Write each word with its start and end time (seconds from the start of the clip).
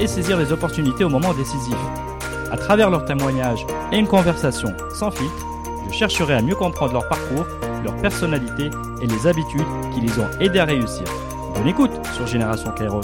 et 0.00 0.06
saisir 0.06 0.38
les 0.38 0.52
opportunités 0.52 1.04
au 1.04 1.08
moment 1.08 1.32
décisif. 1.34 1.76
À 2.50 2.56
travers 2.56 2.90
leurs 2.90 3.04
témoignages 3.04 3.66
et 3.92 3.98
une 3.98 4.06
conversation 4.06 4.68
sans 4.94 5.10
filtre, 5.10 5.46
je 5.88 5.92
chercherai 5.92 6.34
à 6.34 6.42
mieux 6.42 6.54
comprendre 6.54 6.92
leur 6.92 7.08
parcours, 7.08 7.46
leur 7.82 7.96
personnalité 7.96 8.70
et 9.00 9.06
les 9.06 9.26
habitudes 9.26 9.66
qui 9.94 10.00
les 10.00 10.18
ont 10.18 10.28
aidés 10.40 10.58
à 10.58 10.64
réussir. 10.64 11.04
Bonne 11.54 11.68
écoute 11.68 11.92
sur 12.14 12.26
Génération 12.26 12.70
Kairos. 12.72 13.00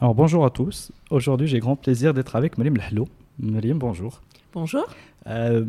Alors 0.00 0.16
bonjour 0.16 0.44
à 0.44 0.50
tous. 0.50 0.90
Aujourd'hui, 1.10 1.46
j'ai 1.46 1.60
grand 1.60 1.76
plaisir 1.76 2.12
d'être 2.12 2.34
avec 2.34 2.58
Marim 2.58 2.76
Lahlou. 2.76 3.06
Marim, 3.38 3.78
bonjour. 3.78 4.20
Bonjour. 4.52 4.84
Euh, 5.28 5.64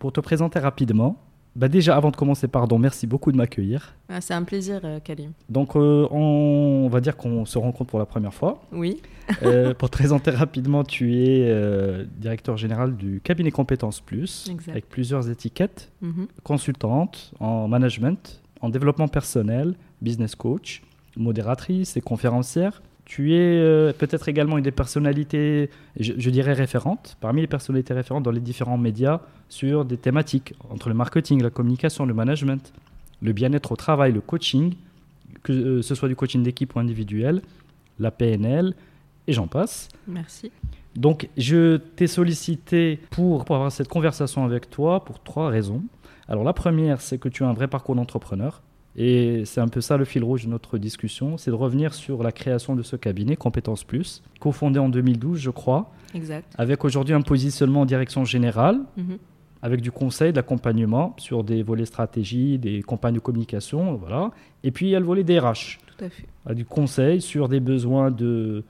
pour 0.00 0.12
te 0.12 0.20
présenter 0.20 0.58
rapidement, 0.58 1.16
bah 1.54 1.68
déjà 1.68 1.96
avant 1.96 2.10
de 2.10 2.16
commencer, 2.16 2.48
pardon, 2.48 2.78
merci 2.78 3.06
beaucoup 3.06 3.30
de 3.30 3.36
m'accueillir. 3.36 3.94
Ah, 4.08 4.20
c'est 4.20 4.34
un 4.34 4.42
plaisir, 4.42 4.80
euh, 4.84 5.00
Kalim. 5.00 5.32
Donc 5.48 5.76
euh, 5.76 6.06
on, 6.10 6.88
va 6.90 7.00
dire 7.00 7.16
qu'on 7.16 7.44
se 7.44 7.58
rencontre 7.58 7.90
pour 7.90 7.98
la 7.98 8.06
première 8.06 8.32
fois. 8.32 8.62
Oui. 8.72 9.00
Euh, 9.42 9.74
pour 9.78 9.90
te 9.90 9.96
présenter 9.96 10.30
rapidement, 10.30 10.82
tu 10.84 11.14
es 11.24 12.04
directeur 12.16 12.56
général 12.56 12.96
du 12.96 13.20
cabinet 13.22 13.50
Compétences 13.50 14.00
Plus, 14.00 14.48
Exact. 14.50 14.70
avec 14.72 14.88
plusieurs 14.88 15.28
étiquettes, 15.28 15.90
Mhm. 16.00 16.26
consultante 16.42 17.32
en 17.40 17.68
management, 17.68 18.40
en 18.60 18.68
développement 18.68 19.08
personnel, 19.08 19.74
business 20.00 20.34
coach, 20.34 20.82
modératrice 21.16 21.96
et 21.96 22.00
conférencière. 22.00 22.82
Tu 23.04 23.34
es 23.34 23.58
euh, 23.58 23.92
peut-être 23.92 24.28
également 24.28 24.58
une 24.58 24.64
des 24.64 24.70
personnalités, 24.70 25.70
je, 25.98 26.12
je 26.16 26.30
dirais 26.30 26.52
référentes, 26.52 27.16
parmi 27.20 27.40
les 27.40 27.46
personnalités 27.46 27.94
référentes 27.94 28.22
dans 28.22 28.30
les 28.30 28.40
différents 28.40 28.78
médias 28.78 29.20
sur 29.48 29.84
des 29.84 29.96
thématiques 29.96 30.54
entre 30.70 30.88
le 30.88 30.94
marketing, 30.94 31.42
la 31.42 31.50
communication, 31.50 32.06
le 32.06 32.14
management, 32.14 32.72
le 33.20 33.32
bien-être 33.32 33.72
au 33.72 33.76
travail, 33.76 34.12
le 34.12 34.20
coaching, 34.20 34.74
que 35.42 35.52
euh, 35.52 35.82
ce 35.82 35.94
soit 35.94 36.08
du 36.08 36.16
coaching 36.16 36.42
d'équipe 36.42 36.74
ou 36.74 36.78
individuel, 36.78 37.42
la 37.98 38.10
PNL, 38.10 38.74
et 39.26 39.32
j'en 39.32 39.46
passe. 39.46 39.88
Merci. 40.06 40.50
Donc, 40.96 41.28
je 41.36 41.76
t'ai 41.76 42.06
sollicité 42.06 43.00
pour, 43.10 43.44
pour 43.44 43.56
avoir 43.56 43.72
cette 43.72 43.88
conversation 43.88 44.44
avec 44.44 44.68
toi 44.68 45.04
pour 45.04 45.22
trois 45.22 45.48
raisons. 45.48 45.82
Alors, 46.28 46.44
la 46.44 46.52
première, 46.52 47.00
c'est 47.00 47.18
que 47.18 47.28
tu 47.28 47.44
as 47.44 47.48
un 47.48 47.52
vrai 47.52 47.68
parcours 47.68 47.94
d'entrepreneur. 47.94 48.62
Et 48.96 49.44
c'est 49.46 49.60
un 49.60 49.68
peu 49.68 49.80
ça 49.80 49.96
le 49.96 50.04
fil 50.04 50.22
rouge 50.22 50.44
de 50.44 50.50
notre 50.50 50.76
discussion, 50.76 51.38
c'est 51.38 51.50
de 51.50 51.56
revenir 51.56 51.94
sur 51.94 52.22
la 52.22 52.30
création 52.32 52.76
de 52.76 52.82
ce 52.82 52.96
cabinet, 52.96 53.36
Compétences 53.36 53.84
Plus, 53.84 54.22
cofondé 54.38 54.78
en 54.78 54.88
2012, 54.90 55.38
je 55.38 55.50
crois, 55.50 55.90
Exact. 56.14 56.52
avec 56.58 56.84
aujourd'hui 56.84 57.14
un 57.14 57.22
positionnement 57.22 57.80
en 57.82 57.86
direction 57.86 58.24
générale, 58.26 58.80
Mhm. 58.98 59.16
avec 59.62 59.80
du 59.80 59.90
conseil, 59.90 60.32
de 60.32 60.36
l'accompagnement 60.36 61.14
sur 61.18 61.42
des 61.42 61.62
volets 61.62 61.86
stratégie, 61.86 62.58
des 62.58 62.82
campagnes 62.82 63.14
de 63.14 63.20
communication, 63.20 63.94
voilà. 63.94 64.30
Et 64.62 64.70
puis, 64.72 64.86
il 64.86 64.90
y 64.90 64.96
a 64.96 65.00
le 65.00 65.06
volet 65.06 65.24
DRH, 65.24 65.78
Tout 65.96 66.04
à 66.04 66.08
fait. 66.10 66.24
à 66.44 66.52
du 66.52 66.64
conseil 66.66 67.20
sur 67.22 67.48
des 67.48 67.60
besoins 67.60 68.10
de, 68.10 68.62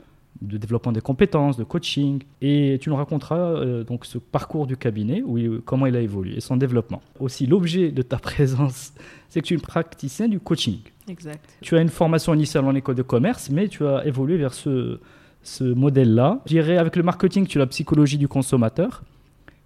de 0.42 0.56
développement 0.58 0.92
des 0.92 1.00
compétences, 1.00 1.56
de 1.56 1.64
coaching. 1.64 2.22
Et 2.40 2.78
tu 2.80 2.90
nous 2.90 2.96
raconteras 2.96 3.36
euh, 3.38 3.84
donc 3.84 4.04
ce 4.06 4.18
parcours 4.18 4.66
du 4.66 4.76
cabinet, 4.76 5.22
où 5.24 5.38
il- 5.38 5.60
comment 5.64 5.86
il 5.86 5.96
a 5.96 6.00
évolué 6.00 6.36
et 6.36 6.40
son 6.40 6.56
développement. 6.56 7.00
Aussi, 7.20 7.46
l'objet 7.46 7.90
de 7.90 8.02
ta 8.02 8.16
présence, 8.30 8.92
c'est 9.28 9.40
que 9.40 9.46
tu 9.46 9.54
es 9.54 9.56
une 9.56 9.62
praticienne 9.62 10.30
du 10.30 10.40
coaching. 10.40 10.78
Exact. 11.08 11.40
Tu 11.60 11.76
as 11.76 11.80
une 11.80 11.88
formation 11.88 12.34
initiale 12.34 12.64
en 12.64 12.74
école 12.74 12.94
de 12.96 13.02
commerce, 13.02 13.50
mais 13.50 13.68
tu 13.68 13.86
as 13.86 14.06
évolué 14.06 14.36
vers 14.36 14.54
ce, 14.54 15.00
ce 15.42 15.64
modèle-là. 15.64 16.40
Je 16.46 16.50
dirais, 16.52 16.76
avec 16.78 16.96
le 16.96 17.02
marketing, 17.02 17.46
tu 17.46 17.58
as 17.58 17.60
la 17.60 17.66
psychologie 17.66 18.18
du 18.18 18.28
consommateur. 18.28 19.02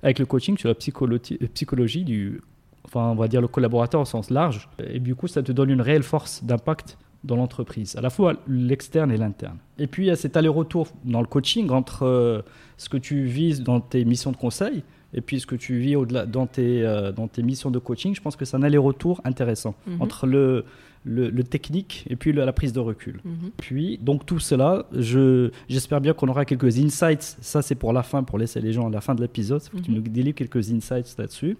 Avec 0.02 0.18
le 0.18 0.26
coaching, 0.26 0.56
tu 0.56 0.66
as 0.66 0.70
la 0.70 0.74
psychologie, 0.74 1.38
psychologie 1.54 2.04
du, 2.04 2.40
enfin, 2.84 3.08
on 3.10 3.14
va 3.14 3.28
dire 3.28 3.40
le 3.40 3.48
collaborateur 3.48 4.00
au 4.00 4.04
sens 4.04 4.30
large. 4.30 4.68
Et 4.90 5.00
du 5.00 5.14
coup, 5.14 5.26
ça 5.26 5.42
te 5.42 5.50
donne 5.52 5.70
une 5.70 5.80
réelle 5.80 6.02
force 6.04 6.44
d'impact 6.44 6.96
dans 7.26 7.36
l'entreprise, 7.36 7.96
à 7.96 8.00
la 8.00 8.08
fois 8.10 8.34
l'externe 8.48 9.10
et 9.12 9.16
l'interne. 9.18 9.58
Et 9.78 9.86
puis, 9.86 10.04
il 10.04 10.06
y 10.06 10.10
a 10.10 10.16
cet 10.16 10.36
aller-retour 10.36 10.88
dans 11.04 11.20
le 11.20 11.26
coaching 11.26 11.68
entre 11.70 12.04
euh, 12.04 12.40
ce 12.78 12.88
que 12.88 12.96
tu 12.96 13.24
vises 13.24 13.62
dans 13.62 13.80
tes 13.80 14.04
missions 14.04 14.32
de 14.32 14.36
conseil 14.36 14.82
et 15.12 15.20
puis 15.20 15.40
ce 15.40 15.46
que 15.46 15.56
tu 15.56 15.78
vis 15.78 15.96
au-delà 15.96 16.24
dans 16.26 16.46
tes, 16.46 16.82
euh, 16.84 17.12
dans 17.12 17.28
tes 17.28 17.42
missions 17.42 17.70
de 17.70 17.78
coaching. 17.78 18.14
Je 18.14 18.20
pense 18.20 18.36
que 18.36 18.44
c'est 18.44 18.56
un 18.56 18.62
aller-retour 18.62 19.20
intéressant 19.24 19.74
Mhm. 19.86 20.02
entre 20.02 20.26
le, 20.26 20.64
le, 21.04 21.30
le 21.30 21.42
technique 21.44 22.04
et 22.10 22.16
puis 22.16 22.32
le- 22.32 22.44
la 22.44 22.52
prise 22.52 22.72
de 22.72 22.80
recul. 22.80 23.20
Mhm. 23.24 23.50
Puis, 23.56 23.98
donc 24.02 24.26
tout 24.26 24.38
cela, 24.40 24.86
je, 24.92 25.50
j'espère 25.68 26.00
bien 26.00 26.12
qu'on 26.12 26.28
aura 26.28 26.44
quelques 26.44 26.78
insights. 26.78 27.36
Ça, 27.40 27.62
c'est 27.62 27.76
pour 27.76 27.92
la 27.92 28.02
fin, 28.02 28.22
pour 28.24 28.38
laisser 28.38 28.60
les 28.60 28.72
gens 28.72 28.86
à 28.88 28.90
la 28.90 29.00
fin 29.00 29.14
de 29.14 29.20
l'épisode. 29.22 29.62
Il 29.64 29.70
faut 29.70 29.76
que 29.78 29.82
tu 29.82 29.90
Mhm. 29.90 29.96
nous 29.98 30.02
délivres 30.02 30.36
quelques 30.36 30.70
insights 30.72 31.14
là-dessus. 31.18 31.56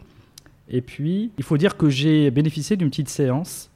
Et 0.69 0.81
puis, 0.81 1.31
il 1.38 1.44
faut 1.44 1.56
dire 1.56 1.77
que 1.77 1.88
j'ai 1.88 2.31
bénéficié 2.33 2.77
d'une 2.77 2.91
petite 2.91 3.09
séance 3.09 3.71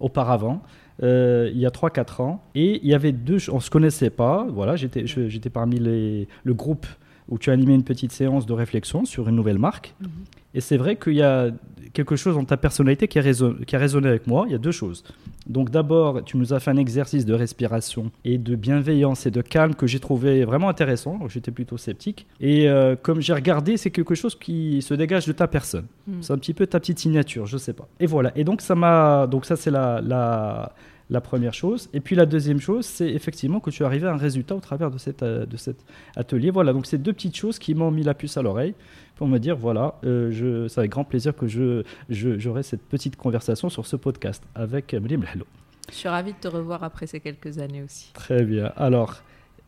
auparavant, 0.00 0.62
euh, 1.02 1.50
il 1.52 1.58
y 1.58 1.66
a 1.66 1.70
3-4 1.70 2.22
ans. 2.22 2.42
Et 2.54 2.80
il 2.82 2.88
y 2.88 2.94
avait 2.94 3.12
deux... 3.12 3.38
On 3.50 3.56
ne 3.56 3.60
se 3.60 3.70
connaissait 3.70 4.10
pas. 4.10 4.46
Voilà, 4.50 4.76
j'étais 4.76 5.50
parmi 5.52 5.78
les, 5.78 6.28
le 6.44 6.54
groupe 6.54 6.86
où 7.28 7.38
tu 7.38 7.50
as 7.50 7.52
animé 7.52 7.74
une 7.74 7.84
petite 7.84 8.12
séance 8.12 8.46
de 8.46 8.52
réflexion 8.52 9.04
sur 9.04 9.28
une 9.28 9.36
nouvelle 9.36 9.58
marque. 9.58 9.94
Mhm. 10.00 10.08
Et 10.54 10.60
c'est 10.60 10.76
vrai 10.76 10.96
qu'il 10.96 11.14
y 11.14 11.22
a 11.22 11.50
quelque 11.92 12.16
chose 12.16 12.34
dans 12.34 12.44
ta 12.44 12.56
personnalité 12.56 13.08
qui 13.08 13.18
a, 13.18 13.22
résonné, 13.22 13.64
qui 13.64 13.76
a 13.76 13.78
résonné 13.78 14.08
avec 14.08 14.26
moi. 14.26 14.44
Il 14.46 14.52
y 14.52 14.54
a 14.54 14.58
deux 14.58 14.72
choses. 14.72 15.04
Donc 15.46 15.70
d'abord, 15.70 16.24
tu 16.24 16.36
nous 16.36 16.52
as 16.52 16.60
fait 16.60 16.70
un 16.70 16.76
exercice 16.76 17.24
de 17.24 17.34
respiration 17.34 18.10
et 18.24 18.38
de 18.38 18.54
bienveillance 18.56 19.26
et 19.26 19.30
de 19.30 19.42
calme 19.42 19.74
que 19.74 19.86
j'ai 19.86 20.00
trouvé 20.00 20.44
vraiment 20.44 20.68
intéressant. 20.68 21.18
J'étais 21.28 21.50
plutôt 21.50 21.76
sceptique. 21.76 22.26
Et 22.40 22.68
euh, 22.68 22.96
comme 23.00 23.20
j'ai 23.20 23.32
regardé, 23.34 23.76
c'est 23.76 23.90
quelque 23.90 24.14
chose 24.14 24.34
qui 24.34 24.82
se 24.82 24.94
dégage 24.94 25.26
de 25.26 25.32
ta 25.32 25.48
personne. 25.48 25.86
Mhm. 26.06 26.22
C'est 26.22 26.32
un 26.32 26.38
petit 26.38 26.54
peu 26.54 26.66
ta 26.66 26.80
petite 26.80 26.98
signature, 26.98 27.46
je 27.46 27.58
sais 27.58 27.72
pas. 27.72 27.88
Et 28.00 28.06
voilà. 28.06 28.32
Et 28.36 28.44
donc 28.44 28.60
ça 28.60 28.74
m'a, 28.74 29.26
donc 29.26 29.44
ça 29.44 29.56
c'est 29.56 29.70
la, 29.70 30.00
la 30.00 30.72
la 31.10 31.20
première 31.20 31.54
chose. 31.54 31.88
Et 31.94 32.00
puis 32.00 32.14
la 32.16 32.26
deuxième 32.26 32.60
chose, 32.60 32.84
c'est 32.84 33.08
effectivement 33.10 33.60
que 33.60 33.70
tu 33.70 33.82
es 33.82 33.86
arrivé 33.86 34.06
à 34.06 34.12
un 34.12 34.16
résultat 34.18 34.54
au 34.54 34.60
travers 34.60 34.90
de, 34.90 34.98
cette, 34.98 35.22
euh, 35.22 35.46
de 35.46 35.56
cet 35.56 35.84
atelier. 36.16 36.50
Voilà, 36.50 36.72
donc 36.72 36.86
c'est 36.86 36.98
deux 36.98 37.12
petites 37.12 37.36
choses 37.36 37.58
qui 37.58 37.74
m'ont 37.74 37.90
mis 37.90 38.02
la 38.02 38.14
puce 38.14 38.36
à 38.36 38.42
l'oreille 38.42 38.74
pour 39.16 39.26
me 39.26 39.38
dire, 39.38 39.56
voilà, 39.56 39.94
euh, 40.04 40.30
je, 40.30 40.68
c'est 40.68 40.80
avec 40.80 40.90
grand 40.90 41.04
plaisir 41.04 41.34
que 41.34 41.46
je, 41.48 41.82
je- 42.10 42.38
j'aurai 42.38 42.62
cette 42.62 42.82
petite 42.82 43.16
conversation 43.16 43.68
sur 43.68 43.86
ce 43.86 43.96
podcast 43.96 44.42
avec 44.54 44.92
Mrim 44.94 45.22
Lalo. 45.24 45.46
Je 45.90 45.94
suis 45.94 46.08
ravie 46.08 46.32
de 46.34 46.38
te 46.38 46.48
revoir 46.48 46.84
après 46.84 47.06
ces 47.06 47.20
quelques 47.20 47.58
années 47.58 47.82
aussi. 47.82 48.12
Très 48.12 48.44
bien. 48.44 48.72
Alors, 48.76 49.22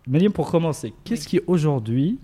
Mrim, 0.06 0.32
pour 0.32 0.50
commencer, 0.50 0.92
qu'est-ce 1.04 1.26
qui 1.26 1.40
aujourd'hui 1.46 2.18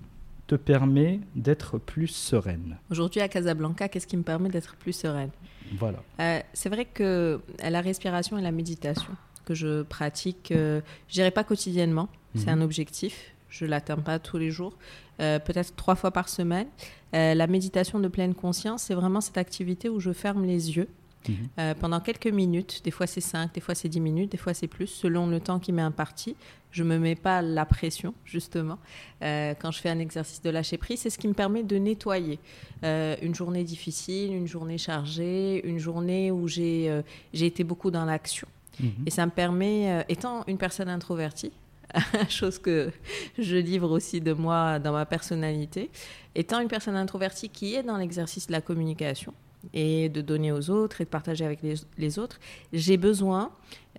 te 0.46 0.54
permet 0.54 1.20
d'être 1.34 1.78
plus 1.78 2.06
sereine? 2.08 2.76
Aujourd'hui 2.90 3.20
à 3.22 3.28
Casablanca, 3.28 3.88
qu'est-ce 3.88 4.06
qui 4.06 4.16
me 4.18 4.22
permet 4.22 4.50
d'être 4.50 4.76
plus 4.76 4.92
sereine? 4.92 5.30
Voilà. 5.78 6.02
Euh, 6.20 6.40
C'est 6.52 6.68
vrai 6.68 6.84
que 6.84 7.02
euh, 7.02 7.38
la 7.70 7.80
respiration 7.80 8.38
et 8.38 8.42
la 8.42 8.52
méditation 8.52 9.12
que 9.44 9.54
je 9.54 9.82
pratique, 9.82 10.50
euh, 10.52 10.80
je 11.08 11.14
dirais 11.14 11.30
pas 11.30 11.44
quotidiennement, 11.44 12.08
c'est 12.34 12.50
Mhm. 12.50 12.60
un 12.60 12.62
objectif. 12.62 13.32
Je 13.48 13.64
l'atteins 13.64 13.96
pas 13.96 14.18
tous 14.18 14.38
les 14.38 14.50
jours, 14.50 14.76
euh, 15.20 15.38
peut-être 15.38 15.74
trois 15.76 15.94
fois 15.94 16.10
par 16.10 16.28
semaine. 16.28 16.66
La 17.12 17.46
méditation 17.46 17.98
de 18.00 18.08
pleine 18.08 18.34
conscience, 18.34 18.82
c'est 18.82 18.94
vraiment 18.94 19.22
cette 19.22 19.38
activité 19.38 19.88
où 19.88 20.00
je 20.00 20.12
ferme 20.12 20.44
les 20.44 20.76
yeux 20.76 20.88
Mhm. 21.28 21.36
euh, 21.58 21.74
pendant 21.74 22.00
quelques 22.00 22.26
minutes. 22.26 22.82
Des 22.84 22.90
fois 22.90 23.06
c'est 23.06 23.20
5, 23.20 23.54
des 23.54 23.60
fois 23.60 23.74
c'est 23.74 23.88
10 23.88 24.00
minutes, 24.00 24.32
des 24.32 24.38
fois 24.38 24.54
c'est 24.54 24.66
plus, 24.66 24.86
selon 24.86 25.26
le 25.26 25.40
temps 25.40 25.58
qui 25.58 25.72
m'est 25.72 25.82
imparti. 25.82 26.36
Je 26.70 26.82
me 26.82 26.98
mets 26.98 27.14
pas 27.14 27.40
la 27.40 27.64
pression, 27.64 28.12
justement. 28.24 28.78
Euh, 29.22 29.54
quand 29.58 29.70
je 29.70 29.80
fais 29.80 29.88
un 29.88 29.98
exercice 29.98 30.42
de 30.42 30.50
lâcher 30.50 30.76
prise, 30.76 31.00
c'est 31.00 31.10
ce 31.10 31.18
qui 31.18 31.28
me 31.28 31.32
permet 31.32 31.62
de 31.62 31.76
nettoyer 31.76 32.38
euh, 32.84 33.16
une 33.22 33.34
journée 33.34 33.64
difficile, 33.64 34.34
une 34.34 34.46
journée 34.46 34.76
chargée, 34.76 35.66
une 35.66 35.78
journée 35.78 36.30
où 36.30 36.46
j'ai 36.48 37.02
été 37.32 37.64
beaucoup 37.64 37.90
dans 37.90 38.04
l'action. 38.04 38.46
Mhm. 38.78 38.90
Et 39.06 39.10
ça 39.10 39.24
me 39.24 39.30
permet, 39.30 40.04
étant 40.10 40.44
une 40.48 40.58
personne 40.58 40.90
introvertie, 40.90 41.52
chose 42.28 42.58
que 42.58 42.90
je 43.38 43.56
livre 43.56 43.90
aussi 43.90 44.20
de 44.20 44.34
moi 44.34 44.78
dans 44.78 44.92
ma 44.92 45.06
personnalité, 45.06 45.90
étant 46.34 46.60
une 46.60 46.68
personne 46.68 46.96
introvertie 46.96 47.48
qui 47.48 47.74
est 47.74 47.82
dans 47.82 47.96
l'exercice 47.96 48.48
de 48.48 48.52
la 48.52 48.60
communication 48.60 49.32
et 49.74 50.08
de 50.08 50.20
donner 50.20 50.52
aux 50.52 50.70
autres 50.70 51.00
et 51.00 51.04
de 51.04 51.08
partager 51.10 51.44
avec 51.44 51.62
les, 51.62 51.74
les 51.98 52.18
autres, 52.18 52.38
j'ai 52.72 52.96
besoin 52.96 53.50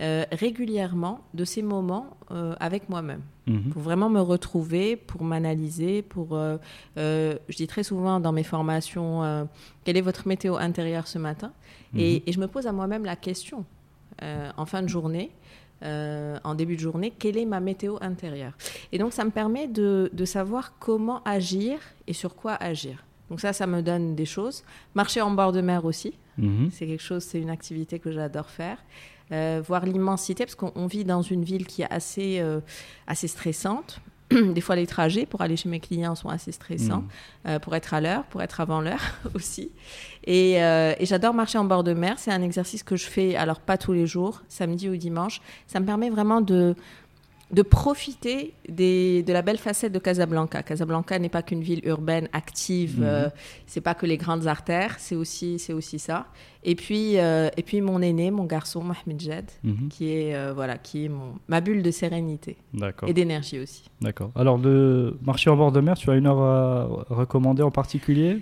euh, 0.02 0.26
régulièrement 0.32 1.22
de 1.34 1.44
ces 1.46 1.62
moments 1.62 2.18
euh, 2.32 2.56
avec 2.60 2.90
moi-même 2.90 3.22
Mhm. 3.48 3.70
pour 3.72 3.82
vraiment 3.82 4.10
me 4.10 4.20
retrouver, 4.20 4.98
pour 4.98 5.24
m'analyser, 5.24 6.02
pour... 6.02 6.36
euh, 6.36 6.58
je 6.98 7.56
dis 7.56 7.66
très 7.68 7.84
souvent 7.84 8.20
dans 8.20 8.34
mes 8.34 8.44
formations, 8.44 9.48
quelle 9.86 9.96
est 9.96 10.02
votre 10.02 10.28
météo 10.28 10.58
intérieure 10.58 11.08
ce 11.08 11.18
matin? 11.18 11.54
Et, 11.96 12.30
et 12.30 12.34
je 12.34 12.40
me 12.42 12.48
pose 12.48 12.68
à 12.68 12.74
moi-même 12.74 13.06
la 13.06 13.16
question, 13.16 13.64
en 14.22 14.66
fin 14.66 14.82
de 14.82 14.90
journée. 14.90 15.32
en 15.82 16.56
début 16.56 16.76
de 16.76 16.82
journée, 16.82 17.12
quelle 17.18 17.38
est 17.38 17.46
ma 17.46 17.62
météo 17.62 17.96
intérieure? 18.02 18.52
Et 18.92 18.98
donc, 18.98 19.14
ça 19.14 19.24
me 19.24 19.32
permet 19.32 19.68
de, 19.70 20.10
de 20.12 20.26
savoir 20.26 20.78
comment 20.78 21.24
agir 21.24 21.80
et 22.08 22.14
sur 22.14 22.36
quoi 22.36 22.54
agir. 22.56 23.06
Donc 23.30 23.40
ça, 23.40 23.54
ça 23.54 23.68
me 23.68 23.82
donne 23.82 24.16
des 24.16 24.26
choses. 24.26 24.64
Marcher 24.96 25.22
en 25.22 25.32
bord 25.32 25.52
de 25.52 25.62
mer 25.62 25.86
aussi, 25.86 26.14
mhm. 26.38 26.70
c'est 26.72 26.88
quelque 26.88 27.04
chose, 27.04 27.24
c'est 27.24 27.40
une 27.40 27.50
activité 27.50 28.00
que 28.00 28.12
j'adore 28.12 28.50
faire. 28.50 28.78
Euh, 29.34 29.62
voir 29.66 29.86
l'immensité, 29.86 30.46
parce 30.46 30.56
qu'on 30.56 30.88
vit 30.88 31.04
dans 31.04 31.22
une 31.22 31.44
ville 31.44 31.68
qui 31.68 31.82
est 31.82 31.92
assez, 31.92 32.40
euh, 32.40 32.62
assez 33.08 33.28
stressante. 33.28 34.00
Des 34.32 34.62
fois, 34.62 34.78
les 34.78 34.88
trajets 34.88 35.26
pour 35.26 35.42
aller 35.42 35.58
chez 35.58 35.68
mes 35.68 35.82
clients 35.82 36.16
sont 36.16 36.30
assez 36.30 36.54
stressants, 36.54 37.02
mhm. 37.02 37.08
euh, 37.48 37.60
pour 37.60 37.76
être 37.76 37.94
à 37.94 38.00
l'heure, 38.00 38.24
pour 38.26 38.42
être 38.42 38.62
avant 38.62 38.80
l'heure 38.80 39.16
aussi. 39.34 39.72
Et, 40.24 40.54
et 40.54 41.06
j'adore 41.06 41.34
marcher 41.34 41.58
en 41.58 41.66
bord 41.66 41.84
de 41.84 41.94
mer. 41.94 42.20
C'est 42.20 42.32
un 42.32 42.42
exercice 42.42 42.84
que 42.84 42.96
je 42.96 43.06
fais, 43.06 43.36
alors 43.36 43.60
pas 43.60 43.78
tous 43.78 43.94
les 43.94 44.08
jours, 44.08 44.44
samedi 44.48 44.90
ou 44.90 44.96
dimanche. 44.98 45.42
Ça 45.68 45.80
me 45.80 45.86
permet 45.86 46.10
vraiment 46.10 46.42
de, 46.42 46.76
de 47.52 47.62
profiter 47.62 48.54
des, 48.68 49.24
de 49.24 49.32
la 49.32 49.42
belle 49.42 49.58
facette 49.58 49.94
de 49.94 50.00
Casablanca. 50.00 50.64
Casablanca 50.64 51.18
n'est 51.18 51.30
pas 51.30 51.42
qu'une 51.42 51.62
ville 51.62 51.82
urbaine 51.86 52.28
active, 52.34 53.00
mhm. 53.00 53.06
euh, 53.06 53.30
c'est 53.66 53.82
pas 53.82 53.94
que 53.94 54.06
les 54.06 54.18
grandes 54.18 54.48
artères, 54.48 54.96
c'est 55.00 55.16
aussi, 55.16 55.58
c'est 55.58 55.74
aussi 55.74 55.98
ça. 55.98 56.28
Et 56.64 56.76
puis, 56.76 57.18
euh, 57.18 57.50
et 57.56 57.64
puis 57.64 57.80
mon 57.80 58.02
aîné, 58.02 58.32
mon 58.32 58.44
garçon, 58.44 58.84
Mohamed 58.84 59.20
Jed, 59.20 59.46
mhm. 59.64 59.88
qui 59.88 60.12
est, 60.12 60.36
euh, 60.36 60.52
voilà, 60.54 60.78
qui 60.78 61.06
est 61.06 61.10
mon, 61.10 61.36
ma 61.48 61.62
bulle 61.62 61.84
de 61.84 61.92
sérénité 61.92 62.58
et 63.06 63.14
d'énergie 63.14 63.60
aussi. 63.60 63.86
D'accord. 64.02 64.32
Alors, 64.36 64.58
de 64.58 65.18
marcher 65.22 65.50
en 65.50 65.56
bord 65.56 65.72
de 65.72 65.80
mer, 65.80 65.96
tu 65.96 66.10
as 66.10 66.16
une 66.16 66.28
heure 66.28 66.42
à 66.42 66.86
recommander 67.10 67.64
en 67.64 67.72
particulier? 67.72 68.42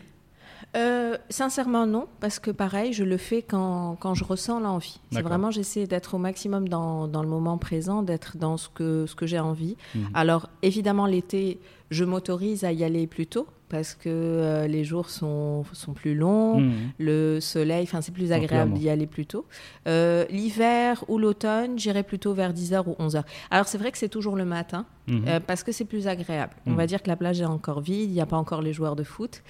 Euh, 0.76 1.18
sincèrement, 1.30 1.86
non, 1.86 2.08
parce 2.20 2.40
que 2.40 2.52
pareil, 2.52 2.92
je 2.92 3.04
le 3.04 3.18
fais 3.18 3.42
quand, 3.42 3.98
quand 4.00 4.14
je 4.14 4.24
ressens 4.24 4.60
l'envie. 4.60 5.00
C'est 5.12 5.22
vraiment, 5.22 5.50
j'essaie 5.50 5.88
d'être 5.88 6.16
au 6.16 6.18
maximum 6.18 6.68
dans, 6.68 7.08
dans, 7.08 7.24
le 7.24 7.30
moment 7.30 7.58
présent, 7.58 8.04
d'être 8.04 8.38
dans 8.38 8.58
ce 8.58 8.68
que, 8.70 9.06
ce 9.06 9.16
que 9.16 9.26
j'ai 9.26 9.40
envie. 9.40 9.78
Mhm. 9.94 10.10
Alors, 10.14 10.50
évidemment, 10.64 11.06
l'été, 11.06 11.60
je 11.92 12.04
m'autorise 12.04 12.64
à 12.64 12.72
y 12.72 12.84
aller 12.84 13.08
plus 13.08 13.28
tôt 13.28 13.48
parce 13.70 13.96
que 13.96 14.10
euh, 14.10 14.68
les 14.68 14.84
jours 14.84 15.10
sont, 15.10 15.66
sont 15.74 15.94
plus 15.94 16.16
longs, 16.16 16.60
mhm. 16.60 16.74
le 17.00 17.40
soleil, 17.40 17.84
enfin 17.84 18.02
c'est 18.02 18.12
plus 18.12 18.32
agréable 18.32 18.74
d'y 18.74 18.90
aller 18.90 19.08
plus 19.08 19.26
tôt. 19.26 19.46
Euh, 19.88 20.26
l'hiver 20.30 21.04
ou 21.08 21.18
l'automne, 21.18 21.78
j'irai 21.78 22.04
plutôt 22.04 22.34
vers 22.34 22.54
10h 22.54 22.84
ou 22.88 22.94
11h. 23.04 23.24
Alors 23.50 23.68
c'est 23.68 23.78
vrai 23.78 23.92
que 23.92 23.98
c'est 23.98 24.10
toujours 24.10 24.36
le 24.36 24.46
matin 24.46 24.86
mhm. 25.08 25.26
euh, 25.28 25.40
parce 25.46 25.64
que 25.64 25.72
c'est 25.72 25.86
plus 25.86 26.08
agréable. 26.08 26.54
On 26.68 26.74
va 26.74 26.86
dire 26.88 27.02
que 27.02 27.08
la 27.08 27.16
plage 27.16 27.42
est 27.42 27.46
encore 27.46 27.82
vide, 27.82 28.10
il 28.10 28.14
n'y 28.14 28.22
a 28.22 28.26
pas 28.26 28.38
encore 28.38 28.62
les 28.62 28.74
joueurs 28.74 28.96
de 28.96 29.04
foot. 29.04 29.42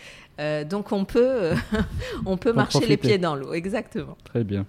donc 0.69 0.91
on 0.91 1.05
peut, 1.05 1.51
on 2.25 2.37
peut 2.37 2.53
marcher 2.53 2.85
les 2.85 2.97
pieds 2.97 3.17
dans 3.17 3.35
l'eau, 3.35 3.53
exactement. 3.53 4.17
Très 4.23 4.43
bien. 4.43 4.65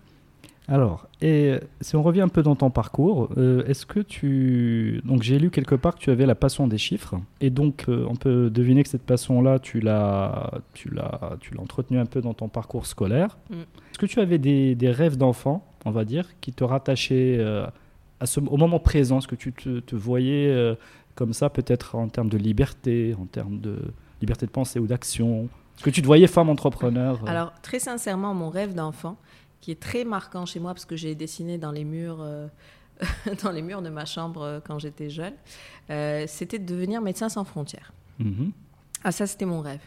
Alors, 0.68 1.06
et 1.22 1.54
si 1.80 1.94
on 1.94 2.02
revient 2.02 2.22
un 2.22 2.28
peu 2.28 2.42
dans 2.42 2.56
ton 2.56 2.70
parcours, 2.70 3.28
euh, 3.36 3.64
est-ce 3.66 3.86
que 3.86 4.00
tu... 4.00 5.00
Donc 5.04 5.22
j'ai 5.22 5.38
lu 5.38 5.50
quelque 5.50 5.76
part 5.76 5.94
que 5.94 6.00
tu 6.00 6.10
avais 6.10 6.26
la 6.26 6.34
passion 6.34 6.66
des 6.66 6.78
chiffres, 6.78 7.14
et 7.40 7.50
donc 7.50 7.84
euh, 7.88 8.04
on 8.08 8.16
peut 8.16 8.50
deviner 8.50 8.82
que 8.82 8.88
cette 8.88 9.04
passion-là, 9.04 9.60
tu 9.60 9.78
l'as, 9.78 10.50
tu 10.74 10.92
l'as, 10.92 11.36
tu 11.40 11.54
l'as 11.54 11.60
entretenue 11.60 12.00
un 12.00 12.06
peu 12.06 12.20
dans 12.20 12.34
ton 12.34 12.48
parcours 12.48 12.86
scolaire. 12.86 13.38
Mm. 13.50 13.54
Est-ce 13.54 13.98
que 13.98 14.06
tu 14.06 14.20
avais 14.20 14.38
des, 14.38 14.90
rêves 14.90 15.16
d'enfant, 15.16 15.64
on 15.84 15.92
va 15.92 16.04
dire, 16.04 16.26
qui 16.40 16.52
te 16.52 16.64
rattachaient 16.64 17.36
euh, 17.38 17.66
à 18.18 18.26
ce, 18.26 18.40
au 18.40 18.56
moment 18.56 18.80
présent? 18.80 19.18
Est-ce 19.18 19.28
que 19.28 19.36
tu 19.36 19.52
te, 19.52 19.94
voyais 19.94 20.76
comme 21.14 21.32
ça, 21.32 21.48
peut-être 21.48 21.94
en 21.94 22.08
termes 22.08 22.28
de 22.28 22.38
liberté, 22.38 23.14
en 23.20 23.26
termes 23.26 23.60
de 23.60 23.78
liberté 24.20 24.46
de 24.46 24.50
pensée 24.50 24.80
ou 24.80 24.88
d'action? 24.88 25.48
Est-ce 25.76 25.84
que 25.84 25.90
tu 25.90 26.00
te 26.00 26.06
voyais 26.06 26.26
femme 26.26 26.48
entrepreneur 26.48 27.20
Alors, 27.26 27.52
très 27.60 27.78
sincèrement, 27.78 28.34
mon 28.34 28.48
rêve 28.48 28.74
d'enfant, 28.74 29.16
qui 29.60 29.70
est 29.70 29.80
très 29.80 30.04
marquant 30.04 30.46
chez 30.46 30.60
moi 30.60 30.74
parce 30.74 30.84
que 30.84 30.96
j'ai 30.96 31.14
dessiné 31.14 31.58
dans 31.58 31.72
les 31.72 31.84
murs. 31.84 32.18
Euh, 32.20 32.48
dans 33.42 33.50
les 33.50 33.60
murs 33.60 33.82
de 33.82 33.90
ma 33.90 34.06
chambre 34.06 34.40
euh, 34.40 34.60
quand 34.64 34.78
j'étais 34.78 35.10
jeune, 35.10 35.34
euh, 35.90 36.24
c'était 36.26 36.58
de 36.58 36.64
devenir 36.64 37.02
médecin 37.02 37.28
sans 37.28 37.44
frontières. 37.44 37.92
Mhm. 38.18 38.52
Ah, 39.04 39.12
ça, 39.12 39.26
c'était 39.26 39.44
mon 39.44 39.60
rêve. 39.60 39.82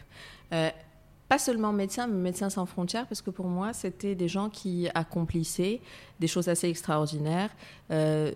pas 1.28 1.38
seulement 1.38 1.72
médecin, 1.72 2.06
mais 2.06 2.14
médecin 2.14 2.50
sans 2.50 2.66
frontières, 2.66 3.06
parce 3.08 3.20
que 3.20 3.30
pour 3.30 3.46
moi, 3.46 3.72
c'était 3.72 4.14
des 4.14 4.28
gens 4.28 4.48
qui 4.48 4.88
accomplissaient 4.94 5.80
des 6.20 6.26
choses 6.28 6.48
assez 6.48 6.68
extraordinaires, 6.68 7.50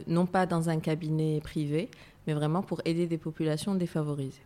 non 0.06 0.26
pas 0.26 0.46
dans 0.46 0.68
un 0.68 0.78
cabinet 0.80 1.40
privé, 1.40 1.88
mais 2.26 2.34
vraiment 2.34 2.62
pour 2.62 2.80
aider 2.84 3.06
des 3.06 3.18
populations 3.18 3.76
défavorisées. 3.76 4.42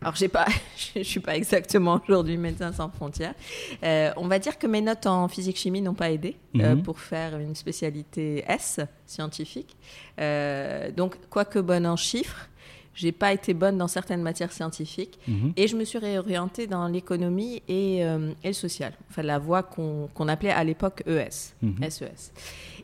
Alors, 0.00 0.14
j'ai 0.14 0.28
pas, 0.28 0.46
je 0.96 1.02
suis 1.02 1.20
pas 1.20 1.36
exactement 1.36 2.00
aujourd'hui 2.06 2.36
médecin 2.36 2.72
sans 2.72 2.90
frontières. 2.90 3.34
Euh, 3.82 4.12
on 4.16 4.28
va 4.28 4.38
dire 4.38 4.58
que 4.58 4.66
mes 4.66 4.80
notes 4.80 5.06
en 5.06 5.28
physique-chimie 5.28 5.82
n'ont 5.82 5.94
pas 5.94 6.10
aidé 6.10 6.36
euh, 6.56 6.74
mhm. 6.74 6.82
pour 6.82 7.00
faire 7.00 7.38
une 7.38 7.54
spécialité 7.54 8.44
S 8.46 8.80
scientifique. 9.06 9.76
Euh, 10.20 10.90
donc, 10.90 11.16
quoique 11.30 11.58
bonne 11.58 11.86
en 11.86 11.96
chiffres, 11.96 12.48
j'ai 12.94 13.12
pas 13.12 13.32
été 13.32 13.52
bonne 13.52 13.76
dans 13.76 13.88
certaines 13.88 14.22
matières 14.22 14.52
scientifiques 14.52 15.18
mhm. 15.28 15.52
et 15.56 15.68
je 15.68 15.76
me 15.76 15.84
suis 15.84 15.98
réorientée 15.98 16.66
dans 16.66 16.88
l'économie 16.88 17.62
et, 17.68 18.02
le 18.02 18.52
social. 18.52 18.92
Enfin, 19.10 19.22
la 19.22 19.38
voie 19.38 19.62
qu'on 19.62 20.28
appelait 20.28 20.50
à 20.50 20.64
l'époque 20.64 21.02
ES, 21.06 21.30
SES. 21.30 21.52
Mhm. 21.62 21.84
E 21.84 21.90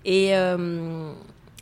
et 0.05 0.35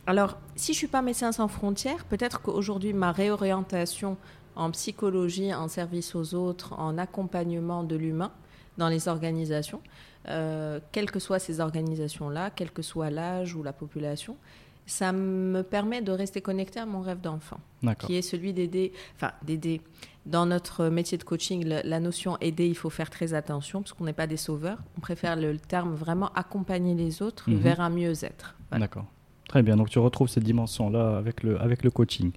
alors, 0.07 0.37
si 0.55 0.73
je 0.73 0.77
suis 0.79 0.87
pas 0.87 1.01
médecin 1.01 1.31
sans 1.31 1.47
frontières, 1.47 2.05
peut-être 2.05 2.41
qu'aujourd'hui 2.41 2.93
ma 2.93 3.11
réorientation 3.11 4.17
en 4.55 4.71
psychologie, 4.71 5.53
en 5.53 5.67
service 5.67 6.15
aux 6.15 6.33
autres, 6.33 6.73
en 6.73 6.97
accompagnement 6.97 7.83
de 7.83 7.95
l'humain 7.95 8.31
dans 8.77 8.89
les 8.89 9.07
organisations, 9.07 9.81
euh, 10.27 10.79
quelles 10.91 11.11
que 11.11 11.19
soient 11.19 11.39
ces 11.39 11.59
organisations-là, 11.59 12.51
quel 12.51 12.71
que 12.71 12.81
soit 12.81 13.09
l'âge 13.09 13.55
ou 13.55 13.63
la 13.63 13.73
population, 13.73 14.37
ça 14.85 15.11
me 15.11 15.61
permet 15.61 16.01
de 16.01 16.11
rester 16.11 16.41
connecté 16.41 16.79
à 16.79 16.85
mon 16.85 17.01
rêve 17.01 17.21
d'enfant, 17.21 17.59
qui 17.99 18.15
est 18.15 18.21
celui 18.21 18.53
d'aider, 18.53 18.91
enfin 19.15 19.31
d'aider. 19.43 19.81
Dans 20.25 20.45
notre 20.45 20.89
métier 20.89 21.17
de 21.17 21.23
coaching, 21.23 21.65
la, 21.65 21.99
notion 21.99 22.37
aider, 22.41 22.67
il 22.67 22.75
faut 22.75 22.91
faire 22.91 23.09
très 23.09 23.33
attention 23.33 23.81
parce 23.81 23.93
qu'on 23.93 24.03
n'est 24.03 24.13
pas 24.13 24.27
des 24.27 24.37
sauveurs. 24.37 24.77
On 24.97 25.01
préfère 25.01 25.35
le, 25.35 25.57
terme 25.57 25.95
vraiment 25.95 26.31
accompagner 26.33 26.93
les 26.93 27.23
autres 27.23 27.49
mhm. 27.49 27.57
vers 27.57 27.81
un 27.81 27.89
mieux-être. 27.89 28.55
D'accord. 28.71 29.05
Très 29.47 29.63
bien. 29.63 29.75
Donc 29.75 29.89
tu 29.89 29.97
retrouves 29.97 30.29
cette 30.29 30.43
dimension-là 30.43 31.17
avec 31.17 31.41
le, 31.41 31.59
avec 31.59 31.83
le 31.83 31.89
coaching. 31.89 32.31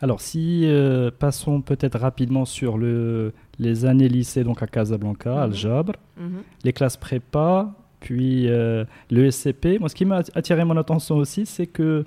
Alors, 0.00 0.20
si 0.20 0.62
euh, 0.64 1.10
passons 1.16 1.60
peut-être 1.60 1.98
rapidement 1.98 2.44
sur 2.44 2.78
le, 2.78 3.32
les 3.58 3.84
années 3.84 4.08
lycée, 4.08 4.44
donc 4.44 4.62
à 4.62 4.66
Casablanca, 4.66 5.48
mm 5.48 5.92
mhm. 6.16 6.42
les 6.64 6.72
classes 6.72 6.96
prépa, 6.96 7.72
puis 8.00 8.48
euh, 8.48 8.84
le 9.10 9.30
SCP. 9.30 9.78
Moi, 9.80 9.88
ce 9.88 9.94
qui 9.94 10.04
m'a 10.04 10.22
attiré 10.34 10.64
mon 10.64 10.76
attention 10.76 11.16
aussi, 11.16 11.46
c'est 11.46 11.66
que 11.66 12.04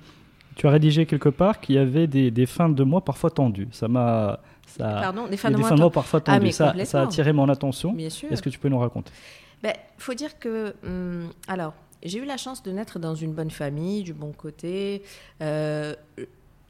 tu 0.56 0.68
as 0.68 0.70
rédigé 0.70 1.06
quelque 1.06 1.30
part 1.30 1.60
qu'il 1.60 1.76
y 1.76 1.78
avait 1.78 2.08
des, 2.08 2.32
des, 2.32 2.46
fins 2.46 2.70
de 2.70 2.84
mois 2.84 3.02
parfois 3.02 3.30
tendues. 3.30 3.68
Ça 3.72 3.88
m'a. 3.88 4.40
Ça, 4.68 5.02
Pardon, 5.02 5.28
des 5.28 5.36
fins 5.36 5.52
de, 5.52 5.58
mois, 5.58 5.90
parfois 5.92 6.22
ah, 6.28 6.40
tendues. 6.40 6.52
ça, 6.52 6.74
ça, 6.86 7.02
a 7.02 7.04
attiré 7.04 7.34
mon 7.34 7.50
attention. 7.50 7.96
Est-ce 7.98 8.42
que 8.42 8.50
tu 8.50 8.58
peux 8.58 8.70
nous 8.70 8.80
raconter? 8.80 9.12
Il 9.60 9.64
ben, 9.64 9.74
faut 9.98 10.14
dire 10.14 10.40
que. 10.40 10.74
Hum, 10.86 11.30
alors, 11.48 11.74
j'ai 12.04 12.20
eu 12.20 12.26
la 12.26 12.38
chance 12.38 12.64
de 12.64 12.72
naître 12.72 13.00
dans 13.00 13.16
une 13.16 13.34
bonne 13.34 13.52
famille, 13.52 14.04
du 14.04 14.14
bon 14.14 14.32
côté. 14.32 15.04
Euh, 15.42 15.94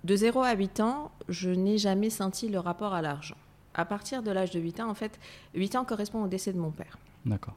de 0.03 0.15
0 0.15 0.41
à 0.41 0.53
8 0.53 0.79
ans, 0.79 1.11
je 1.29 1.49
n'ai 1.49 1.77
jamais 1.77 2.09
senti 2.09 2.49
le 2.49 2.59
rapport 2.59 2.93
à 2.93 3.01
l'argent. 3.01 3.37
À 3.73 3.85
partir 3.85 4.23
de 4.23 4.31
l'âge 4.31 4.51
de 4.51 4.59
8 4.59 4.81
ans, 4.81 4.89
en 4.89 4.95
fait, 4.95 5.19
8 5.53 5.75
ans 5.75 5.85
correspond 5.85 6.23
au 6.23 6.27
décès 6.27 6.53
de 6.53 6.59
mon 6.59 6.71
père. 6.71 6.97
D'accord. 7.25 7.55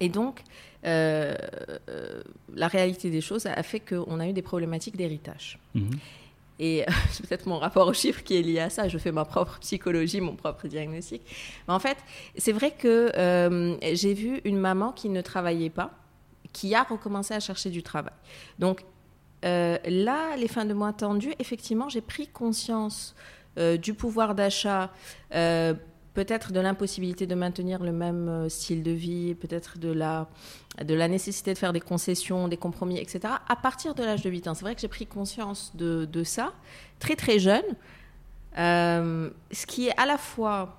Et 0.00 0.08
donc, 0.08 0.42
euh, 0.84 1.36
euh, 1.88 2.22
la 2.54 2.66
réalité 2.66 3.10
des 3.10 3.20
choses 3.20 3.46
a 3.46 3.62
fait 3.62 3.80
qu'on 3.80 4.18
a 4.20 4.28
eu 4.28 4.32
des 4.32 4.42
problématiques 4.42 4.96
d'héritage. 4.96 5.58
Mhm. 5.74 5.90
Et 6.58 6.82
euh, 6.82 6.92
c'est 7.10 7.26
peut-être 7.26 7.46
mon 7.46 7.58
rapport 7.58 7.86
aux 7.86 7.92
chiffres 7.92 8.22
qui 8.22 8.36
est 8.36 8.42
lié 8.42 8.60
à 8.60 8.70
ça. 8.70 8.88
Je 8.88 8.98
fais 8.98 9.12
ma 9.12 9.24
propre 9.24 9.58
psychologie, 9.60 10.20
mon 10.20 10.34
propre 10.34 10.66
diagnostic. 10.66 11.22
Mais 11.68 11.74
en 11.74 11.78
fait, 11.78 11.98
c'est 12.36 12.52
vrai 12.52 12.72
que 12.72 13.78
j'ai 13.92 14.14
vu 14.14 14.40
une 14.44 14.58
maman 14.58 14.92
qui 14.92 15.08
ne 15.08 15.20
travaillait 15.20 15.70
pas, 15.70 15.92
qui 16.52 16.74
a 16.74 16.82
recommencé 16.82 17.34
à 17.34 17.40
chercher 17.40 17.70
du 17.70 17.82
travail. 17.82 18.14
Donc, 18.58 18.84
euh, 19.44 19.78
là, 19.86 20.36
les 20.36 20.48
fins 20.48 20.64
de 20.64 20.74
mois 20.74 20.92
tendues, 20.92 21.34
effectivement, 21.38 21.88
j'ai 21.88 22.00
pris 22.00 22.28
conscience 22.28 23.14
euh, 23.58 23.76
du 23.76 23.94
pouvoir 23.94 24.34
d'achat, 24.34 24.90
euh, 25.34 25.74
peut-être 26.14 26.52
de 26.52 26.60
l'impossibilité 26.60 27.26
de 27.26 27.34
maintenir 27.34 27.82
le 27.82 27.92
même 27.92 28.48
style 28.48 28.82
de 28.82 28.90
vie, 28.90 29.34
peut-être 29.34 29.78
de 29.78 29.90
la, 29.90 30.28
de 30.82 30.94
la 30.94 31.08
nécessité 31.08 31.52
de 31.52 31.58
faire 31.58 31.72
des 31.72 31.80
concessions, 31.80 32.48
des 32.48 32.56
compromis, 32.56 32.98
etc., 32.98 33.34
à 33.48 33.56
partir 33.56 33.94
de 33.94 34.02
l'âge 34.04 34.22
de 34.22 34.30
8 34.30 34.48
ans. 34.48 34.54
C'est 34.54 34.64
vrai 34.64 34.74
que 34.74 34.80
j'ai 34.80 34.88
pris 34.88 35.06
conscience 35.06 35.72
de, 35.74 36.04
de, 36.04 36.22
ça 36.22 36.52
très 36.98 37.16
très 37.16 37.38
jeune, 37.38 37.64
ce 38.56 39.66
qui 39.66 39.88
est 39.88 39.98
à 39.98 40.06
la 40.06 40.18
fois 40.18 40.78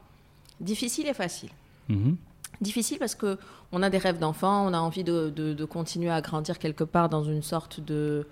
difficile 0.62 1.08
et 1.08 1.14
facile. 1.14 1.50
Mm-hmm. 1.90 2.16
Difficile 2.62 3.00
parce 3.00 3.16
que 3.16 3.38
on 3.74 3.82
a 3.82 3.90
des 3.90 3.98
rêves 3.98 4.20
d'enfant, 4.20 4.68
on 4.68 4.74
a 4.74 4.80
envie 4.80 5.04
de, 5.04 5.30
de, 5.32 5.66
continuer 5.66 6.12
à 6.12 6.22
grandir 6.22 6.60
quelque 6.60 6.84
part 6.84 7.10
dans 7.10 7.24
une 7.24 7.42
sorte 7.42 7.80
de 7.80 8.28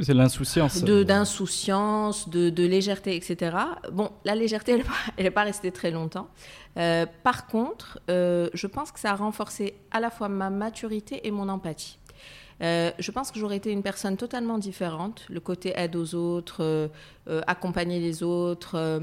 c'est 0.00 0.14
l'insouciance. 0.14 0.82
D'insouciance, 0.82 2.28
de, 2.28 2.50
de, 2.50 2.64
légèreté, 2.64 3.16
etc. 3.16 3.56
Bon, 3.92 4.10
la 4.24 4.34
légèreté, 4.34 4.72
elle 5.16 5.24
n'est 5.24 5.30
pas, 5.30 5.42
restée 5.42 5.72
très 5.72 5.90
longtemps. 5.90 6.28
Euh, 6.78 7.06
par 7.22 7.46
contre, 7.46 7.98
euh, 8.10 8.48
je 8.54 8.66
pense 8.66 8.92
que 8.92 9.00
ça 9.00 9.10
a 9.10 9.14
renforcé 9.16 9.74
à 9.90 10.00
la 10.00 10.10
fois 10.10 10.28
ma 10.28 10.50
maturité 10.50 11.26
et 11.26 11.30
mon 11.30 11.48
empathie. 11.48 11.98
je 12.60 13.10
pense 13.10 13.30
que 13.32 13.38
j'aurais 13.38 13.56
été 13.56 13.70
une 13.70 13.82
personne 13.82 14.16
totalement 14.16 14.58
différente. 14.58 15.26
Le 15.28 15.40
côté 15.40 15.72
aide 15.76 15.96
aux 15.96 16.14
autres, 16.14 16.90
accompagner 17.46 17.98
les 17.98 18.22
autres, 18.22 19.02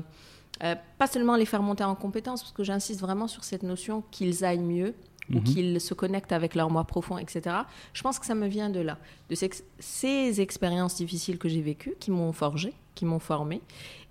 pas 0.59 1.07
seulement 1.07 1.35
les 1.35 1.45
faire 1.45 1.61
monter 1.61 1.83
en 1.83 1.95
compétences, 1.95 2.41
parce 2.41 2.53
que 2.53 2.63
j'insiste 2.63 3.01
vraiment 3.01 3.27
sur 3.27 3.43
cette 3.43 3.63
notion 3.63 4.03
qu'ils 4.11 4.45
aillent 4.45 4.59
mieux 4.59 4.93
ou 5.33 5.37
mhm. 5.37 5.43
qu'ils 5.43 5.81
se 5.81 5.93
connectent 5.93 6.31
avec 6.31 6.55
leur 6.55 6.69
moi 6.69 6.83
profond, 6.83 7.17
etc. 7.17 7.55
Je 7.93 8.01
pense 8.01 8.19
que 8.19 8.25
ça 8.25 8.35
me 8.35 8.47
vient 8.47 8.69
de 8.69 8.79
là, 8.79 8.97
de 9.29 9.35
ces, 9.35 10.41
expériences 10.41 10.95
difficiles 10.95 11.37
que 11.37 11.49
j'ai 11.49 11.61
vécues, 11.61 11.95
qui 11.99 12.11
m'ont 12.11 12.33
forgé, 12.33 12.73
qui 12.95 13.05
m'ont 13.05 13.19
formé, 13.19 13.61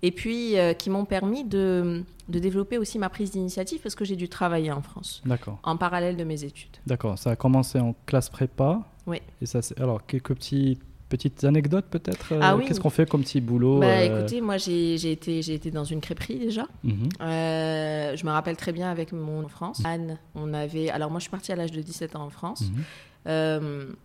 et 0.01 0.11
puis 0.11 0.57
euh, 0.57 0.73
qui 0.73 0.89
m'ont 0.89 1.05
permis 1.05 1.43
de, 1.43 2.03
de, 2.27 2.39
développer 2.39 2.77
aussi 2.77 2.99
ma 2.99 3.09
prise 3.09 3.31
d'initiative, 3.31 3.79
parce 3.81 3.95
que 3.95 4.05
j'ai 4.05 4.15
dû 4.15 4.29
travailler 4.29 4.71
en 4.71 4.81
France, 4.81 5.21
en 5.63 5.77
parallèle 5.77 6.17
de 6.17 6.23
mes 6.23 6.43
études. 6.43 6.77
D'accord, 6.87 7.17
ça 7.17 7.31
a 7.31 7.35
commencé 7.35 7.79
en 7.79 7.95
classe 8.05 8.29
prépa. 8.29 8.81
Oui. 9.07 9.21
Et 9.41 9.45
ça, 9.45 9.59
alors, 9.77 10.05
quelques 10.05 10.35
petits 10.35 10.77
Petites 11.09 11.43
anecdotes 11.43 11.87
peut-être 11.89 12.33
euh, 12.33 12.39
ah 12.41 12.57
Qu'est-ce 12.65 12.79
qu'on 12.79 12.91
fait 12.91 13.09
comme 13.09 13.23
petit 13.23 13.41
boulot 13.41 13.79
bah, 13.79 13.87
euh 13.87 14.19
Écoutez, 14.19 14.41
moi 14.41 14.57
j'ai 14.57 15.11
été, 15.11 15.39
été 15.39 15.71
dans 15.71 15.83
une 15.83 16.01
crêperie 16.01 16.37
déjà. 16.37 16.67
Mhm. 16.83 17.09
Euh, 17.21 18.15
je 18.15 18.25
me 18.25 18.31
rappelle 18.31 18.55
très 18.55 18.71
bien 18.71 18.91
avec 18.91 19.11
mon 19.11 19.47
France. 19.47 19.81
Anne, 19.85 20.19
on 20.35 20.53
avait. 20.53 20.89
Alors 20.89 21.09
moi 21.09 21.19
je 21.19 21.23
suis 21.23 21.31
partie 21.31 21.51
à 21.51 21.55
l'âge 21.55 21.71
de 21.71 21.81
17 21.81 22.15
ans 22.15 22.25
en 22.25 22.29
France. 22.29 22.63
Mhm. 23.25 23.95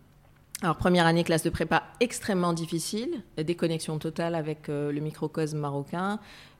alors 0.63 0.77
première 0.77 1.05
année 1.05 1.23
classe 1.23 1.43
de 1.43 1.51
prépa 1.51 1.83
extrêmement 1.99 2.53
difficile, 2.53 3.21
déconnexion 3.37 3.99
totale 3.99 4.33
avec 4.33 4.67
le 4.67 4.99
microcosme 4.99 5.59
marocain, 5.59 6.19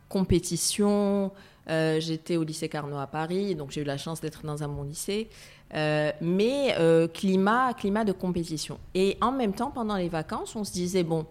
compétition. 0.10 1.32
J'étais 1.68 2.38
au 2.38 2.44
lycée 2.44 2.70
Carnot 2.70 3.00
à 3.00 3.08
Paris, 3.08 3.56
donc 3.56 3.72
j'ai 3.72 3.82
eu 3.82 3.86
la 3.86 3.98
chance 3.98 4.22
d'être 4.22 4.46
dans 4.46 4.62
un 4.62 4.68
bon 4.68 4.84
lycée. 4.84 5.28
Euh, 5.76 6.12
mais 6.22 6.76
euh, 6.80 7.08
climat, 7.08 7.74
climat 7.74 8.06
de 8.06 8.14
compétition. 8.14 8.80
Et 8.94 9.18
en 9.22 9.32
même 9.32 9.54
temps, 9.54 9.72
pendant 9.72 9.98
les 9.98 10.10
vacances, 10.10 10.56
on 10.56 10.64
se 10.64 10.72
disait, 10.72 11.04
bon, 11.04 11.26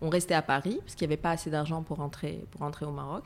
on 0.00 0.10
restait 0.10 0.34
à 0.34 0.42
Paris, 0.42 0.78
parce 0.82 0.94
qu'il 0.94 1.08
n'y 1.08 1.14
avait 1.14 1.22
pas 1.22 1.30
assez 1.30 1.50
d'argent 1.50 1.82
pour 1.82 1.96
rentrer, 1.96 2.44
pour 2.50 2.60
rentrer 2.60 2.84
au 2.84 2.90
Maroc. 2.90 3.24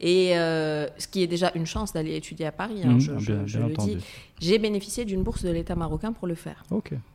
Et 0.00 0.36
euh, 0.36 0.88
ce 0.98 1.06
qui 1.06 1.22
est 1.22 1.26
déjà 1.28 1.52
une 1.54 1.66
chance 1.66 1.92
d'aller 1.92 2.16
étudier 2.16 2.46
à 2.46 2.52
Paris, 2.52 2.80
hein, 2.84 2.94
mmh, 2.94 3.18
je, 3.46 3.58
le 3.58 3.76
dis. 3.76 3.98
J'ai 4.40 4.58
bénéficié 4.58 5.04
d'une 5.04 5.22
bourse 5.22 5.44
de 5.44 5.50
l'État 5.50 5.76
marocain 5.76 6.12
pour 6.12 6.26
le 6.26 6.34
faire. 6.34 6.64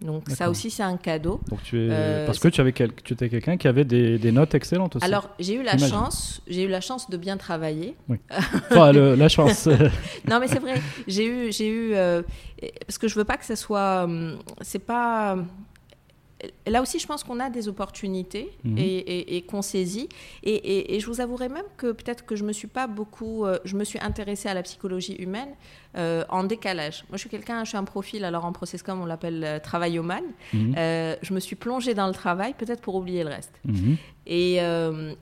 Donc 0.02 0.30
ça 0.30 0.50
aussi, 0.50 0.72
c'est 0.72 0.84
un 0.84 0.96
cadeau. 0.96 1.42
Donc 1.50 1.62
tu 1.64 1.78
es... 1.78 1.90
Euh, 1.92 2.26
parce 2.26 2.40
que 2.40 2.48
tu, 2.48 2.62
avais 2.62 2.72
quel... 2.72 2.94
tu 2.94 3.14
étais 3.14 3.30
quelqu'un 3.30 3.58
qui 3.58 3.68
avait 3.68 3.84
des, 3.84 4.18
des, 4.18 4.32
notes 4.32 4.56
excellentes 4.56 4.96
aussi. 4.96 5.06
Alors 5.06 5.30
j'ai 5.40 5.56
eu 5.56 5.64
la 5.64 5.78
chance, 5.78 6.42
j'ai 6.48 6.64
eu 6.64 6.68
la 6.70 6.80
chance 6.80 7.10
de 7.10 7.18
bien 7.18 7.36
travailler. 7.36 7.96
Oui. 8.08 8.18
enfin, 8.72 8.94
la 8.94 9.30
chance. 9.30 9.68
non 10.30 10.40
mais 10.40 10.48
c'est 10.48 10.60
vrai, 10.60 10.82
j'ai 11.08 11.26
eu, 11.26 11.52
j'ai 11.52 11.68
eu, 11.68 11.94
euh, 11.94 12.22
parce 12.88 12.98
que 12.98 13.10
je 13.10 13.16
veux 13.16 13.26
pas 13.26 13.36
que 13.38 13.46
ce 13.46 13.56
soit, 13.56 14.06
hum, 14.06 14.40
c'est 14.62 14.80
pas 14.80 15.38
là 16.68 16.82
aussi, 16.82 17.00
je 17.00 17.08
pense 17.08 17.24
qu'on 17.24 17.40
a 17.40 17.50
des 17.50 17.68
opportunités 17.68 18.50
mhm. 18.64 18.76
et, 18.78 19.44
qu'on 19.48 19.62
saisit. 19.62 20.10
Et, 20.44 21.00
je 21.00 21.06
vous 21.06 21.22
avouerai 21.22 21.50
même 21.50 21.66
que 21.78 21.92
peut-être 21.92 22.26
que 22.26 22.36
je 22.36 22.44
me 22.44 22.54
suis 22.54 22.68
pas 22.68 22.88
beaucoup, 22.88 23.46
euh, 23.46 23.60
je 23.66 23.76
me 23.76 23.84
suis 23.84 24.00
intéressée 24.00 24.50
à 24.50 24.54
la 24.54 24.64
psychologie 24.64 25.16
humaine 25.16 25.50
euh, 25.98 26.24
en 26.30 26.44
décalage. 26.44 27.06
Moi, 27.10 27.18
je 27.18 27.20
suis 27.20 27.30
quelqu'un, 27.30 27.64
je 27.64 27.70
suis 27.70 27.78
un 27.78 27.84
profil, 27.84 28.24
alors 28.24 28.46
en 28.46 28.54
comme 28.86 29.02
on 29.02 29.06
l'appelle 29.06 29.44
euh, 29.44 29.60
travail 29.60 30.00
man. 30.00 30.24
Mhm. 30.54 30.76
je 31.22 31.34
me 31.34 31.40
suis 31.40 31.56
plongée 31.56 31.94
dans 31.94 32.08
le 32.08 32.14
travail, 32.14 32.54
peut-être 32.58 32.82
pour 32.82 32.96
oublier 32.96 33.24
le 33.24 33.30
reste. 33.30 33.54
Mhm. 33.66 33.98
Et, 34.28 34.60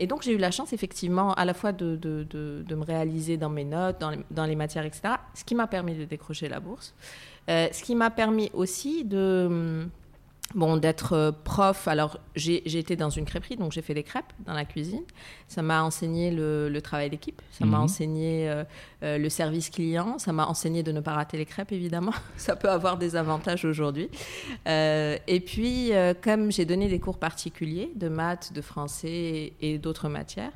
donc, 0.07 0.23
j'ai 0.23 0.33
eu 0.33 0.37
la 0.37 0.51
chance, 0.51 0.73
effectivement, 0.73 1.33
à 1.33 1.45
la 1.45 1.53
fois 1.53 1.71
de, 1.71 1.95
de, 1.95 2.75
me 2.75 2.83
réaliser 2.83 3.37
dans 3.37 3.49
mes 3.49 3.63
notes, 3.63 3.99
dans 3.99 4.11
les, 4.11 4.19
dans 4.31 4.45
les 4.45 4.55
matières, 4.55 4.85
etc., 4.85 5.15
ce 5.33 5.43
qui 5.43 5.55
m'a 5.55 5.67
permis 5.67 5.95
de 5.95 6.05
décrocher 6.05 6.49
la 6.49 6.59
bourse. 6.59 6.93
ce 7.47 7.83
qui 7.83 7.95
m'a 7.95 8.09
permis 8.09 8.51
aussi 8.53 9.03
de 9.03 9.87
Bon, 10.55 10.77
d'être 10.77 11.11
euh, 11.11 11.31
prof, 11.31 11.89
alors 11.89 12.19
j'ai 12.35 12.65
été 12.65 12.95
dans 12.95 13.09
une 13.09 13.25
crêperie, 13.25 13.57
donc 13.57 13.73
j'ai 13.73 13.81
fait 13.81 13.93
des 13.93 14.03
crêpes 14.03 14.31
dans 14.45 14.53
la 14.53 14.63
cuisine. 14.63 15.03
Ça 15.49 15.61
m'a 15.61 15.83
enseigné 15.83 16.31
le, 16.31 16.79
travail 16.81 17.09
d'équipe, 17.09 17.41
ça 17.51 17.65
m'a 17.65 17.77
mhm. 17.77 17.83
enseigné 17.83 18.49
euh, 18.49 18.63
euh, 19.03 19.17
le 19.17 19.29
service 19.29 19.69
client, 19.69 20.19
ça 20.19 20.31
m'a 20.31 20.45
enseigné 20.45 20.83
de 20.83 20.93
ne 20.93 21.01
pas 21.01 21.13
rater 21.13 21.37
les 21.37 21.45
crêpes, 21.45 21.73
évidemment. 21.73 22.13
ça 22.37 22.55
peut 22.55 22.69
avoir 22.69 22.97
des 22.97 23.17
avantages 23.17 23.65
aujourd'hui. 23.65 24.09
et 24.65 25.43
puis, 25.45 25.91
comme 26.23 26.51
j'ai 26.51 26.65
donné 26.65 26.87
des 26.87 26.99
cours 26.99 27.17
particuliers 27.17 27.91
de 27.95 28.07
maths, 28.07 28.53
de 28.53 28.61
français 28.61 29.53
et, 29.59 29.77
d'autres 29.77 30.07
matières, 30.07 30.51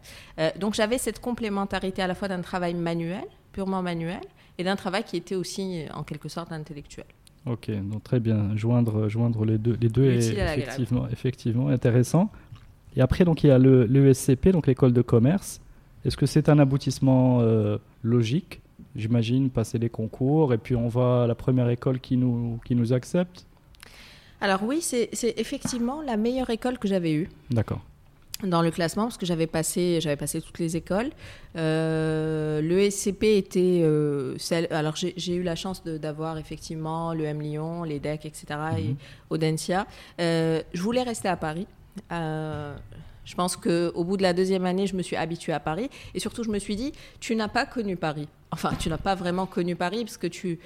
donc 0.57 0.73
j'avais 0.73 0.97
cette 0.97 1.19
complémentarité 1.19 2.01
à 2.01 2.07
la 2.07 2.15
fois 2.15 2.29
d'un 2.29 2.41
travail 2.41 2.73
manuel, 2.75 3.25
purement 3.51 3.81
manuel, 3.81 4.21
et 4.57 4.63
d'un 4.63 4.75
travail 4.75 5.03
qui 5.03 5.17
était 5.17 5.35
aussi 5.35 5.85
en 5.93 6.03
quelque 6.03 6.29
sorte 6.29 6.51
intellectuel. 6.51 7.05
Ok, 7.45 7.71
donc 7.71 8.03
très 8.03 8.19
bien. 8.19 8.55
Joindre, 8.55 9.09
joindre 9.09 9.45
les 9.45 9.57
deux, 9.57 9.77
les 9.81 9.89
deux 9.89 10.05
est 10.05 10.33
effectivement, 10.33 11.07
effectivement 11.09 11.67
intéressant. 11.69 12.29
Et 12.95 13.01
après, 13.01 13.25
donc 13.25 13.43
il 13.43 13.47
y 13.47 13.51
a 13.51 13.57
l'ESCP, 13.57 14.49
donc 14.49 14.67
l'école 14.67 14.93
de 14.93 15.01
commerce. 15.01 15.61
Est-ce 16.05 16.17
que 16.17 16.25
c'est 16.25 16.49
un 16.49 16.59
aboutissement 16.59 17.39
euh, 17.41 17.77
logique? 18.03 18.61
J'imagine 18.95 19.49
passer 19.49 19.77
les 19.77 19.89
concours 19.89 20.53
et 20.53 20.57
puis 20.57 20.75
on 20.75 20.87
va 20.87 21.23
à 21.23 21.27
la 21.27 21.35
première 21.35 21.69
école 21.69 21.99
qui 21.99 22.17
nous, 22.17 22.59
qui 22.65 22.75
nous 22.75 22.93
accepte? 22.93 23.45
Alors 24.41 24.63
oui, 24.63 24.81
c'est 24.81 25.09
effectivement 25.37 26.01
la 26.01 26.17
meilleure 26.17 26.49
école 26.49 26.79
que 26.79 26.87
j'avais 26.87 27.13
eue. 27.13 27.29
D'accord 27.51 27.81
dans 28.43 28.61
le 28.61 28.71
classement 28.71 29.03
parce 29.03 29.17
que 29.17 29.25
j'avais 29.25 29.47
passé, 29.47 29.99
j'avais 30.01 30.15
passé 30.15 30.41
toutes 30.41 30.59
les 30.59 30.75
écoles. 30.75 31.11
Euh, 31.57 32.61
le 32.61 32.89
SCP 32.89 33.37
était 33.37 33.81
euh, 33.83 34.37
celle. 34.37 34.67
Alors 34.71 34.95
j'ai 34.95 35.35
eu 35.35 35.43
la 35.43 35.55
chance 35.55 35.83
d'avoir 35.83 36.37
effectivement 36.37 37.13
le 37.13 37.25
M 37.25 37.41
Lyon, 37.41 37.83
les 37.83 37.99
DEC, 37.99 38.25
etc. 38.25 38.45
et 38.77 38.83
mhm. 38.89 38.95
Audencia. 39.29 39.87
Euh, 40.19 40.61
je 40.73 40.81
voulais 40.81 41.03
rester 41.03 41.27
à 41.27 41.37
Paris. 41.37 41.67
je 42.09 43.35
pense 43.35 43.55
qu'au 43.55 44.03
bout 44.03 44.17
de 44.17 44.23
la 44.23 44.33
deuxième 44.33 44.65
année, 44.65 44.87
je 44.87 44.95
me 44.95 45.01
suis 45.01 45.15
habituée 45.15 45.53
à 45.53 45.59
Paris. 45.59 45.89
Et 46.13 46.19
surtout, 46.19 46.43
je 46.43 46.49
me 46.49 46.59
suis 46.59 46.75
dit, 46.75 46.91
tu 47.19 47.35
n'as 47.35 47.47
pas 47.47 47.65
connu 47.65 47.95
Paris. 47.95 48.27
Enfin, 48.51 48.71
tu 48.77 48.89
n'as 48.89 48.97
pas 48.97 49.15
vraiment 49.15 49.45
connu 49.45 49.75
Paris 49.75 50.03
parce 50.03 50.17
que 50.17 50.27
tu, 50.27 50.59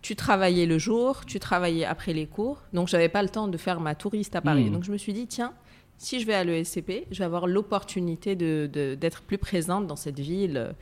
tu 0.00 0.14
travaillais 0.14 0.66
le 0.66 0.78
jour, 0.78 1.24
tu 1.26 1.40
travaillais 1.40 1.84
après 1.84 2.12
les 2.12 2.26
cours. 2.26 2.58
Donc, 2.72 2.88
j'avais 2.88 3.08
pas 3.08 3.22
le 3.22 3.28
temps 3.28 3.48
de 3.48 3.56
faire 3.56 3.80
ma 3.80 3.94
touriste 3.94 4.36
à 4.36 4.40
Paris. 4.40 4.64
Mhm. 4.64 4.72
Donc, 4.72 4.84
je 4.84 4.92
me 4.92 4.98
suis 4.98 5.12
dit, 5.12 5.26
tiens, 5.26 5.52
si 6.02 6.20
je 6.20 6.26
vais 6.26 6.34
à 6.34 6.42
l'ESCP, 6.42 7.06
je 7.10 7.18
vais 7.18 7.24
avoir 7.24 7.46
l'opportunité 7.46 8.34
d'être 8.34 9.20
de, 9.20 9.26
plus 9.26 9.38
présente 9.38 9.86
dans 9.86 9.96
cette 9.96 10.18
ville 10.18 10.56
euh, 10.56 10.72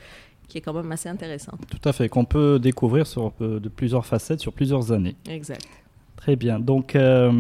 qui 0.49 0.59
est 0.59 0.61
quand 0.63 0.73
même 0.73 0.91
assez 0.91 1.09
intéressante. 1.09 1.61
Tout 1.69 1.89
à 1.89 1.93
fait, 1.93 2.09
qu'on 2.09 2.25
peut 2.25 2.59
découvrir 2.59 3.07
sur, 3.07 3.33
euh, 3.41 3.61
de 3.61 3.69
plusieurs 3.69 4.07
facettes 4.07 4.41
sur 4.41 4.53
plusieurs 4.53 4.93
années. 4.93 5.15
Exact. 5.29 5.67
Très 6.21 6.37
bien. 6.37 6.61
Donc, 6.61 6.97
euh, 6.97 7.31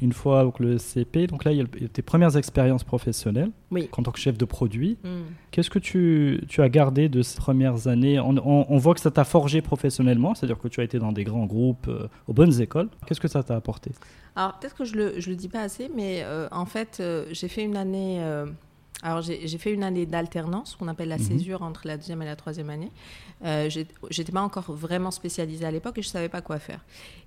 une 0.00 0.12
fois 0.14 0.44
donc, 0.44 0.58
le 0.58 0.78
CP, 0.78 1.26
donc 1.26 1.44
là, 1.44 1.52
il 1.52 1.58
y 1.58 1.60
a 1.60 1.88
tes 1.88 2.00
premières 2.00 2.38
expériences 2.38 2.82
professionnelles 2.82 3.50
oui. 3.70 3.90
en 3.92 4.02
tant 4.02 4.10
que 4.10 4.18
chef 4.18 4.38
de 4.38 4.46
produit. 4.46 4.96
Hmm. 5.04 5.24
Qu'est-ce 5.50 5.68
que 5.68 5.78
tu, 5.78 6.40
tu, 6.48 6.62
as 6.62 6.70
gardé 6.70 7.10
de 7.10 7.20
ces 7.20 7.36
premières 7.36 7.88
années? 7.88 8.18
On, 8.18 8.34
on, 8.42 8.78
voit 8.78 8.94
que 8.94 9.00
ça 9.00 9.10
t'a 9.10 9.24
forgé 9.24 9.60
professionnellement, 9.60 10.34
c'est-à-dire 10.34 10.58
que 10.58 10.68
tu 10.68 10.80
as 10.80 10.84
été 10.84 10.98
dans 10.98 11.12
des 11.12 11.24
grands 11.24 11.44
groupes, 11.44 11.88
euh, 11.88 12.08
aux 12.26 12.32
bonnes 12.32 12.58
écoles. 12.58 12.88
Qu'est-ce 13.06 13.20
que 13.20 13.28
ça 13.28 13.42
t'a 13.42 13.54
apporté? 13.54 13.90
Alors, 14.34 14.58
peut-être 14.58 14.76
que 14.76 14.86
je 14.86 14.94
ne 14.94 14.98
le, 14.98 15.20
je 15.20 15.28
le 15.28 15.36
dis 15.36 15.48
pas 15.48 15.60
assez, 15.60 15.90
mais 15.94 16.22
euh, 16.22 16.48
en 16.52 16.64
fait, 16.64 17.02
j'ai 17.32 17.48
fait 17.48 17.64
une 17.64 17.76
année 17.76 18.22
alors, 19.02 19.20
j'ai 19.22 19.58
fait 19.58 19.72
une 19.72 19.84
année 19.84 20.06
d'alternance, 20.06 20.74
qu'on 20.74 20.88
appelle 20.88 21.08
la 21.08 21.18
mhm. 21.18 21.24
césure 21.24 21.62
entre 21.62 21.86
la 21.86 21.96
deuxième 21.96 22.22
et 22.22 22.24
la 22.24 22.36
troisième 22.36 22.70
année. 22.70 22.90
Euh, 23.44 23.68
J'étais 24.10 24.32
pas 24.32 24.40
encore 24.40 24.72
vraiment 24.72 25.10
spécialisée 25.10 25.66
à 25.66 25.70
l'époque 25.70 25.98
et 25.98 26.02
je 26.02 26.08
savais 26.08 26.30
pas 26.30 26.40
quoi 26.40 26.58
faire. 26.58 26.80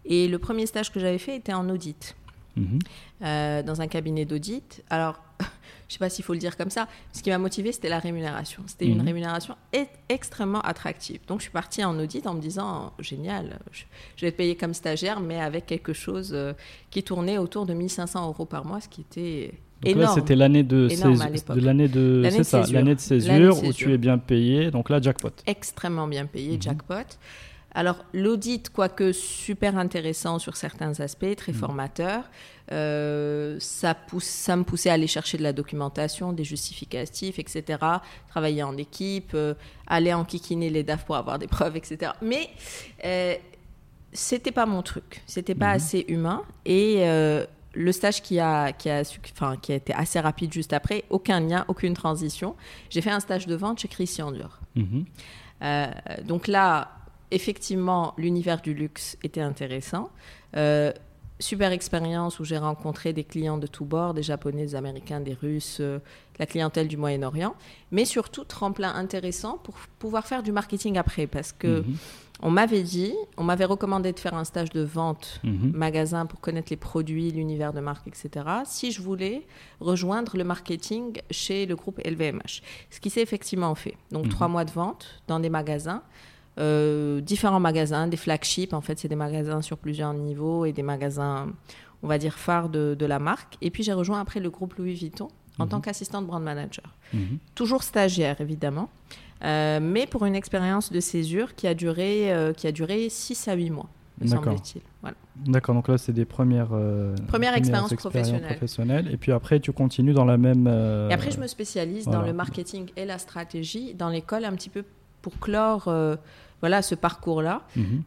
Et 0.06 0.28
le 0.28 0.40
premier 0.40 0.66
stage 0.66 0.92
que 0.92 1.00
j'avais 1.00 1.20
fait 1.20 1.36
était 1.36 1.54
en 1.54 1.70
audit, 1.70 2.16
mhm. 2.56 2.80
euh, 3.22 3.62
dans 3.62 3.82
un 3.82 3.88
cabinet 3.88 4.26
d'audit. 4.26 4.84
Alors, 4.90 5.22
je 5.88 5.94
sais 5.94 6.00
pas 6.00 6.10
s'il 6.10 6.26
faut 6.26 6.34
le 6.34 6.40
dire 6.40 6.58
comme 6.58 6.72
ça. 6.72 6.88
Ce 7.14 7.22
qui 7.22 7.30
m'a 7.30 7.38
motivé, 7.38 7.72
c'était 7.72 7.90
la 7.90 8.00
rémunération. 8.00 8.64
C'était 8.66 8.88
une 8.88 8.98
mhm. 8.98 9.06
rémunération 9.06 9.56
extrêmement 10.10 10.62
attractive. 10.62 11.20
Donc, 11.28 11.40
je 11.40 11.44
suis 11.44 11.52
partie 11.52 11.84
en 11.84 11.98
audit 12.00 12.26
en 12.26 12.34
me 12.34 12.42
disant 12.42 12.94
génial, 12.98 13.60
je, 13.72 13.86
vais 14.22 14.30
être 14.30 14.38
payée 14.38 14.56
comme 14.56 14.74
stagiaire, 14.74 15.20
mais 15.20 15.40
avec 15.40 15.68
quelque 15.68 15.94
chose 15.94 16.32
euh, 16.34 16.54
qui 16.90 17.04
tournait 17.04 17.38
autour 17.38 17.68
de 17.68 17.76
1500 17.76 18.28
euros 18.28 18.46
par 18.46 18.66
mois, 18.66 18.82
ce 18.82 18.90
qui 18.90 19.02
était 19.02 19.54
donc 19.82 19.96
là, 19.96 20.08
c'était 20.14 20.36
l'année 20.36 20.64
de, 20.64 20.88
de 20.88 21.62
l'année 21.62 21.88
de, 21.88 22.28
c'est 22.30 22.44
ça, 22.44 22.64
l'année 22.72 22.96
de 22.96 23.00
césure 23.00 23.64
où 23.64 23.72
tu 23.72 23.94
es 23.94 23.98
bien 23.98 24.18
payé. 24.18 24.72
Donc 24.72 24.90
là, 24.90 25.02
jackpot. 25.02 25.32
Extrêmement 25.46 26.08
bien 26.08 26.26
payé, 26.26 26.56
mhm. 26.56 26.62
jackpot. 26.62 27.18
Alors 27.72 28.04
l'audit, 28.14 28.70
quoique 28.70 29.12
super 29.14 29.78
intéressant 29.78 30.40
sur 30.40 30.58
certains 30.58 31.00
aspects, 31.00 31.36
très 31.38 31.52
mhm. 31.52 31.58
formateur, 31.58 32.24
euh, 32.72 33.58
ça, 33.60 33.94
pousse, 33.94 34.26
ça 34.26 34.56
me 34.56 34.64
poussait 34.64 34.90
à 34.90 34.94
aller 34.94 35.08
chercher 35.08 35.38
de 35.38 35.44
la 35.44 35.54
documentation, 35.54 36.34
des 36.34 36.44
justificatifs, 36.44 37.40
etc. 37.40 37.80
Travailler 38.28 38.64
en 38.64 38.76
équipe, 38.76 39.32
euh, 39.34 39.54
aller 39.88 40.14
enquiquiner 40.14 40.70
les 40.70 40.84
DAF 40.84 41.06
pour 41.06 41.16
avoir 41.16 41.40
des 41.40 41.48
preuves, 41.56 41.78
etc. 41.78 42.12
Mais 42.22 42.50
euh, 43.06 43.36
c'était 44.12 44.52
pas 44.52 44.66
mon 44.66 44.82
truc, 44.82 45.22
c'était 45.26 45.56
pas 45.56 45.70
mhm. 45.70 45.76
assez 45.76 46.06
humain 46.08 46.44
et 46.66 46.98
euh, 47.00 47.46
le 47.80 47.94
stage 47.94 48.22
qui 48.22 48.40
a, 48.42 48.74
qui, 48.74 48.90
a, 48.90 49.04
enfin, 49.32 49.56
qui 49.56 49.72
a 49.72 49.76
été 49.76 49.94
assez 49.94 50.20
rapide 50.20 50.52
juste 50.52 50.74
après, 50.74 51.06
aucun 51.10 51.40
lien, 51.40 51.64
aucune 51.70 51.94
transition. 51.94 52.56
J'ai 52.90 53.00
fait 53.00 53.10
un 53.10 53.22
stage 53.22 53.48
de 53.48 53.56
vente 53.56 53.80
chez 53.80 53.88
Christian 53.88 54.34
Dior. 54.34 54.60
Mhm. 54.76 55.06
Euh, 55.62 55.88
donc 56.26 56.48
là, 56.48 56.92
effectivement, 57.32 58.14
l'univers 58.18 58.60
du 58.62 58.74
luxe 58.74 59.18
était 59.24 59.40
intéressant. 59.40 60.10
Euh, 60.58 60.92
super 61.40 61.72
expérience 61.72 62.42
où 62.42 62.44
j'ai 62.44 62.58
rencontré 62.58 63.14
des 63.14 63.24
clients 63.24 63.58
de 63.58 63.68
tous 63.68 63.86
bords, 63.86 64.14
des 64.14 64.24
Japonais, 64.24 64.64
des 64.64 64.76
Américains, 64.76 65.22
des 65.22 65.34
Russes, 65.34 65.78
euh, 65.80 66.00
la 66.38 66.46
clientèle 66.46 66.90
du 66.90 66.98
Moyen-Orient, 66.98 67.56
mais 67.92 68.04
surtout 68.04 68.44
tremplin 68.44 68.94
intéressant 68.94 69.58
pour 69.58 69.76
pouvoir 70.00 70.28
faire 70.28 70.44
du 70.44 70.52
marketing 70.52 70.98
après, 70.98 71.28
parce 71.28 71.54
que 71.54 71.80
Mhm. 71.80 71.96
On 72.42 72.50
m'avait 72.52 72.84
dit, 72.84 73.14
on 73.38 73.44
m'avait 73.44 73.66
recommandé 73.66 74.14
de 74.14 74.20
faire 74.20 74.34
un 74.34 74.44
stage 74.46 74.70
de 74.70 74.82
vente 74.82 75.42
Mhm. 75.44 75.72
magasin 75.74 76.26
pour 76.26 76.40
connaître 76.40 76.68
les 76.72 76.78
produits, 76.78 77.32
l'univers 77.32 77.74
de 77.74 77.82
marque, 77.82 78.08
etc. 78.08 78.46
Si 78.66 78.92
je 78.92 79.02
voulais 79.02 79.46
rejoindre 79.82 80.38
le 80.38 80.44
marketing 80.44 81.20
chez 81.32 81.66
le 81.66 81.76
groupe 81.76 82.00
LVMH, 82.06 82.62
ce 82.90 83.00
qui 83.00 83.10
s'est 83.10 83.22
effectivement 83.22 83.76
fait. 83.76 83.98
Donc 84.12 84.26
Mhm. 84.26 84.32
trois 84.32 84.48
mois 84.48 84.66
de 84.66 84.72
vente 84.72 85.22
dans 85.28 85.40
des 85.40 85.50
magasins. 85.50 86.02
euh, 86.58 87.22
différents 87.22 87.62
magasins, 87.62 88.08
des 88.08 88.18
flagships, 88.18 88.74
en 88.74 88.82
fait, 88.82 89.00
c'est 89.00 89.08
des 89.08 89.16
magasins 89.16 89.62
sur 89.62 89.78
plusieurs 89.78 90.14
niveaux 90.14 90.66
et 90.66 90.74
des 90.74 90.84
magasins, 90.84 91.48
on 92.04 92.08
va 92.08 92.18
dire, 92.18 92.38
phares 92.38 92.68
de, 92.68 92.96
de 93.00 93.06
la 93.06 93.18
marque. 93.18 93.58
Et 93.62 93.70
puis 93.72 93.82
j'ai 93.82 93.94
rejoint 93.94 94.20
après 94.20 94.42
le 94.42 94.50
groupe 94.50 94.74
Louis 94.76 94.94
Vuitton 94.96 95.30
en 95.58 95.64
Mhm. 95.66 95.70
tant 95.70 95.80
qu'assistante 95.80 96.28
brand 96.28 96.44
manager. 96.44 96.96
Toujours 97.56 97.84
stagiaire, 97.84 98.42
évidemment, 98.42 98.90
euh, 99.44 99.80
mais 99.82 100.06
pour 100.08 100.26
une 100.26 100.36
expérience 100.36 100.92
de 100.92 101.00
césure 101.00 101.56
qui 101.56 101.68
a 101.68 101.74
duré, 101.74 102.34
euh, 102.34 102.54
qui 102.54 102.68
a 102.68 102.72
duré 102.72 103.10
6 103.10 103.48
à 103.48 103.54
8 103.54 103.70
mois, 103.70 103.90
me 104.22 104.28
D'accord. 104.28 104.44
semble-t-il. 104.46 104.82
Voilà. 105.02 105.16
D'accord, 105.46 105.76
donc 105.76 105.88
là, 105.88 105.98
c'est 105.98 106.12
des 106.14 106.26
premières, 106.26 106.70
euh, 106.74 107.16
Première 107.28 107.56
expérience 107.56 107.92
expériences 107.92 108.14
professionnelle. 108.30 108.50
professionnelles. 108.56 109.10
Et 109.14 109.18
puis 109.18 109.32
après, 109.32 109.60
tu 109.60 109.72
continues 109.72 110.14
dans 110.14 110.26
la 110.26 110.38
même. 110.38 110.68
Et 111.10 111.14
après, 111.14 111.32
je 111.32 111.40
me 111.40 111.48
spécialise 111.48 112.06
dans 112.06 112.22
le 112.22 112.34
marketing 112.34 112.90
et 112.98 113.06
la 113.06 113.18
stratégie 113.18 113.94
dans 113.94 114.10
l'école 114.10 114.44
un 114.46 114.52
petit 114.54 114.70
peu 114.70 114.84
pour 115.22 115.40
clore 115.40 115.90
voilà, 116.62 116.82
ce 116.82 116.94
parcours-là, 116.94 117.62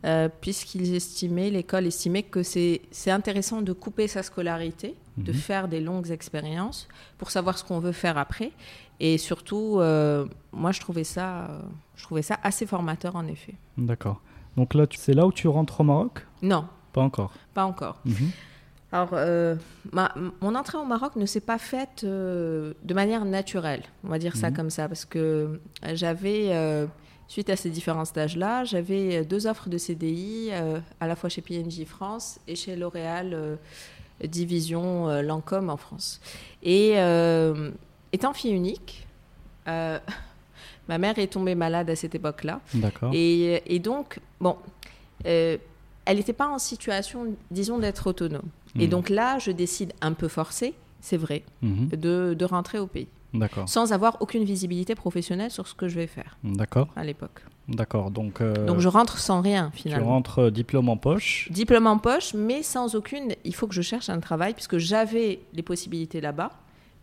euh, 0.04 0.28
puisqu'ils 0.42 0.94
estimaient, 0.94 1.48
l'école 1.48 1.86
estimait 1.86 2.22
que 2.22 2.42
c'est 2.42 2.82
c'est 2.90 3.10
intéressant 3.10 3.62
de 3.62 3.72
couper 3.72 4.08
sa 4.08 4.22
scolarité, 4.22 4.94
de 5.16 5.32
Mhm. 5.32 5.38
faire 5.38 5.68
des 5.68 5.80
longues 5.80 6.10
expériences 6.10 6.86
pour 7.16 7.30
savoir 7.30 7.56
ce 7.56 7.64
qu'on 7.64 7.78
veut 7.80 7.92
faire 7.92 8.18
après. 8.18 8.52
Et 9.04 9.18
surtout, 9.18 9.78
euh, 9.80 10.26
moi, 10.52 10.71
je 10.71 10.78
trouvais, 10.80 11.02
ça, 11.02 11.47
euh, 11.50 11.61
je 11.97 12.04
trouvais 12.04 12.23
ça 12.23 12.38
assez 12.44 12.66
formateur, 12.66 13.16
en 13.16 13.26
effet. 13.26 13.54
D'accord. 13.76 14.21
Donc 14.56 14.75
là, 14.75 14.87
tu- 14.87 14.97
c'est 14.99 15.12
là 15.12 15.26
où 15.26 15.32
tu 15.32 15.49
rentres 15.49 15.80
au 15.80 15.85
Maroc? 15.85 16.25
Non, 16.40 16.66
Pas 16.92 17.00
encore. 17.02 17.32
pas 17.52 17.64
encore. 17.64 17.99
Mhm. 18.04 18.30
Alors, 18.92 19.09
euh, 19.14 19.56
ma- 19.92 20.14
mon 20.40 20.54
entrée 20.54 20.78
au 20.78 20.85
Maroc 20.85 21.16
ne 21.16 21.26
s'est 21.26 21.40
pas 21.40 21.59
faite 21.59 22.04
euh, 22.04 22.75
de 22.85 22.94
manière 22.94 23.25
naturelle, 23.25 23.82
on 24.04 24.09
va 24.09 24.18
dire 24.21 24.37
ça 24.37 24.50
Mhm. 24.50 24.56
comme 24.56 24.71
ça, 24.71 24.87
parce 24.87 25.04
que 25.04 25.59
j'avais, 25.94 26.50
euh, 26.50 26.87
suite 27.26 27.50
à 27.50 27.56
ces 27.56 27.71
différents 27.71 28.04
stages-là, 28.04 28.62
j'avais 28.64 29.25
deux 29.25 29.47
offres 29.49 29.68
de 29.68 29.78
CDI, 29.78 30.50
à 31.00 31.06
la 31.09 31.16
fois 31.16 31.28
chez 31.28 31.40
PNJ 31.42 31.87
France 31.87 32.38
et 32.47 32.54
chez 32.54 32.76
L'Oréal, 32.76 33.59
division 34.23 35.09
Lancôme 35.23 35.71
en 35.71 35.76
France. 35.78 36.21
Et 36.62 36.92
étant 38.12 38.33
fille 38.33 38.52
unique, 38.52 39.07
euh, 39.69 39.99
ma 40.88 40.99
mère 40.99 41.19
est 41.19 41.28
tombée 41.28 41.54
malade 41.54 41.88
à 41.90 41.97
cette 41.97 42.14
époque-là. 42.14 42.61
D'accord. 42.75 43.11
Et, 43.14 43.62
et 43.75 43.78
donc, 43.78 44.19
bon, 44.40 44.57
euh, 45.26 45.57
elle 46.04 46.16
n'était 46.16 46.33
pas 46.33 46.49
en 46.49 46.59
situation, 46.59 47.26
disons, 47.50 47.78
d'être 47.78 48.07
autonome. 48.09 48.49
Et 48.78 48.85
Mhm. 48.85 48.88
donc 48.90 49.09
là, 49.09 49.38
je 49.38 49.50
décide 49.50 49.92
un 50.00 50.12
peu 50.14 50.28
forcée, 50.28 50.75
c'est 51.00 51.16
vrai, 51.19 51.42
Mhm. 51.62 51.88
de, 51.90 52.35
de 52.38 52.45
rentrer 52.45 52.78
au 52.78 52.87
pays, 52.87 53.07
D'accord. 53.35 53.69
sans 53.69 53.92
avoir 53.92 54.16
aucune 54.21 54.45
visibilité 54.45 54.95
professionnelle 54.95 55.50
sur 55.50 55.69
ce 55.69 55.75
que 55.75 55.88
je 55.88 55.97
vais 55.97 56.07
faire 56.07 56.37
D'accord. 56.42 56.88
à 56.97 57.04
l'époque. 57.04 57.45
D'accord. 57.69 58.11
Donc, 58.11 58.40
euh, 58.40 58.66
Donc 58.66 58.81
je 58.81 58.88
rentre 58.88 59.19
sans 59.19 59.40
rien, 59.40 59.71
tu 59.75 59.83
finalement. 59.83 60.07
rentres 60.09 60.38
euh, 60.40 60.50
diplôme 60.50 60.88
en 60.88 60.97
poche. 60.97 61.49
Diplôme 61.52 61.87
en 61.87 61.99
poche, 61.99 62.35
mais 62.35 62.62
sans 62.64 62.95
aucune. 62.97 63.34
Il 63.45 63.54
faut 63.54 63.69
que 63.69 63.75
je 63.75 63.82
cherche 63.82 64.08
un 64.08 64.19
travail, 64.19 64.54
puisque 64.54 64.78
j'avais 64.78 65.41
les 65.52 65.63
possibilités 65.63 66.21
là-bas, 66.21 66.50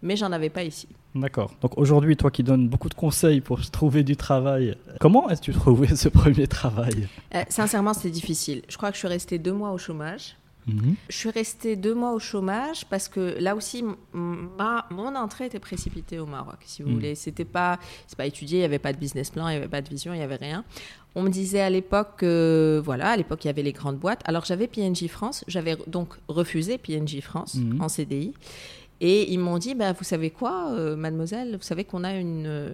mais 0.01 0.15
j'en 0.15 0.31
avais 0.31 0.49
pas 0.49 0.63
ici. 0.63 0.87
D'accord. 1.15 1.51
Donc 1.61 1.77
aujourd'hui, 1.77 2.15
toi 2.15 2.29
qui 2.31 2.43
donnes 2.43 2.67
beaucoup 2.69 2.89
de 2.89 2.93
conseils 2.93 3.41
pour 3.41 3.59
trouver 3.71 4.03
du 4.03 4.15
travail, 4.15 4.75
comment 4.99 5.29
est-ce 5.29 5.41
que 5.41 5.45
tu 5.45 5.53
trouvais 5.53 5.95
ce 5.95 6.07
premier 6.19 6.47
travail? 6.47 7.07
Euh, 7.35 7.43
sincèrement, 7.49 7.93
c'était 7.93 8.09
difficile. 8.11 8.61
Je 8.69 8.77
crois 8.77 8.89
que 8.89 8.95
je 8.95 8.99
suis 8.99 9.07
restée 9.07 9.39
deux 9.39 9.53
mois 9.53 9.71
au 9.71 9.77
chômage. 9.77 10.35
Mhm. 10.67 10.95
Je 11.09 11.15
suis 11.15 11.29
restée 11.31 11.75
deux 11.75 11.95
mois 11.95 12.13
au 12.13 12.19
chômage 12.19 12.85
parce 12.89 13.07
que 13.07 13.35
là 13.39 13.55
aussi, 13.55 13.83
ma, 14.13 14.85
mon 14.91 15.15
entrée 15.15 15.45
était 15.45 15.57
précipitée 15.59 16.19
au 16.19 16.25
Maroc, 16.27 16.57
si 16.65 16.83
vous 16.83 16.89
Mm. 16.89 16.93
voulez. 16.93 17.15
C'était 17.15 17.45
pas, 17.45 17.79
pas 18.17 18.25
étudié, 18.27 18.57
il 18.57 18.61
n'y 18.61 18.65
avait 18.65 18.77
pas 18.77 18.93
de 18.93 18.99
business 18.99 19.31
plan, 19.31 19.47
il 19.47 19.51
n'y 19.51 19.57
avait 19.57 19.67
pas 19.69 19.81
de 19.81 19.89
vision, 19.89 20.13
il 20.13 20.17
n'y 20.17 20.23
avait 20.23 20.35
rien. 20.35 20.63
On 21.15 21.23
me 21.23 21.29
disait 21.29 21.61
à 21.61 21.71
l'époque 21.71 22.09
que, 22.17 22.79
voilà, 22.85 23.09
à 23.11 23.17
l'époque, 23.17 23.43
il 23.45 23.47
y 23.47 23.49
avait 23.49 23.63
les 23.63 23.71
grandes 23.73 23.97
boîtes. 23.97 24.21
Alors 24.25 24.45
j'avais 24.45 24.67
PNJ 24.67 25.07
France, 25.07 25.43
j'avais 25.47 25.75
donc 25.87 26.09
refusé 26.27 26.77
PNJ 26.77 27.21
France 27.21 27.55
Mhm. 27.55 27.81
en 27.81 27.89
CDI. 27.89 28.33
Et 29.01 29.31
ils 29.31 29.39
m'ont 29.39 29.57
dit, 29.57 29.75
bah, 29.75 29.93
vous 29.93 30.03
savez 30.03 30.29
quoi, 30.29 30.71
euh, 30.71 30.95
mademoiselle, 30.97 31.55
vous 31.55 31.63
savez 31.63 31.85
qu'on 31.85 32.03
a 32.03 32.13
une 32.15 32.45
euh, 32.47 32.71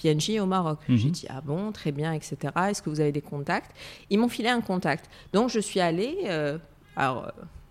PNJ 0.00 0.38
au 0.40 0.46
Maroc. 0.46 0.78
Mhm. 0.88 0.96
J'ai 0.96 1.10
dit, 1.10 1.26
ah 1.28 1.40
bon, 1.40 1.72
très 1.72 1.90
bien, 1.92 2.12
etc. 2.12 2.36
Est-ce 2.68 2.82
que 2.82 2.90
vous 2.90 3.00
avez 3.00 3.10
des 3.12 3.20
contacts? 3.20 3.72
Ils 4.10 4.18
m'ont 4.18 4.28
filé 4.28 4.48
un 4.48 4.60
contact. 4.60 5.10
Donc 5.32 5.50
je 5.50 5.58
suis 5.58 5.80
allée, 5.80 6.18
euh, 6.26 6.56
alors, 6.94 7.24
euh, 7.24 7.30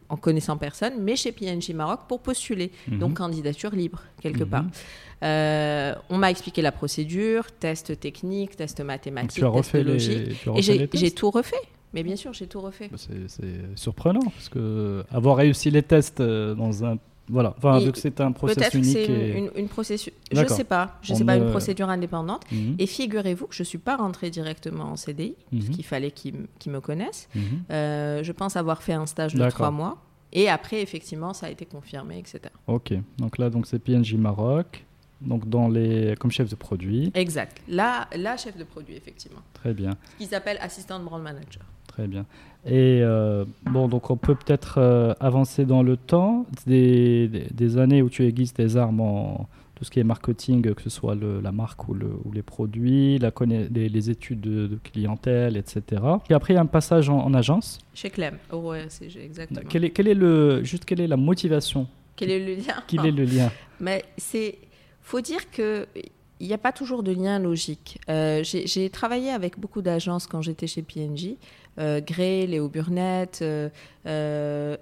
en 0.10 0.18
connaissant 0.18 0.58
personne, 0.58 0.94
mais 1.02 1.16
chez 1.16 1.32
PNJ 1.32 1.70
Maroc 1.72 2.02
pour 2.08 2.20
postuler. 2.20 2.72
Mhm. 2.90 3.00
Donc 3.00 3.14
candidature 3.18 3.72
libre, 3.74 4.02
quelque 4.22 4.44
Mhm. 4.44 4.50
part. 4.50 4.66
Euh, 5.24 5.96
on 6.10 6.18
m'a 6.18 6.30
expliqué 6.30 6.62
la 6.62 6.74
procédure, 6.74 7.46
test 7.60 7.98
technique, 8.00 8.56
test 8.58 8.82
mathématique, 8.82 9.40
tu 9.40 9.46
as 9.46 9.52
test 9.52 9.74
logique. 9.74 10.28
les, 10.28 10.34
tu 10.36 10.50
as 10.50 10.54
Et 10.58 10.88
j'ai 10.94 11.12
tout 11.12 11.32
refait. 11.32 11.56
Mais 11.94 12.04
bien 12.04 12.18
sûr, 12.18 12.34
j'ai 12.34 12.46
tout 12.48 12.60
refait. 12.60 12.90
Bah, 12.92 12.98
C'est 13.28 13.78
surprenant 13.78 14.20
parce 14.26 14.50
que 14.50 15.04
avoir 15.12 15.38
réussi 15.38 15.72
les 15.72 15.82
tests 15.82 16.22
dans 16.22 16.84
un 16.84 16.98
voilà, 17.28 17.54
enfin, 17.58 17.80
vu 17.80 17.92
que 17.92 17.98
c'est 17.98 18.22
un 18.22 18.32
process 18.32 18.58
Peut-être 18.58 18.72
que 18.74 18.78
unique. 18.78 18.92
c'est 18.94 19.06
et- 19.06 19.38
une, 19.38 19.50
une 19.56 19.68
procédure. 19.68 20.14
Je 20.32 20.36
D'accord. 20.36 20.56
sais 20.58 20.64
pas. 20.64 21.00
Je 21.02 21.14
On 21.14 21.16
sais 21.16 21.24
pas, 21.26 21.36
une 21.36 21.50
procédure 21.50 21.90
indépendante. 21.90 22.44
Mhm. 22.52 22.76
Et 22.80 22.86
figurez-vous 22.88 23.48
que 23.48 23.56
je 23.56 23.64
suis 23.64 23.78
pas 23.80 23.96
rentrée 23.96 24.30
directement 24.30 24.86
en 24.86 24.96
CDI, 24.96 25.36
parce 25.52 25.66
Mhm. 25.66 25.70
qu'il 25.76 25.86
fallait 25.86 26.12
qu'ils 26.12 26.36
me 26.68 26.80
connaissent. 26.80 27.28
Mhm. 27.34 27.42
Euh, 27.72 28.24
je 28.24 28.32
pense 28.32 28.56
avoir 28.56 28.84
fait 28.84 28.94
un 28.94 29.06
stage 29.06 29.34
de 29.34 29.50
trois 29.50 29.72
mois. 29.72 29.98
Et 30.34 30.50
après, 30.50 30.82
effectivement, 30.82 31.34
ça 31.34 31.48
a 31.48 31.50
été 31.50 31.66
confirmé, 31.66 32.20
etc. 32.20 32.42
Ok, 32.68 32.94
donc 33.18 33.38
là, 33.38 33.50
donc 33.50 33.68
c'est 33.68 33.80
PNJ 33.80 34.16
Maroc, 34.16 34.84
donc 35.22 35.48
dans 35.48 35.70
les 35.70 36.16
comme 36.20 36.30
chef 36.32 36.50
de 36.50 36.56
produit. 36.56 37.10
Exact. 37.14 37.62
Là, 37.70 38.08
là, 38.16 38.36
chef 38.36 38.58
de 38.58 38.66
produit, 38.66 38.96
effectivement. 38.98 39.40
Très 39.54 39.74
bien, 39.74 39.92
Ce 40.20 40.26
qu'ils 40.26 40.36
appellent 40.36 40.58
assistant 40.60 41.00
brand 41.00 41.22
manager. 41.24 41.64
très 41.88 42.08
bien. 42.08 42.26
Et 42.66 43.02
euh, 43.04 43.46
bon, 43.70 43.88
donc 43.88 44.10
on 44.10 44.18
peut 44.18 44.36
peut-être 44.36 44.76
euh, 44.80 45.14
avancer 45.20 45.66
dans 45.66 45.84
le 45.84 45.98
temps 45.98 46.46
des, 46.66 47.28
des, 47.28 47.48
des 47.54 47.78
années 47.78 48.02
où 48.02 48.10
tu 48.10 48.26
aiguises 48.26 48.54
tes 48.54 48.76
armes 48.76 49.02
en 49.02 49.48
tout 49.76 49.84
ce 49.84 49.92
qui 49.92 50.00
est 50.00 50.04
marketing, 50.06 50.74
que 50.74 50.82
ce 50.82 50.90
soit 50.90 51.16
le- 51.16 51.42
la 51.42 51.52
marque 51.52 51.88
ou, 51.90 51.94
le- 51.94 52.16
ou 52.24 52.32
les 52.32 52.42
produits, 52.42 53.20
la 53.20 53.32
les, 53.46 53.90
les 53.90 54.10
études 54.10 54.40
de, 54.42 54.68
de 54.68 54.80
clientèle, 54.84 55.58
etc. 55.58 56.02
Et 56.30 56.34
après, 56.34 56.54
il 56.54 56.56
y 56.56 56.60
a 56.60 56.62
un 56.62 56.66
passage 56.66 57.10
en, 57.10 57.20
en 57.20 57.34
agence. 57.34 57.78
Chez 57.94 58.10
Clem, 58.10 58.38
au 58.52 58.74
RCG, 58.74 59.24
exactement. 59.24 59.60
Quel 59.70 59.84
est, 59.86 59.90
quel 59.92 60.08
est 60.08 60.14
le, 60.16 60.64
juste 60.64 60.86
quelle 60.86 61.02
est 61.02 61.08
la 61.08 61.18
motivation 61.18 61.88
Quel 62.16 62.32
est 62.32 62.40
le 62.46 62.56
lien 62.56 62.76
Quel 62.88 63.06
est 63.06 63.12
le 63.12 63.26
lien? 63.26 63.52
Mais 63.80 64.06
c'est, 64.18 64.58
faut 65.02 65.22
dire 65.22 65.52
que 65.52 65.86
il 66.42 66.48
n'y 66.48 66.54
a 66.54 66.58
pas 66.58 66.74
toujours 66.74 67.02
de 67.02 67.14
lien 67.14 67.40
logique. 67.40 67.98
Euh, 68.10 68.42
j'ai 68.44 68.90
travaillé 68.90 69.30
avec 69.30 69.58
beaucoup 69.58 69.82
d'agences 69.82 70.28
quand 70.28 70.42
j'étais 70.42 70.68
chez 70.68 70.82
PNJ, 70.82 71.36
Gray, 71.78 72.48
Léo 72.48 72.70
Burnett, 72.70 73.40
euh, 73.42 73.70
euh, 74.06 74.78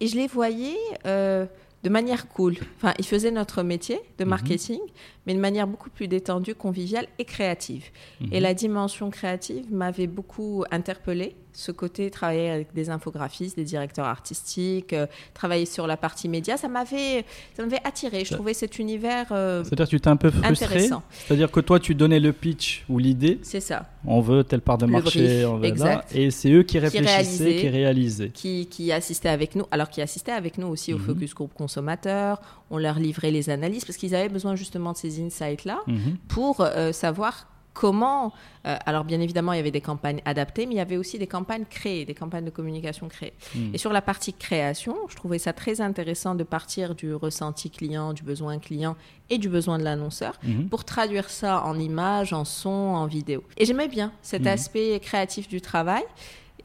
et 0.00 0.06
je 0.06 0.16
les 0.16 0.26
voyais 0.26 0.76
euh, 1.06 1.46
de 1.82 1.88
manière 1.88 2.28
cool. 2.28 2.56
Enfin, 2.76 2.94
ils 2.98 3.04
faisaient 3.04 3.30
notre 3.30 3.62
métier 3.62 4.00
de 4.18 4.24
Mhm. 4.24 4.30
marketing, 4.30 4.80
mais 5.26 5.34
de 5.34 5.38
manière 5.40 5.66
beaucoup 5.66 5.90
plus 5.90 6.08
détendue, 6.08 6.54
conviviale 6.54 7.06
et 7.18 7.24
créative. 7.24 7.84
Et 8.32 8.36
Mhm. 8.36 8.42
la 8.42 8.54
dimension 8.54 9.10
créative 9.10 9.72
m'avait 9.72 10.06
beaucoup 10.06 10.64
interpellée. 10.70 11.36
Ce 11.56 11.70
côté, 11.70 12.10
travailler 12.10 12.50
avec 12.50 12.74
des 12.74 12.90
infographistes, 12.90 13.56
des 13.56 13.62
directeurs 13.64 14.06
artistiques, 14.06 14.92
euh, 14.92 15.06
travailler 15.34 15.66
sur 15.66 15.86
la 15.86 15.96
partie 15.96 16.28
média, 16.28 16.56
ça 16.56 16.66
m'avait, 16.66 17.24
ça 17.56 17.62
m'avait 17.62 17.80
attiré. 17.84 18.24
Je 18.24 18.30
Ça- 18.30 18.34
trouvais 18.34 18.54
cet 18.54 18.78
univers 18.80 19.26
euh, 19.30 19.62
C'est-à-dire 19.62 19.84
que 19.86 19.90
tu 19.90 20.00
t'es 20.00 20.08
un 20.08 20.16
peu 20.16 20.30
frustré. 20.32 20.88
C'est-à-dire 21.10 21.50
que 21.52 21.60
toi, 21.60 21.78
tu 21.78 21.94
donnais 21.94 22.18
le 22.18 22.32
pitch 22.32 22.84
ou 22.88 22.98
l'idée, 22.98 23.38
C'est 23.42 23.60
ça. 23.60 23.86
on 24.04 24.20
veut 24.20 24.42
telle 24.42 24.62
part 24.62 24.78
de 24.78 24.86
Le 24.86 24.92
marché, 24.92 25.20
brief, 25.20 25.46
on 25.46 25.54
veut 25.56 25.62
là, 25.62 25.68
exact. 25.68 26.16
et 26.16 26.30
c'est 26.32 26.50
eux 26.50 26.64
qui 26.64 26.78
réfléchissaient, 26.80 27.56
qui 27.56 27.68
réalisaient. 27.68 28.30
Qui, 28.30 28.66
qui 28.66 28.90
assistait 28.90 29.28
avec 29.28 29.54
nous, 29.54 29.64
alors 29.70 29.90
qui 29.90 30.02
assistait 30.02 30.32
avec 30.32 30.58
nous 30.58 30.66
aussi 30.66 30.92
au 30.92 30.98
Mhm. 30.98 31.04
focus 31.04 31.34
group 31.34 31.54
consommateur. 31.54 32.40
On 32.70 32.78
leur 32.78 32.98
livrait 32.98 33.30
les 33.30 33.48
analyses 33.50 33.84
parce 33.84 33.96
qu'ils 33.96 34.14
avaient 34.16 34.28
besoin 34.28 34.56
justement 34.56 34.90
de 34.92 34.96
ces 34.96 35.22
insights-là 35.22 35.78
Mhm. 35.86 36.16
pour 36.26 36.60
euh, 36.62 36.90
savoir 36.92 37.46
comment. 37.74 38.32
euh, 38.66 38.76
alors, 38.86 39.04
bien 39.04 39.20
évidemment, 39.20 39.52
il 39.52 39.56
y 39.56 39.60
avait 39.60 39.70
des 39.70 39.82
campagnes 39.82 40.22
adaptées, 40.24 40.64
mais 40.64 40.74
il 40.74 40.78
y 40.78 40.80
avait 40.80 40.96
aussi 40.96 41.18
des 41.18 41.26
campagnes 41.26 41.64
créées, 41.68 42.06
des 42.06 42.14
campagnes 42.14 42.46
de 42.46 42.50
communication 42.50 43.08
créées. 43.08 43.34
Mhm. 43.54 43.72
Et 43.74 43.78
sur 43.78 43.92
la 43.92 44.00
partie 44.00 44.32
création, 44.32 44.96
je 45.10 45.16
trouvais 45.16 45.38
ça 45.38 45.52
très 45.52 45.80
intéressant 45.82 46.34
de 46.34 46.44
partir 46.44 46.94
du 46.94 47.14
ressenti 47.14 47.68
client, 47.70 48.14
du 48.14 48.22
besoin 48.22 48.58
client 48.58 48.96
et 49.28 49.36
du 49.38 49.48
besoin 49.50 49.76
de 49.78 49.84
l'annonceur 49.84 50.38
Mhm. 50.44 50.68
pour 50.70 50.84
traduire 50.84 51.28
ça 51.28 51.62
en 51.64 51.78
images, 51.78 52.32
en 52.32 52.44
son, 52.46 52.70
en 52.70 53.06
vidéo. 53.06 53.42
Et 53.58 53.66
j'aimais 53.66 53.88
bien 53.88 54.12
cet 54.22 54.42
Mhm. 54.42 54.48
aspect 54.48 55.00
créatif 55.00 55.48
du 55.48 55.60
travail. 55.60 56.04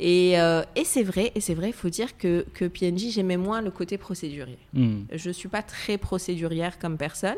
Et, 0.01 0.39
euh, 0.39 0.63
et 0.77 0.85
c'est 0.85 1.03
vrai, 1.03 1.33
et 1.35 1.41
c'est 1.41 1.53
vrai, 1.55 1.67
il 1.67 1.73
faut 1.73 1.89
dire 1.89 2.17
que, 2.17 2.45
que 2.53 2.63
PNJ, 2.65 3.11
j'aimais 3.11 3.35
moins 3.35 3.59
le 3.61 3.69
côté 3.69 3.97
procédurier. 3.97 4.57
Hmm. 4.73 4.99
Je 5.11 5.27
ne 5.27 5.33
suis 5.33 5.49
pas 5.49 5.61
très 5.61 5.97
procédurière 5.97 6.79
comme 6.79 6.95
personne, 6.97 7.35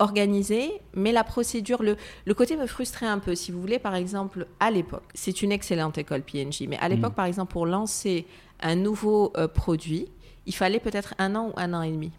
organisée, 0.00 0.70
mais 0.94 1.12
la 1.12 1.22
procédure, 1.24 1.82
le, 1.82 1.96
le 2.24 2.34
côté 2.34 2.56
me 2.56 2.66
frustrait 2.66 3.06
un 3.06 3.18
peu. 3.18 3.34
Si 3.34 3.52
vous 3.52 3.60
voulez, 3.60 3.78
par 3.78 3.94
exemple, 3.94 4.46
à 4.58 4.70
l'époque, 4.70 5.04
c'est 5.14 5.42
une 5.42 5.52
excellente 5.52 5.96
école 5.98 6.22
PNJ, 6.22 6.62
mais 6.68 6.78
à 6.78 6.88
l'époque, 6.88 7.12
Mm. 7.12 7.16
par 7.16 7.26
exemple, 7.26 7.52
pour 7.52 7.66
lancer 7.66 8.26
un 8.60 8.74
nouveau 8.76 9.32
euh, 9.36 9.46
produit, 9.48 10.08
il 10.46 10.54
fallait 10.54 10.80
peut-être 10.80 11.14
un 11.18 11.34
an 11.36 11.48
ou 11.48 11.52
un 11.56 11.72
an 11.74 11.82
et 11.82 11.90
demi 11.92 12.10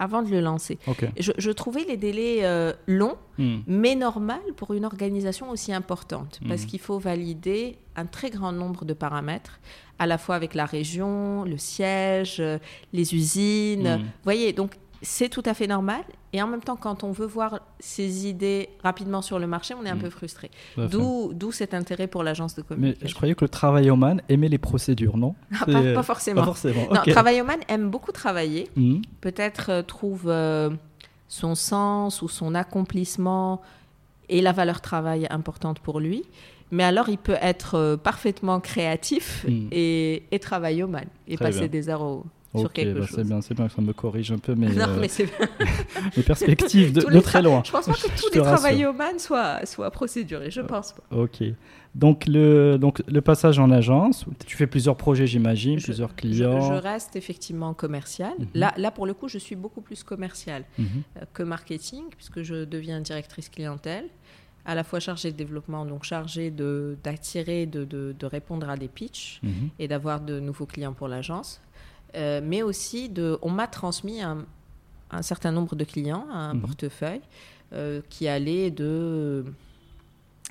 avant 0.00 0.22
de 0.22 0.28
le 0.28 0.40
lancer. 0.40 0.76
Je, 1.18 1.30
je 1.38 1.50
trouvais 1.52 1.84
les 1.84 1.96
délais 1.96 2.38
euh, 2.42 2.72
longs, 2.86 3.16
Hmm. 3.38 3.62
mais 3.66 3.96
normal 3.96 4.40
pour 4.56 4.74
une 4.74 4.84
organisation 4.84 5.50
aussi 5.50 5.72
importante, 5.72 6.38
parce 6.48 6.62
Mhm. 6.62 6.66
qu'il 6.68 6.78
faut 6.80 6.98
valider 7.00 7.76
un 7.96 8.06
très 8.06 8.30
grand 8.30 8.52
nombre 8.52 8.84
de 8.84 8.92
paramètres, 8.94 9.58
à 9.98 10.06
la 10.06 10.18
fois 10.18 10.36
avec 10.36 10.54
la 10.54 10.66
région, 10.66 11.42
le 11.44 11.58
siège, 11.58 12.36
euh, 12.38 12.58
les 12.92 13.12
usines. 13.14 13.96
Vous 13.98 14.04
voyez, 14.24 14.52
donc 14.52 14.72
c'est 15.04 15.28
tout 15.28 15.42
à 15.46 15.54
fait 15.54 15.66
normal. 15.68 16.02
Et 16.32 16.42
en 16.42 16.48
même 16.48 16.62
temps, 16.62 16.74
quand 16.76 17.04
on 17.04 17.12
veut 17.12 17.26
voir 17.26 17.60
ces 17.78 18.26
idées 18.26 18.70
rapidement 18.82 19.22
sur 19.22 19.38
le 19.38 19.46
marché, 19.46 19.74
on 19.80 19.84
est 19.84 19.88
un 19.90 19.94
Mhm. 19.94 20.00
peu 20.02 20.10
frustré. 20.10 20.50
D'où 20.76 21.52
cet 21.52 21.74
intérêt 21.74 22.08
pour 22.08 22.22
l'agence 22.24 22.56
de 22.56 22.62
Mais 22.62 22.66
communication. 22.68 23.08
je 23.08 23.14
croyais 23.14 23.34
que 23.36 23.44
le 23.44 23.48
travailloman 23.48 24.20
aimait 24.28 24.48
les 24.48 24.58
procédures, 24.58 25.16
non 25.16 25.36
Ah, 25.52 25.56
C'est- 25.66 25.72
pas, 25.72 25.94
pas 25.94 26.02
forcément. 26.02 26.40
Pas 26.40 26.46
forcément. 26.46 26.86
Non, 26.92 27.00
ok. 27.00 27.10
Travailloman 27.10 27.60
aime 27.68 27.88
beaucoup 27.90 28.10
travailler. 28.12 28.68
Hmm. 28.76 29.02
peut-être 29.20 29.70
euh, 29.70 29.82
trouve 29.82 30.24
euh, 30.26 30.70
son 31.28 31.54
sens 31.54 32.22
ou 32.22 32.28
son 32.28 32.54
accomplissement 32.54 33.60
et 34.28 34.40
la 34.40 34.52
valeur 34.52 34.80
travail 34.80 35.26
importante 35.30 35.78
pour 35.80 36.00
lui. 36.00 36.24
Mais 36.70 36.82
alors, 36.82 37.08
il 37.08 37.18
peut 37.18 37.36
être 37.40 37.74
euh, 37.76 37.96
parfaitement 37.96 38.58
créatif 38.58 39.44
Mm. 39.46 39.68
et, 39.70 40.22
et 40.32 40.38
travaillomane 40.38 41.06
et 41.28 41.36
Très 41.36 41.44
passer 41.44 41.58
bien. 41.60 41.68
des 41.68 41.88
heures 41.88 42.02
au- 42.02 42.24
sur 42.54 42.66
Ok, 42.66 42.72
quelque 42.74 42.98
bah, 43.00 43.06
chose. 43.06 43.16
c'est 43.16 43.24
bien, 43.26 43.40
c'est 43.40 43.54
bien 43.54 43.66
que 43.68 43.72
ça 43.74 43.82
me 43.82 43.92
corrige 43.92 44.30
un 44.32 44.38
peu 44.38 44.54
mes, 44.54 44.68
non, 44.68 44.88
euh, 44.88 44.96
mais 45.00 45.08
c'est 45.08 45.28
mes 46.16 46.22
perspectives 46.26 46.92
de, 46.92 47.00
de 47.10 47.20
très 47.20 47.42
loin. 47.42 47.62
Je 47.64 47.72
pense 47.72 47.86
pas 47.86 47.92
que 47.94 47.98
tous 48.20 48.30
les 48.32 48.40
rassure. 48.40 48.58
travaillomanes 48.58 49.18
soient, 49.18 49.64
soient 49.66 49.90
procédurés. 49.90 50.50
Je 50.50 50.60
pense 50.60 50.92
pas. 50.92 51.16
Ok. 51.16 51.42
Donc 51.94 52.24
le, 52.26 52.76
donc 52.76 53.02
le 53.06 53.20
passage 53.20 53.58
en 53.60 53.70
agence, 53.70 54.24
tu 54.46 54.56
fais 54.56 54.66
plusieurs 54.66 54.96
projets, 54.96 55.26
j'imagine, 55.28 55.80
plusieurs 55.80 56.16
clients. 56.16 56.60
je 56.60 56.74
reste 56.74 57.14
effectivement 57.14 57.72
commercial. 57.72 58.32
Mhm. 58.38 58.46
Là, 58.54 58.74
là, 58.76 58.90
pour 58.90 59.06
le 59.06 59.14
coup, 59.14 59.28
je 59.28 59.38
suis 59.38 59.54
beaucoup 59.56 59.80
plus 59.80 60.02
commercial. 60.02 60.64
Mhm. 60.78 60.86
euh, 61.18 61.20
que 61.32 61.42
marketing, 61.44 62.04
puisque 62.16 62.42
je 62.42 62.64
deviens 62.64 63.00
directrice 63.00 63.48
clientèle, 63.48 64.06
à 64.66 64.74
la 64.74 64.82
fois 64.82 64.98
chargée 64.98 65.30
de 65.30 65.36
développement, 65.36 65.84
donc 65.84 66.04
chargée 66.04 66.50
de- 66.50 66.96
d'attirer, 67.04 67.66
de, 67.66 67.84
de, 67.84 68.14
de 68.18 68.26
répondre 68.26 68.68
à 68.70 68.76
des 68.76 68.88
pitchs 68.88 69.38
Mhm. 69.42 69.68
et 69.78 69.86
d'avoir 69.88 70.20
de 70.20 70.40
nouveaux 70.40 70.66
clients 70.66 70.94
pour 70.94 71.06
l'agence, 71.06 71.60
Euh, 72.14 72.40
mais 72.42 72.62
aussi 72.62 73.08
de, 73.08 73.38
on 73.42 73.50
m'a 73.50 73.66
transmis 73.66 74.20
un, 74.22 74.38
un 75.10 75.22
certain 75.22 75.50
nombre 75.52 75.74
de 75.76 75.84
clients, 75.84 76.26
un 76.32 76.54
Mhm. 76.54 76.60
portefeuille 76.60 77.20
euh, 77.72 78.00
qui 78.08 78.28
allait 78.28 78.70
de 78.70 79.44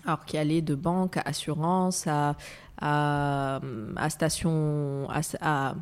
alors 0.06 0.26
qui 0.26 0.38
allait 0.38 0.62
de 0.62 0.76
banque 0.76 1.16
à 1.18 1.22
assurance 1.26 2.08
à, 2.08 2.36
à, 2.82 3.62
à 3.96 4.10
station 4.10 5.08
à, 5.10 5.22
à- 5.42 5.76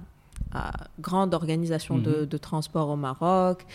à 0.54 0.72
grande 1.00 1.34
organisation 1.34 1.98
de, 1.98 2.22
Mhm. 2.22 2.26
de 2.28 2.38
transport 2.38 2.90
au 2.90 2.96
Maroc. 2.98 3.66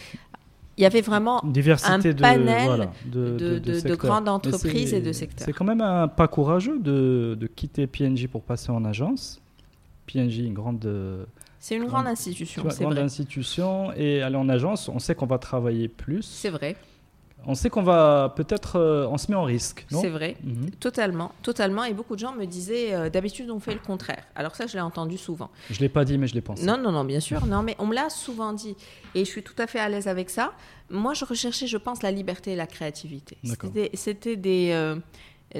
Il 0.78 0.82
y 0.82 0.86
avait 0.86 1.00
vraiment 1.00 1.42
Une 1.42 1.52
diversité 1.52 2.10
un 2.10 2.12
de, 2.12 2.20
panel 2.20 2.64
voilà, 2.66 2.92
de, 3.06 3.94
grandes 3.96 4.28
entreprises 4.28 4.92
et 4.92 5.00
de 5.00 5.10
secteurs. 5.12 5.46
C'est 5.46 5.54
quand 5.54 5.64
même 5.64 5.80
un 5.80 6.06
pas 6.06 6.28
courageux 6.28 6.78
de, 6.78 7.34
de 7.40 7.46
quitter 7.46 7.86
PNJ 7.86 8.26
pour 8.28 8.42
passer 8.42 8.70
en 8.70 8.84
agence. 8.84 9.40
PNJ, 10.06 10.40
une 10.40 10.52
grande, 10.54 10.84
euh, 10.84 11.24
C'est 11.66 11.74
une 11.74 11.86
grande- 11.86 12.04
grande 12.04 12.06
institution, 12.12 12.62
c'est 12.70 12.84
grande 12.84 12.94
vrai. 12.94 13.02
institution 13.02 13.92
et 13.96 14.22
aller 14.22 14.36
en 14.36 14.48
agence, 14.48 14.88
on 14.88 15.00
sait 15.00 15.16
qu'on 15.16 15.26
va 15.26 15.38
travailler 15.38 15.88
plus. 15.88 16.22
C'est 16.22 16.48
vrai, 16.50 16.76
On 17.44 17.56
sait 17.56 17.70
qu'on 17.70 17.82
va 17.82 18.32
peut-être, 18.36 18.76
euh, 18.76 19.08
on 19.10 19.18
se 19.18 19.28
met 19.32 19.36
en 19.36 19.42
risque, 19.42 19.84
c'est 19.90 20.08
vrai. 20.08 20.36
Mhm. 20.44 20.70
Totalement, 20.78 21.32
totalement. 21.42 21.82
Et 21.82 21.92
beaucoup 21.92 22.14
de 22.14 22.20
gens 22.20 22.32
me 22.36 22.44
disaient, 22.44 22.94
euh, 22.94 23.10
d'habitude, 23.10 23.50
on 23.50 23.58
fait 23.58 23.74
le 23.74 23.80
contraire. 23.80 24.22
Alors 24.36 24.54
ça, 24.54 24.68
je 24.68 24.74
l'ai 24.74 24.80
entendu 24.80 25.18
souvent. 25.18 25.50
Je 25.70 25.80
l'ai 25.80 25.88
pas 25.88 26.04
dit, 26.04 26.18
mais 26.18 26.28
je 26.28 26.34
l'ai 26.34 26.40
pensé. 26.40 26.64
Non, 26.64 26.78
non, 26.78 26.92
non, 26.92 27.04
bien 27.04 27.18
sûr. 27.20 27.44
Non, 27.46 27.64
mais 27.64 27.74
on 27.80 27.86
me 27.86 27.94
l'a 27.96 28.10
souvent 28.10 28.52
dit. 28.52 28.76
Et 29.16 29.24
je 29.24 29.30
suis 29.30 29.42
tout 29.42 29.54
à 29.58 29.66
fait 29.66 29.80
à 29.80 29.88
l'aise 29.88 30.06
avec 30.06 30.30
ça. 30.30 30.52
Moi, 30.88 31.14
je 31.14 31.24
recherchais, 31.24 31.66
je 31.66 31.78
pense, 31.78 32.00
la 32.04 32.12
liberté 32.12 32.52
et 32.52 32.56
la 32.56 32.68
créativité. 32.68 33.38
C'était 33.94 34.36
des... 34.36 34.70
euh, 34.72 34.96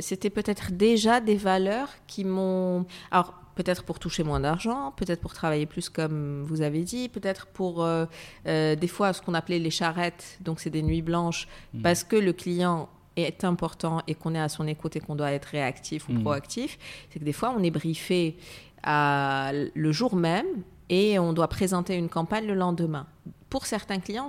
c'était 0.01 0.31
peut-être 0.31 0.71
déjà 0.71 1.21
des 1.21 1.37
valeurs 1.37 1.89
qui 2.07 2.25
m'ont... 2.25 2.87
Alors, 3.11 3.35
peut-être 3.57 3.83
pour 3.83 3.99
toucher 3.99 4.23
moins 4.23 4.39
d'argent, 4.39 4.93
peut-être 4.97 5.21
pour 5.21 5.33
travailler 5.35 5.67
plus 5.67 5.89
comme 5.89 6.43
vous 6.45 6.61
avez 6.63 6.83
dit, 6.85 7.09
peut-être 7.09 7.47
pour 7.47 7.83
euh, 7.83 8.07
euh, 8.47 8.77
des 8.77 8.87
fois 8.87 9.13
ce 9.13 9.21
qu'on 9.23 9.35
appelait 9.35 9.59
les 9.59 9.71
charrettes, 9.71 10.39
donc 10.43 10.61
c'est 10.61 10.71
des 10.71 10.83
nuits 10.83 11.03
blanches, 11.03 11.49
Mhm. 11.75 11.83
parce 11.83 12.05
que 12.05 12.15
le 12.17 12.33
client 12.33 12.89
est 13.17 13.45
important 13.45 14.03
et 14.07 14.15
qu'on 14.15 14.35
est 14.35 14.41
à 14.41 14.49
son 14.51 14.67
écoute 14.69 14.95
et 14.97 15.01
qu'on 15.01 15.17
doit 15.17 15.33
être 15.33 15.47
réactif 15.47 16.09
ou 16.09 16.13
Mhm. 16.13 16.21
proactif, 16.23 16.79
c'est 17.11 17.19
que 17.19 17.25
des 17.25 17.33
fois 17.33 17.53
on 17.59 17.63
est 17.63 17.71
briefé 17.71 18.37
à 18.85 19.51
le 19.75 19.91
jour 19.93 20.15
même 20.15 20.47
et 20.91 21.19
on 21.19 21.33
doit 21.33 21.49
présenter 21.49 21.97
une 21.97 22.09
campagne 22.11 22.47
le 22.47 22.55
lendemain. 22.55 23.07
Pour 23.51 23.67
certains 23.67 23.99
clients, 24.01 24.29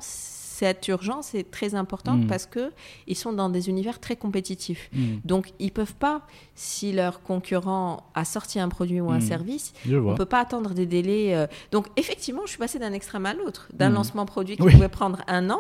cette 0.59 0.87
urgence 0.87 1.35
est 1.35 1.49
très 1.57 1.75
importante 1.75 2.21
Mhm. 2.21 2.27
parce 2.27 2.45
que 2.47 2.71
ils 3.05 3.15
sont 3.23 3.33
dans 3.33 3.49
des 3.49 3.69
univers 3.69 3.99
très 3.99 4.15
compétitifs. 4.15 4.89
Mhm. 4.93 5.21
Donc 5.23 5.43
ils 5.59 5.71
peuvent 5.71 5.95
pas, 6.07 6.21
si 6.55 6.91
leur 6.93 7.21
concurrent 7.21 8.03
a 8.15 8.25
sorti 8.25 8.59
un 8.59 8.69
produit 8.69 8.99
ou 9.01 9.09
un 9.11 9.15
Mhm. 9.21 9.21
service, 9.33 9.73
on 10.09 10.15
peut 10.15 10.25
pas 10.25 10.41
attendre 10.41 10.71
des 10.73 10.85
délais. 10.85 11.35
euh, 11.35 11.45
Donc 11.71 11.85
effectivement, 11.95 12.41
je 12.45 12.49
suis 12.51 12.57
passée 12.65 12.79
d'un 12.79 12.93
extrême 12.93 13.25
à 13.25 13.33
l'autre, 13.33 13.67
d'un 13.73 13.89
lancement 13.89 14.25
produit 14.25 14.55
qui 14.57 14.63
Oui. 14.63 14.73
pouvait 14.73 14.89
prendre 15.01 15.19
un 15.27 15.49
an 15.49 15.59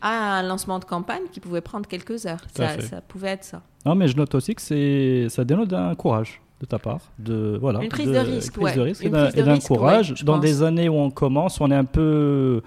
à 0.00 0.38
un 0.38 0.42
lancement 0.42 0.78
de 0.78 0.84
campagne 0.84 1.24
qui 1.32 1.40
pouvait 1.40 1.60
prendre 1.60 1.86
quelques 1.88 2.24
heures. 2.26 2.44
Ça, 2.56 3.00
pouvait 3.06 3.28
être 3.36 3.44
ça. 3.44 3.62
Non, 3.84 3.94
mais 3.94 4.08
je 4.08 4.16
note 4.16 4.34
aussi 4.34 4.54
que 4.54 4.62
c'est, 4.62 5.26
ça 5.28 5.44
dénote 5.44 5.68
d'un 5.68 5.94
courage 5.94 6.40
de 6.60 6.66
ta 6.66 6.78
part, 6.78 7.00
de 7.18 7.56
voilà, 7.60 7.82
Une 7.82 7.88
prise 7.88 8.10
de 8.10 8.18
risque, 8.18 8.54
prise 8.54 8.64
ouais. 8.64 8.74
de 8.74 8.80
risque 8.80 9.02
Une 9.02 9.08
et 9.08 9.12
d'un, 9.12 9.26
prise 9.30 9.46
ouais, 9.46 9.60
courage. 9.76 10.24
Dans 10.24 10.34
pense. 10.34 10.42
des 10.42 10.62
années 10.62 10.88
où 10.88 10.94
on 10.96 11.10
commence, 11.10 11.60
on 11.60 11.70
est 11.70 11.74
un 11.76 11.84
peu 11.84 12.62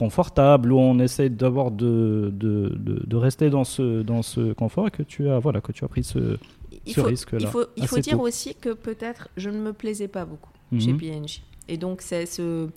confortable, 0.00 0.72
où 0.72 0.78
on 0.78 0.98
essaie 0.98 1.28
d'avoir 1.28 1.70
de, 1.70 2.30
de, 2.32 2.74
de, 2.76 3.02
de 3.06 3.16
rester 3.16 3.50
dans 3.50 3.64
ce, 3.64 4.02
dans 4.02 4.22
ce 4.22 4.52
confort 4.54 4.88
et 4.88 4.90
que 4.90 5.02
tu 5.04 5.28
as, 5.28 5.38
voilà, 5.38 5.60
que 5.60 5.72
tu 5.72 5.84
as 5.84 5.88
pris 5.88 6.02
ce, 6.04 6.38
Il 6.86 6.92
ce 6.94 7.00
risque-là. 7.00 7.38
il 7.40 7.46
faut, 7.46 7.64
il 7.76 7.86
faut 7.86 7.96
assez 7.96 8.02
dire 8.10 8.16
tôt. 8.18 8.26
aussi 8.26 8.54
que 8.54 8.70
peut-être 8.72 9.28
je 9.36 9.50
ne 9.50 9.58
me 9.58 9.72
plaisais 9.72 10.08
pas 10.08 10.24
beaucoup 10.24 10.50
chez 10.78 10.92
Mhm. 10.92 10.98
PNJ. 11.00 11.42
Et 11.68 11.76
donc, 11.76 12.00
c'est 12.02 12.26
ce. 12.26 12.68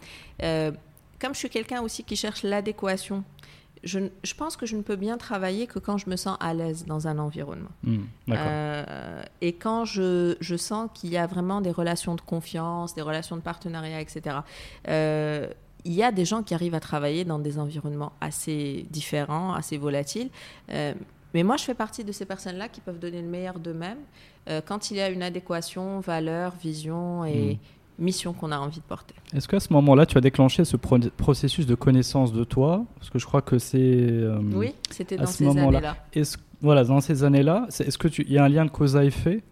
euh, 0.43 0.71
comme 1.19 1.33
je 1.33 1.39
suis 1.39 1.49
quelqu'un 1.49 1.81
aussi 1.81 2.03
qui 2.03 2.15
cherche 2.15 2.43
l'adéquation, 2.43 3.23
je, 3.83 3.99
je 4.23 4.33
pense 4.33 4.55
que 4.55 4.65
je 4.65 4.75
ne 4.77 4.81
peux 4.81 4.95
bien 4.97 5.17
travailler 5.17 5.67
que 5.67 5.79
quand 5.79 5.97
je 5.97 6.09
me 6.09 6.15
sens 6.15 6.37
à 6.39 6.53
l'aise 6.53 6.85
dans 6.85 7.07
un 7.07 7.17
environnement. 7.19 7.71
Mhm. 7.83 8.05
Euh, 8.29 9.23
et 9.41 9.53
quand 9.53 9.83
je, 9.85 10.35
je 10.39 10.55
sens 10.55 10.89
qu'il 10.93 11.09
y 11.11 11.17
a 11.17 11.27
vraiment 11.27 11.59
des 11.61 11.71
relations 11.71 12.15
de 12.15 12.21
confiance, 12.21 12.93
des 12.95 13.01
relations 13.01 13.35
de 13.37 13.41
partenariat, 13.41 13.99
etc. 14.01 14.37
Euh, 14.87 15.47
il 15.85 15.93
y 15.93 16.03
a 16.03 16.11
des 16.11 16.25
gens 16.25 16.43
qui 16.43 16.53
arrivent 16.53 16.75
à 16.75 16.79
travailler 16.79 17.25
dans 17.25 17.39
des 17.39 17.59
environnements 17.59 18.13
assez 18.21 18.85
différents, 18.89 19.53
assez 19.53 19.77
volatiles. 19.77 20.29
Euh, 20.71 20.93
mais 21.33 21.43
moi, 21.43 21.57
je 21.57 21.63
fais 21.63 21.73
partie 21.73 22.03
de 22.03 22.11
ces 22.11 22.25
personnes-là 22.25 22.69
qui 22.69 22.79
peuvent 22.81 22.99
donner 22.99 23.21
le 23.21 23.27
meilleur 23.27 23.59
d'eux-mêmes 23.59 23.97
euh, 24.49 24.61
quand 24.65 24.91
il 24.91 24.97
y 24.97 25.01
a 25.01 25.09
une 25.09 25.23
adéquation, 25.23 25.99
valeur, 25.99 26.53
vision 26.61 27.25
et 27.25 27.59
mission 27.99 28.33
qu'on 28.33 28.51
a 28.51 28.57
envie 28.57 28.79
de 28.79 28.83
porter. 28.85 29.13
Est-ce 29.35 29.47
qu'à 29.47 29.59
ce 29.59 29.71
moment-là, 29.73 30.05
tu 30.05 30.17
as 30.17 30.21
déclenché 30.21 30.65
ce 30.65 30.77
pro- 30.77 30.97
processus 31.17 31.65
de 31.65 31.75
connaissance 31.75 32.33
de 32.33 32.43
toi? 32.43 32.85
Parce 32.97 33.09
que 33.09 33.19
je 33.19 33.25
crois 33.25 33.41
que 33.41 33.59
c'est. 33.59 33.77
euh, 33.79 34.39
Oui, 34.53 34.73
c'était 34.89 35.15
dans 35.17 35.25
ce 35.27 35.33
ces 35.33 35.45
années-là. 35.47 35.95
Voilà, 36.61 36.83
dans 36.85 37.01
ces 37.01 37.23
années-là, 37.25 37.67
est-ce 37.69 37.97
que 37.97 38.07
tu, 38.07 38.23
il 38.25 38.31
y 38.33 38.37
a 38.37 38.43
un 38.45 38.49
lien 38.49 38.63
de 38.65 38.69
cause 38.71 38.95
à 38.95 39.03
effet? 39.03 39.43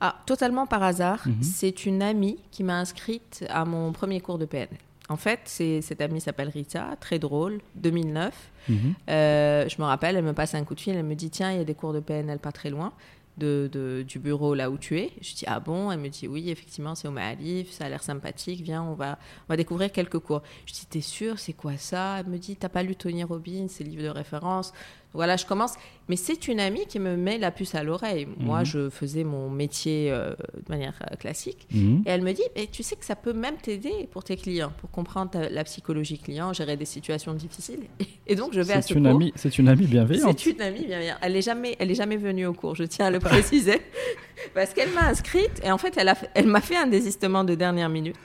Ah, 0.00 0.16
totalement 0.26 0.66
par 0.66 0.82
hasard. 0.82 1.20
Mhm. 1.26 1.42
C'est 1.42 1.86
une 1.86 2.02
amie 2.02 2.38
qui 2.50 2.64
m'a 2.64 2.78
inscrite 2.78 3.44
à 3.50 3.64
mon 3.64 3.92
premier 3.92 4.20
cours 4.20 4.38
de 4.38 4.46
PNL. 4.46 4.68
En 5.10 5.16
fait, 5.16 5.40
c'est, 5.44 5.82
cette 5.82 6.00
amie 6.00 6.20
s'appelle 6.22 6.48
Rita, 6.48 6.96
très 7.00 7.18
drôle, 7.18 7.60
2009. 7.74 8.32
Mhm. 8.68 8.94
Euh, 9.10 9.68
je 9.68 9.76
me 9.78 9.84
rappelle, 9.86 10.16
elle 10.16 10.24
me 10.24 10.32
passe 10.32 10.54
un 10.54 10.64
coup 10.64 10.74
de 10.74 10.80
fil, 10.80 10.96
elle 10.96 11.04
me 11.04 11.14
dit 11.14 11.28
Tiens, 11.30 11.52
il 11.52 11.58
y 11.58 11.60
a 11.60 11.64
des 11.64 11.74
cours 11.74 11.92
de 11.92 12.00
PNL 12.00 12.38
pas 12.38 12.52
très 12.52 12.70
loin 12.70 12.92
de, 13.38 13.68
de- 13.72 14.02
du 14.06 14.18
bureau 14.18 14.54
là 14.54 14.70
où 14.70 14.78
tu 14.78 14.98
es. 14.98 15.10
Je 15.20 15.34
dis 15.34 15.44
Ah 15.46 15.60
bon? 15.60 15.90
Elle 15.90 15.98
me 16.00 16.08
dit 16.08 16.28
Oui, 16.28 16.48
effectivement, 16.50 16.94
c'est 16.94 17.08
au 17.08 17.10
Maalif, 17.10 17.70
ça 17.72 17.86
a 17.86 17.88
l'air 17.88 18.02
sympathique, 18.02 18.60
viens, 18.62 18.82
on 18.82 18.94
va, 18.94 19.18
on 19.48 19.52
va 19.52 19.56
découvrir 19.56 19.90
quelques 19.92 20.18
cours. 20.20 20.42
Je 20.66 20.72
dis 20.74 20.86
T'es 20.88 21.00
sûr 21.00 21.38
C'est 21.38 21.54
quoi 21.54 21.76
ça? 21.76 22.18
Elle 22.20 22.26
me 22.26 22.38
dit 22.38 22.54
T'as 22.56 22.68
pas 22.68 22.82
lu 22.82 22.94
Tony 22.96 23.24
Robbins, 23.24 23.66
ses 23.68 23.82
livres 23.84 24.04
de 24.04 24.08
référence? 24.08 24.72
Voilà, 25.12 25.36
je 25.36 25.44
commence. 25.44 25.72
Mais 26.08 26.16
c'est 26.16 26.46
une 26.48 26.60
amie 26.60 26.86
qui 26.86 26.98
me 27.00 27.16
met 27.16 27.36
la 27.38 27.50
puce 27.50 27.74
à 27.74 27.82
l'oreille. 27.82 28.28
Moi, 28.38 28.60
Mhm. 28.60 28.64
je 28.64 28.90
faisais 28.90 29.24
mon 29.24 29.48
métier 29.50 30.10
euh, 30.10 30.30
de 30.54 30.68
manière 30.68 30.94
euh, 31.10 31.16
classique. 31.16 31.66
Mhm. 31.72 32.02
Et 32.06 32.10
elle 32.10 32.22
me 32.22 32.32
dit, 32.32 32.42
mais 32.56 32.66
tu 32.70 32.82
sais 32.82 32.94
que 32.96 33.04
ça 33.04 33.16
peut 33.16 33.32
même 33.32 33.56
t'aider 33.56 34.08
pour 34.10 34.22
tes 34.24 34.36
clients, 34.36 34.72
pour 34.78 34.90
comprendre 34.90 35.30
ta- 35.32 35.48
la 35.48 35.64
psychologie 35.64 36.18
client, 36.18 36.52
gérer 36.52 36.76
des 36.76 36.84
situations 36.84 37.34
difficiles. 37.34 37.80
Et 38.28 38.34
donc, 38.36 38.52
je 38.52 38.60
vais 38.60 38.74
à 38.74 38.82
ce 38.82 38.88
C'est 38.88 38.94
une 38.94 39.04
cours. 39.06 39.16
amie, 39.16 39.32
c'est 39.34 39.58
une 39.58 39.68
amie 39.68 39.86
bienveillante. 39.86 40.38
C'est 40.38 40.50
une 40.50 40.62
amie, 40.62 40.86
bien, 40.86 41.00
bien. 41.00 41.18
Elle 41.22 41.34
est 41.36 41.42
jamais, 41.42 41.74
elle 41.80 41.90
est 41.90 41.94
jamais 41.96 42.16
venue 42.16 42.46
au 42.46 42.52
cours. 42.52 42.76
Je 42.76 42.84
tiens 42.84 43.06
à 43.06 43.10
le 43.10 43.18
préciser. 43.18 43.80
Parce 44.54 44.72
qu'elle 44.72 44.90
m'a 44.92 45.06
inscrite 45.08 45.60
et 45.64 45.70
en 45.70 45.78
fait, 45.78 45.94
elle, 45.96 46.08
a, 46.08 46.16
elle 46.34 46.46
m'a 46.46 46.60
fait 46.60 46.76
un 46.76 46.86
désistement 46.86 47.44
de 47.44 47.54
dernière 47.54 47.88
minute. 47.88 48.16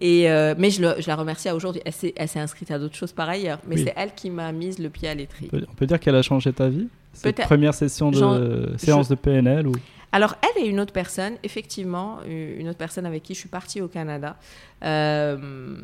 Et 0.00 0.30
euh, 0.30 0.54
mais 0.56 0.70
je, 0.70 0.80
le, 0.82 0.94
je, 1.00 1.06
la 1.08 1.16
remercie 1.16 1.48
à 1.48 1.54
aujourd'hui. 1.54 1.82
Elle 1.84 1.92
s'est, 1.92 2.38
inscrite 2.40 2.70
à 2.70 2.78
d'autres 2.78 2.96
choses 2.96 3.12
par 3.12 3.28
ailleurs, 3.28 3.58
mais 3.66 3.76
Oui. 3.76 3.84
c'est 3.84 3.92
elle 3.96 4.14
qui 4.14 4.30
m'a 4.30 4.50
mise 4.52 4.78
le 4.78 4.88
pied 4.88 5.08
à 5.08 5.14
l'étrier. 5.14 5.50
On 5.52 5.58
peut, 5.58 5.66
on 5.70 5.74
peut 5.74 5.86
dire 5.86 6.00
qu'elle 6.00 6.16
a 6.16 6.22
changé 6.22 6.52
ta 6.52 6.68
vie? 6.68 6.88
Cette 7.12 7.36
Peut-être. 7.36 7.46
première 7.48 7.74
session 7.74 8.10
de 8.10 8.72
séance 8.78 9.08
de 9.08 9.14
PNL 9.16 9.66
ou? 9.66 9.72
Alors, 10.12 10.34
elle 10.42 10.64
et 10.64 10.66
une 10.66 10.80
autre 10.80 10.92
personne, 10.92 11.34
effectivement, 11.44 12.18
une 12.26 12.68
autre 12.68 12.78
personne 12.78 13.06
avec 13.06 13.22
qui 13.22 13.34
je 13.34 13.38
suis 13.40 13.48
partie 13.48 13.80
au 13.80 13.86
Canada 13.88 14.36
euh, 14.84 15.76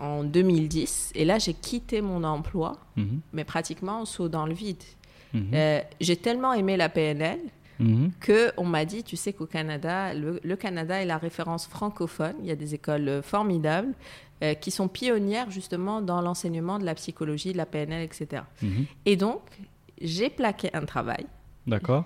en 0.00 0.24
2010. 0.24 1.12
Et 1.14 1.24
là, 1.24 1.38
j'ai 1.38 1.54
quitté 1.54 2.00
mon 2.00 2.24
emploi, 2.24 2.76
Mhm, 2.96 3.20
mais 3.32 3.44
pratiquement 3.44 4.00
en 4.00 4.04
saut 4.04 4.28
dans 4.28 4.46
le 4.46 4.54
vide. 4.54 4.82
mhm, 5.34 5.50
Euh, 5.54 5.80
j'ai 6.00 6.16
tellement 6.16 6.52
aimé 6.54 6.76
la 6.76 6.88
PNL 6.88 7.38
mhm. 7.78 8.10
que 8.20 8.52
on 8.56 8.64
m'a 8.64 8.84
dit, 8.84 9.02
tu 9.02 9.16
sais 9.16 9.32
qu'au 9.32 9.46
Canada, 9.46 10.14
le, 10.14 10.40
le 10.42 10.56
Canada 10.56 11.00
est 11.00 11.06
la 11.06 11.18
référence 11.18 11.66
francophone. 11.66 12.34
Il 12.40 12.46
y 12.46 12.50
a 12.50 12.56
des 12.56 12.74
écoles 12.74 13.08
euh, 13.08 13.22
formidables 13.22 13.94
euh, 14.42 14.54
qui 14.54 14.70
sont 14.70 14.88
pionnières 14.88 15.50
justement 15.50 16.02
dans 16.02 16.20
l'enseignement 16.20 16.78
de 16.78 16.84
la 16.84 16.94
psychologie, 16.94 17.52
de 17.52 17.56
la 17.56 17.66
PNL, 17.66 18.02
etc. 18.02 18.42
Mhm. 18.62 18.86
Et 19.06 19.16
donc, 19.16 19.40
j'ai 20.00 20.28
plaqué 20.30 20.68
un 20.74 20.84
travail, 20.84 21.26
D'accord. 21.66 22.04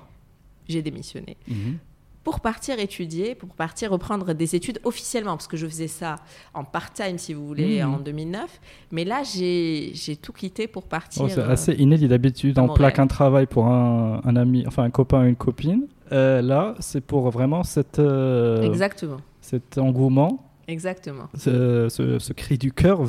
j'ai 0.68 0.82
démissionné 0.82 1.36
Mhm. 1.48 1.78
Pour 2.22 2.40
partir 2.40 2.78
étudier, 2.78 3.34
pour 3.34 3.48
partir 3.54 3.90
reprendre 3.92 4.34
des 4.34 4.54
études 4.54 4.78
officiellement, 4.84 5.32
parce 5.32 5.46
que 5.46 5.56
je 5.56 5.66
faisais 5.66 5.88
ça 5.88 6.16
en 6.52 6.64
part-time, 6.64 7.16
si 7.16 7.32
vous 7.32 7.46
voulez, 7.46 7.82
Mhm. 7.82 7.94
en 7.94 7.98
2009. 7.98 8.60
Mais 8.92 9.04
là, 9.04 9.22
j'ai 9.24 9.92
tout 10.20 10.32
quitté 10.32 10.66
pour 10.66 10.82
partir. 10.84 11.22
Oh, 11.24 11.28
c'est 11.28 11.40
euh, 11.40 11.48
assez 11.50 11.72
inédit 11.74 12.08
d'habitude. 12.08 12.58
On 12.58 12.68
plaque 12.68 12.98
un 12.98 13.06
travail 13.06 13.46
pour 13.46 13.66
un, 13.66 14.20
un 14.24 14.36
ami, 14.36 14.64
enfin 14.66 14.82
un 14.82 14.90
copain 14.90 15.22
ou 15.24 15.28
une 15.28 15.36
copine. 15.36 15.86
Euh, 16.12 16.42
là, 16.42 16.74
c'est 16.80 17.00
pour 17.00 17.30
vraiment 17.30 17.62
cette, 17.62 17.98
euh, 18.00 18.62
Exactement, 18.62 19.18
cet 19.40 19.78
engouement, 19.78 20.50
exactement. 20.68 21.28
ce, 21.38 21.88
ce- 21.88 22.18
ce 22.18 22.32
cri 22.32 22.58
du 22.58 22.72
cœur 22.72 23.00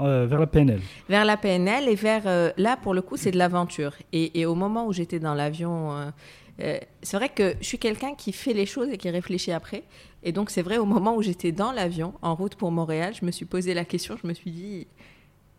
euh, 0.00 0.26
vers 0.28 0.40
la 0.40 0.46
PNL. 0.46 0.80
Vers 1.08 1.24
la 1.24 1.36
PNL 1.36 1.88
et 1.88 1.94
vers... 1.94 2.22
euh, 2.26 2.50
là, 2.56 2.76
pour 2.80 2.94
le 2.94 3.00
coup, 3.02 3.16
c'est 3.16 3.30
de 3.32 3.38
l'aventure. 3.38 3.92
Et, 4.12 4.38
et 4.40 4.44
au 4.46 4.54
moment 4.54 4.86
où 4.86 4.92
j'étais 4.92 5.18
dans 5.20 5.34
l'avion... 5.34 5.92
euh, 5.92 6.10
euh, 6.60 6.78
c'est 7.02 7.16
vrai 7.16 7.28
que 7.28 7.54
je 7.60 7.66
suis 7.66 7.78
quelqu'un 7.78 8.14
qui 8.14 8.32
fait 8.32 8.52
les 8.52 8.66
choses 8.66 8.88
et 8.88 8.96
qui 8.98 9.08
réfléchit 9.10 9.52
après. 9.52 9.84
Et 10.22 10.32
donc, 10.32 10.50
c'est 10.50 10.62
vrai, 10.62 10.78
au 10.78 10.84
moment 10.84 11.14
où 11.16 11.22
j'étais 11.22 11.52
dans 11.52 11.70
l'avion, 11.72 12.14
en 12.22 12.34
route 12.34 12.56
pour 12.56 12.70
Montréal, 12.72 13.14
je 13.18 13.24
me 13.24 13.30
suis 13.30 13.44
posé 13.46 13.74
la 13.74 13.84
question, 13.84 14.16
je 14.20 14.26
me 14.26 14.34
suis 14.34 14.50
dit, 14.50 14.86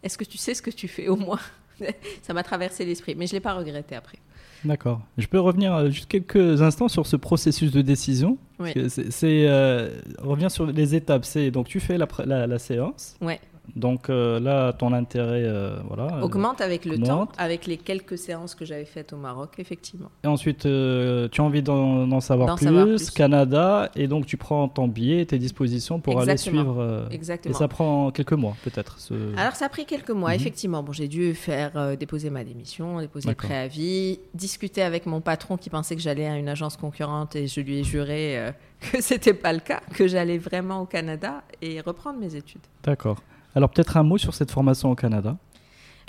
est-ce 0.03 0.17
que 0.17 0.25
tu 0.25 0.38
sais 0.38 0.53
ce 0.53 0.62
que 0.62 0.69
tu 0.71 0.88
fais 0.88 1.07
au 1.07 1.15
moins? 1.15 1.39
Ça 2.23 2.33
m'a 2.33 2.43
traversé 2.43 2.83
l'esprit, 2.85 3.15
mais 3.15 3.25
je 3.27 3.31
ne 3.33 3.38
l'ai 3.38 3.41
pas 3.41 3.53
regretté 3.53 3.95
après. 3.95 4.17
D'accord. 4.65 4.99
Je 5.17 5.25
peux 5.27 5.39
revenir 5.39 5.73
euh, 5.73 5.89
juste 5.89 6.09
quelques 6.09 6.62
instants 6.62 6.89
sur 6.89 7.07
ce 7.07 7.15
processus 7.15 7.71
de 7.71 7.81
décision. 7.81 8.38
Oui. 8.59 8.71
C'est, 8.89 9.45
euh, 9.47 10.01
on 10.21 10.29
revient 10.31 10.49
sur 10.49 10.65
les 10.65 10.95
étapes. 10.95 11.23
C'est 11.23 11.49
donc 11.49 11.67
tu 11.69 11.79
fais 11.79 11.97
la, 11.97 12.05
pr- 12.07 12.25
la, 12.25 12.45
la 12.45 12.59
séance. 12.59 13.15
Ouais. 13.21 13.39
Donc 13.75 14.10
euh, 14.10 14.39
là, 14.39 14.73
ton 14.73 14.93
intérêt, 14.93 15.43
euh, 15.45 15.79
voilà. 15.88 16.17
euh, 16.17 16.21
Augmente 16.21 16.62
avec 16.62 16.86
le 16.86 16.95
augmente. 16.95 17.08
temps, 17.08 17.27
avec 17.38 17.65
les 17.67 17.77
quelques 17.77 18.17
séances 18.17 18.55
que 18.55 18.65
j'avais 18.65 18.86
faites 18.86 19.13
au 19.13 19.17
Maroc, 19.17 19.55
effectivement. 19.58 20.10
Et 20.23 20.27
ensuite, 20.27 20.65
euh, 20.65 21.27
tu 21.32 21.41
as 21.41 21.43
envie 21.43 21.62
d'en, 21.62 22.19
savoir, 22.19 22.55
plus, 22.55 22.65
savoir 22.65 22.86
plus. 22.86 23.10
Canada, 23.12 23.91
et 23.95 24.08
donc 24.08 24.25
tu 24.25 24.38
prends 24.38 24.67
ton 24.67 24.88
billet 24.88 25.21
et 25.21 25.25
tes 25.25 25.38
dispositions 25.39 25.99
pour 25.99 26.19
aller 26.19 26.32
Exactement. 26.32 26.62
suivre. 26.63 26.79
euh, 26.82 27.10
et 27.10 27.15
Exactement. 27.15 27.55
ça 27.55 27.67
prend 27.67 28.12
quelques 28.12 28.34
mois, 28.34 28.55
peut-être. 28.63 28.99
Ce... 28.99 29.13
Alors 29.38 29.55
ça 29.55 29.65
a 29.65 29.69
pris 29.69 29.86
quelques 29.86 30.10
mois, 30.12 30.29
Mhm. 30.29 30.36
effectivement. 30.36 30.84
Bon, 30.84 30.91
j'ai 30.91 31.08
dû 31.08 31.34
faire 31.36 31.97
déposer 31.97 32.29
ma 32.29 32.43
démission, 32.43 32.99
déposer 32.99 33.29
le 33.29 33.36
préavis, 33.36 34.19
discuter 34.34 34.82
avec 34.82 35.05
mon 35.05 35.21
patron 35.21 35.58
qui 35.58 35.69
pensait 35.69 35.95
que 35.95 36.01
j'allais 36.01 36.25
à 36.27 36.38
une 36.38 36.49
agence 36.49 36.77
concurrente 36.77 37.36
et 37.36 37.47
je 37.47 37.62
lui 37.62 37.79
ai 37.79 37.84
juré 37.84 38.51
que 38.91 39.01
c'était 39.01 39.34
pas 39.34 39.53
le 39.53 39.60
cas, 39.60 39.82
que 39.93 40.08
j'allais 40.08 40.38
vraiment 40.38 40.82
au 40.82 40.86
Canada 40.86 41.43
et 41.62 41.82
reprendre 41.82 42.19
mes 42.19 42.36
études. 42.36 42.62
D'accord. 42.84 43.17
Alors 43.55 43.69
peut-être 43.69 43.97
un 43.97 44.03
mot 44.03 44.17
sur 44.17 44.33
cette 44.33 44.51
formation 44.51 44.91
au 44.91 44.95
Canada. 44.95 45.38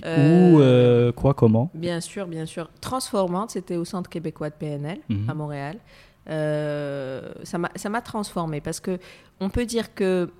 Euh, 0.04 0.52
Ou 0.54 0.60
euh, 0.60 1.12
quoi, 1.12 1.34
comment 1.34 1.70
Bien 1.74 2.00
sûr, 2.00 2.26
bien 2.26 2.46
sûr. 2.46 2.70
Transformante, 2.80 3.50
c'était 3.50 3.76
au 3.76 3.84
Centre 3.84 4.08
québécois 4.08 4.48
de 4.50 4.54
PNL 4.54 4.98
Mhm. 5.08 5.28
à 5.28 5.34
Montréal. 5.34 5.76
Euh, 6.28 7.32
ça 7.44 7.88
m'a 7.88 8.00
transformée 8.02 8.60
parce 8.60 8.80
que 8.80 8.98
on 9.40 9.48
peut 9.50 9.66
dire 9.66 9.94
que 9.94 10.30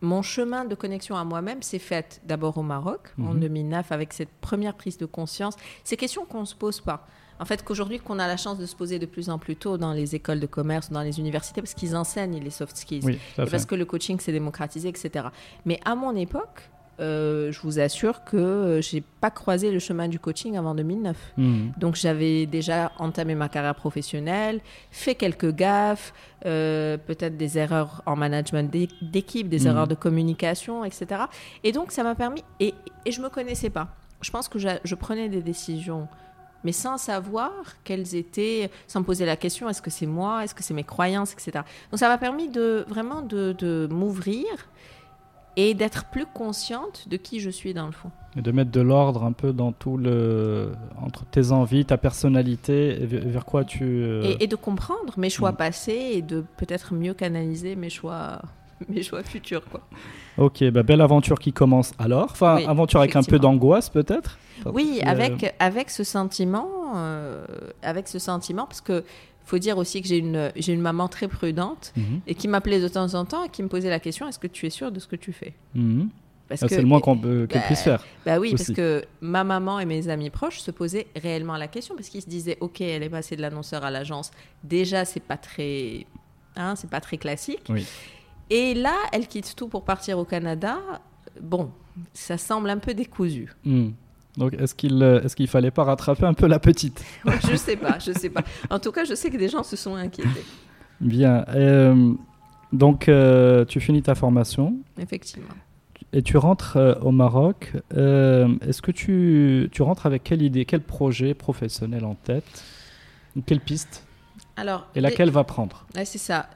mon 0.00 0.22
chemin 0.22 0.64
de 0.64 0.74
connexion 0.74 1.16
à 1.16 1.24
moi-même 1.24 1.62
s'est 1.62 1.78
fait 1.78 2.20
d'abord 2.24 2.58
au 2.58 2.62
Maroc 2.62 3.14
en 3.18 3.34
Mhm. 3.34 3.40
2009 3.40 3.90
avec 3.92 4.12
cette 4.12 4.28
première 4.40 4.74
prise 4.74 4.98
de 4.98 5.06
conscience. 5.06 5.54
Ces 5.82 5.96
questions 5.96 6.24
qu'on 6.26 6.40
ne 6.40 6.44
se 6.46 6.54
pose 6.54 6.80
pas. 6.80 7.06
En 7.40 7.44
fait, 7.44 7.64
qu'aujourd'hui, 7.64 7.98
qu'on 7.98 8.18
a 8.18 8.26
la 8.26 8.36
chance 8.36 8.58
de 8.58 8.66
se 8.66 8.76
poser 8.76 8.98
de 8.98 9.06
plus 9.06 9.28
en 9.28 9.38
plus 9.38 9.56
tôt 9.56 9.76
dans 9.78 9.92
les 9.92 10.14
écoles 10.14 10.40
de 10.40 10.46
commerce, 10.46 10.90
dans 10.90 11.02
les 11.02 11.18
universités, 11.18 11.60
parce 11.60 11.74
qu'ils 11.74 11.96
enseignent 11.96 12.38
les 12.42 12.50
soft 12.50 12.76
skills. 12.76 13.00
Oui, 13.04 13.18
Et 13.38 13.44
parce 13.50 13.66
que 13.66 13.74
le 13.74 13.84
coaching 13.84 14.20
s'est 14.20 14.32
démocratisé, 14.32 14.88
etc. 14.88 15.26
Mais 15.64 15.80
à 15.84 15.94
mon 15.94 16.14
époque, 16.14 16.70
euh, 17.00 17.50
je 17.50 17.60
vous 17.62 17.80
assure 17.80 18.22
que 18.22 18.36
euh, 18.36 18.80
j'ai 18.80 19.00
pas 19.20 19.32
croisé 19.32 19.72
le 19.72 19.80
chemin 19.80 20.06
du 20.06 20.20
coaching 20.20 20.56
avant 20.56 20.76
2009. 20.76 21.16
Mhm. 21.36 21.72
Donc 21.76 21.96
j'avais 21.96 22.46
déjà 22.46 22.92
entamé 23.00 23.34
ma 23.34 23.48
carrière 23.48 23.74
professionnelle, 23.74 24.60
fait 24.92 25.16
quelques 25.16 25.50
gaffes, 25.52 26.14
euh, 26.46 26.96
peut-être 26.96 27.36
des 27.36 27.58
erreurs 27.58 28.00
en 28.06 28.14
management 28.14 28.70
d'é- 28.70 28.88
d'équipe, 29.02 29.48
des 29.48 29.62
Mhm. 29.62 29.66
erreurs 29.66 29.88
de 29.88 29.96
communication, 29.96 30.84
etc. 30.84 31.22
Et 31.64 31.72
donc 31.72 31.90
ça 31.90 32.04
m'a 32.04 32.14
permis, 32.14 32.44
et, 32.60 32.74
et 33.04 33.10
je 33.10 33.20
me 33.20 33.28
connaissais 33.28 33.70
pas. 33.70 33.88
Je 34.20 34.30
pense 34.30 34.48
que 34.48 34.58
je 34.60 34.94
prenais 34.94 35.28
des 35.28 35.42
décisions, 35.42 36.06
mais 36.64 36.72
sans 36.72 36.96
savoir 36.98 37.52
quelles 37.84 38.14
étaient, 38.14 38.70
sans 38.88 39.02
poser 39.02 39.26
la 39.26 39.36
question, 39.36 39.68
est-ce 39.68 39.82
que 39.82 39.90
c'est 39.90 40.06
moi, 40.06 40.42
est-ce 40.44 40.54
que 40.54 40.62
c'est 40.62 40.74
mes 40.74 40.84
croyances, 40.84 41.32
etc. 41.32 41.52
Donc 41.90 41.98
ça 42.00 42.08
m'a 42.08 42.18
permis 42.18 42.48
de 42.48 42.84
vraiment 42.88 43.22
de, 43.22 43.52
de 43.58 43.86
m'ouvrir 43.90 44.46
et 45.56 45.74
d'être 45.74 46.06
plus 46.06 46.26
consciente 46.26 47.06
de 47.08 47.16
qui 47.16 47.38
je 47.38 47.48
suis 47.50 47.74
dans 47.74 47.86
le 47.86 47.92
fond. 47.92 48.10
Et 48.36 48.42
de 48.42 48.50
mettre 48.50 48.72
de 48.72 48.80
l'ordre 48.80 49.22
un 49.22 49.30
peu 49.30 49.52
dans 49.52 49.70
tout 49.70 49.96
le. 49.96 50.72
entre 51.00 51.24
tes 51.26 51.52
envies, 51.52 51.84
ta 51.84 51.96
personnalité, 51.96 53.00
et 53.00 53.06
vers 53.06 53.44
quoi 53.44 53.64
tu. 53.64 53.84
euh, 53.84 54.22
et, 54.24 54.42
et 54.42 54.46
de 54.48 54.56
comprendre 54.56 55.14
mes 55.16 55.30
choix 55.30 55.52
Mm. 55.52 55.56
passés 55.56 56.10
et 56.14 56.22
de 56.22 56.44
peut-être 56.56 56.94
mieux 56.94 57.14
canaliser 57.14 57.76
mes 57.76 57.90
choix, 57.90 58.40
mes 58.88 59.02
choix 59.02 59.22
futurs. 59.22 59.64
Quoi. 59.66 59.80
Ok, 60.38 60.64
bah, 60.70 60.82
belle 60.82 61.00
aventure 61.00 61.38
qui 61.38 61.52
commence 61.52 61.92
alors. 61.98 62.28
Enfin, 62.32 62.56
Oui, 62.56 62.64
aventure 62.66 63.00
avec 63.00 63.16
un 63.16 63.22
peu 63.22 63.38
d'angoisse 63.38 63.88
peut-être 63.90 64.38
Oui, 64.66 65.00
euh, 65.02 65.08
avec, 65.08 65.54
avec 65.58 65.90
ce 65.90 66.04
sentiment, 66.04 66.68
euh, 66.96 67.44
avec 67.82 68.08
ce 68.08 68.18
sentiment, 68.18 68.66
parce 68.66 68.80
que 68.80 69.04
faut 69.44 69.58
dire 69.58 69.76
aussi 69.78 70.00
que 70.00 70.08
j'ai 70.08 70.18
une, 70.18 70.50
j'ai 70.56 70.72
une 70.72 70.80
maman 70.80 71.06
très 71.06 71.28
prudente 71.28 71.92
mhm, 71.96 72.20
et 72.26 72.34
qui 72.34 72.48
m'appelait 72.48 72.80
de 72.80 72.88
temps 72.88 73.12
en 73.14 73.24
temps 73.26 73.44
et 73.44 73.50
qui 73.50 73.62
me 73.62 73.68
posait 73.68 73.90
la 73.90 74.00
question 74.00 74.26
est-ce 74.26 74.38
que 74.38 74.46
tu 74.46 74.66
es 74.66 74.70
sûre 74.70 74.90
de 74.90 74.98
ce 74.98 75.06
que 75.06 75.16
tu 75.16 75.32
fais? 75.34 75.52
Mhm. 75.74 76.08
parce 76.48 76.62
Ah, 76.62 76.66
que 76.68 76.74
C'est 76.74 76.80
le 76.80 76.86
moins 76.86 77.00
qu'on 77.00 77.16
peut- 77.18 77.46
qu'elle 77.46 77.60
bah, 77.60 77.66
puisse 77.66 77.82
faire. 77.82 78.02
Bah 78.24 78.38
oui, 78.38 78.54
aussi. 78.54 78.64
parce 78.64 78.76
que 78.76 79.04
ma 79.20 79.44
maman 79.44 79.80
et 79.80 79.84
mes 79.84 80.08
amis 80.08 80.30
proches 80.30 80.60
se 80.60 80.70
posaient 80.70 81.06
réellement 81.14 81.58
la 81.58 81.68
question 81.68 81.94
parce 81.94 82.08
qu'ils 82.08 82.22
se 82.22 82.28
disaient 82.28 82.56
ok, 82.60 82.80
elle 82.80 83.02
est 83.02 83.10
passée 83.10 83.36
de 83.36 83.42
l'annonceur 83.42 83.84
à 83.84 83.90
l'agence. 83.90 84.30
Déjà, 84.62 85.04
c'est 85.04 85.20
pas 85.22 85.36
très, 85.36 86.06
hein, 86.56 86.74
c'est 86.74 86.88
pas 86.90 87.00
très 87.02 87.18
classique. 87.18 87.64
Oui. 87.68 87.86
Et 88.50 88.74
là, 88.74 88.94
elle 89.12 89.26
quitte 89.26 89.54
tout 89.56 89.68
pour 89.68 89.84
partir 89.84 90.18
au 90.18 90.24
Canada. 90.24 90.78
Bon, 91.40 91.70
ça 92.12 92.38
semble 92.38 92.70
un 92.70 92.78
peu 92.78 92.94
décousu. 92.94 93.52
Hmm. 93.64 93.90
Donc, 94.36 94.54
est-ce 94.54 94.74
qu'il 94.74 95.02
euh, 95.02 95.20
qu'il 95.28 95.46
fallait 95.48 95.70
pas 95.70 95.84
rattraper 95.84 96.26
un 96.26 96.34
peu 96.34 96.46
la 96.46 96.58
petite 96.58 97.04
je 97.48 97.56
sais 97.56 97.76
pas, 97.76 97.98
je 98.00 98.12
sais 98.12 98.30
pas. 98.30 98.42
En 98.68 98.78
tout 98.80 98.90
cas, 98.90 99.04
je 99.04 99.14
sais 99.14 99.30
que 99.30 99.36
des 99.36 99.48
gens 99.48 99.62
se 99.62 99.76
sont 99.76 99.94
inquiétés. 99.94 100.44
Bien. 101.00 101.44
euh, 101.50 102.12
donc, 102.72 103.08
euh, 103.08 103.64
tu 103.64 103.78
finis 103.80 104.02
ta 104.02 104.16
formation 104.16 104.74
Effectivement. 104.98 105.54
et 106.12 106.22
tu 106.22 106.36
rentres 106.36 106.76
euh, 106.76 106.94
au 107.02 107.12
Maroc. 107.12 107.72
Est-ce 107.92 108.82
que 108.82 108.90
tu, 108.90 109.68
tu 109.70 109.82
rentres 109.82 110.06
avec 110.06 110.24
quelle 110.24 110.42
idée, 110.42 110.64
quel 110.64 110.80
projet 110.80 111.34
professionnel 111.34 112.04
en 112.04 112.14
tête? 112.16 112.64
Quelle 113.46 113.60
piste? 113.60 114.04
Alors, 114.56 114.86
Et 114.94 115.00
laquelle 115.00 115.30
va 115.30 115.44
prendre? 115.44 115.86
C'est 116.04 116.18
ça. 116.18 116.48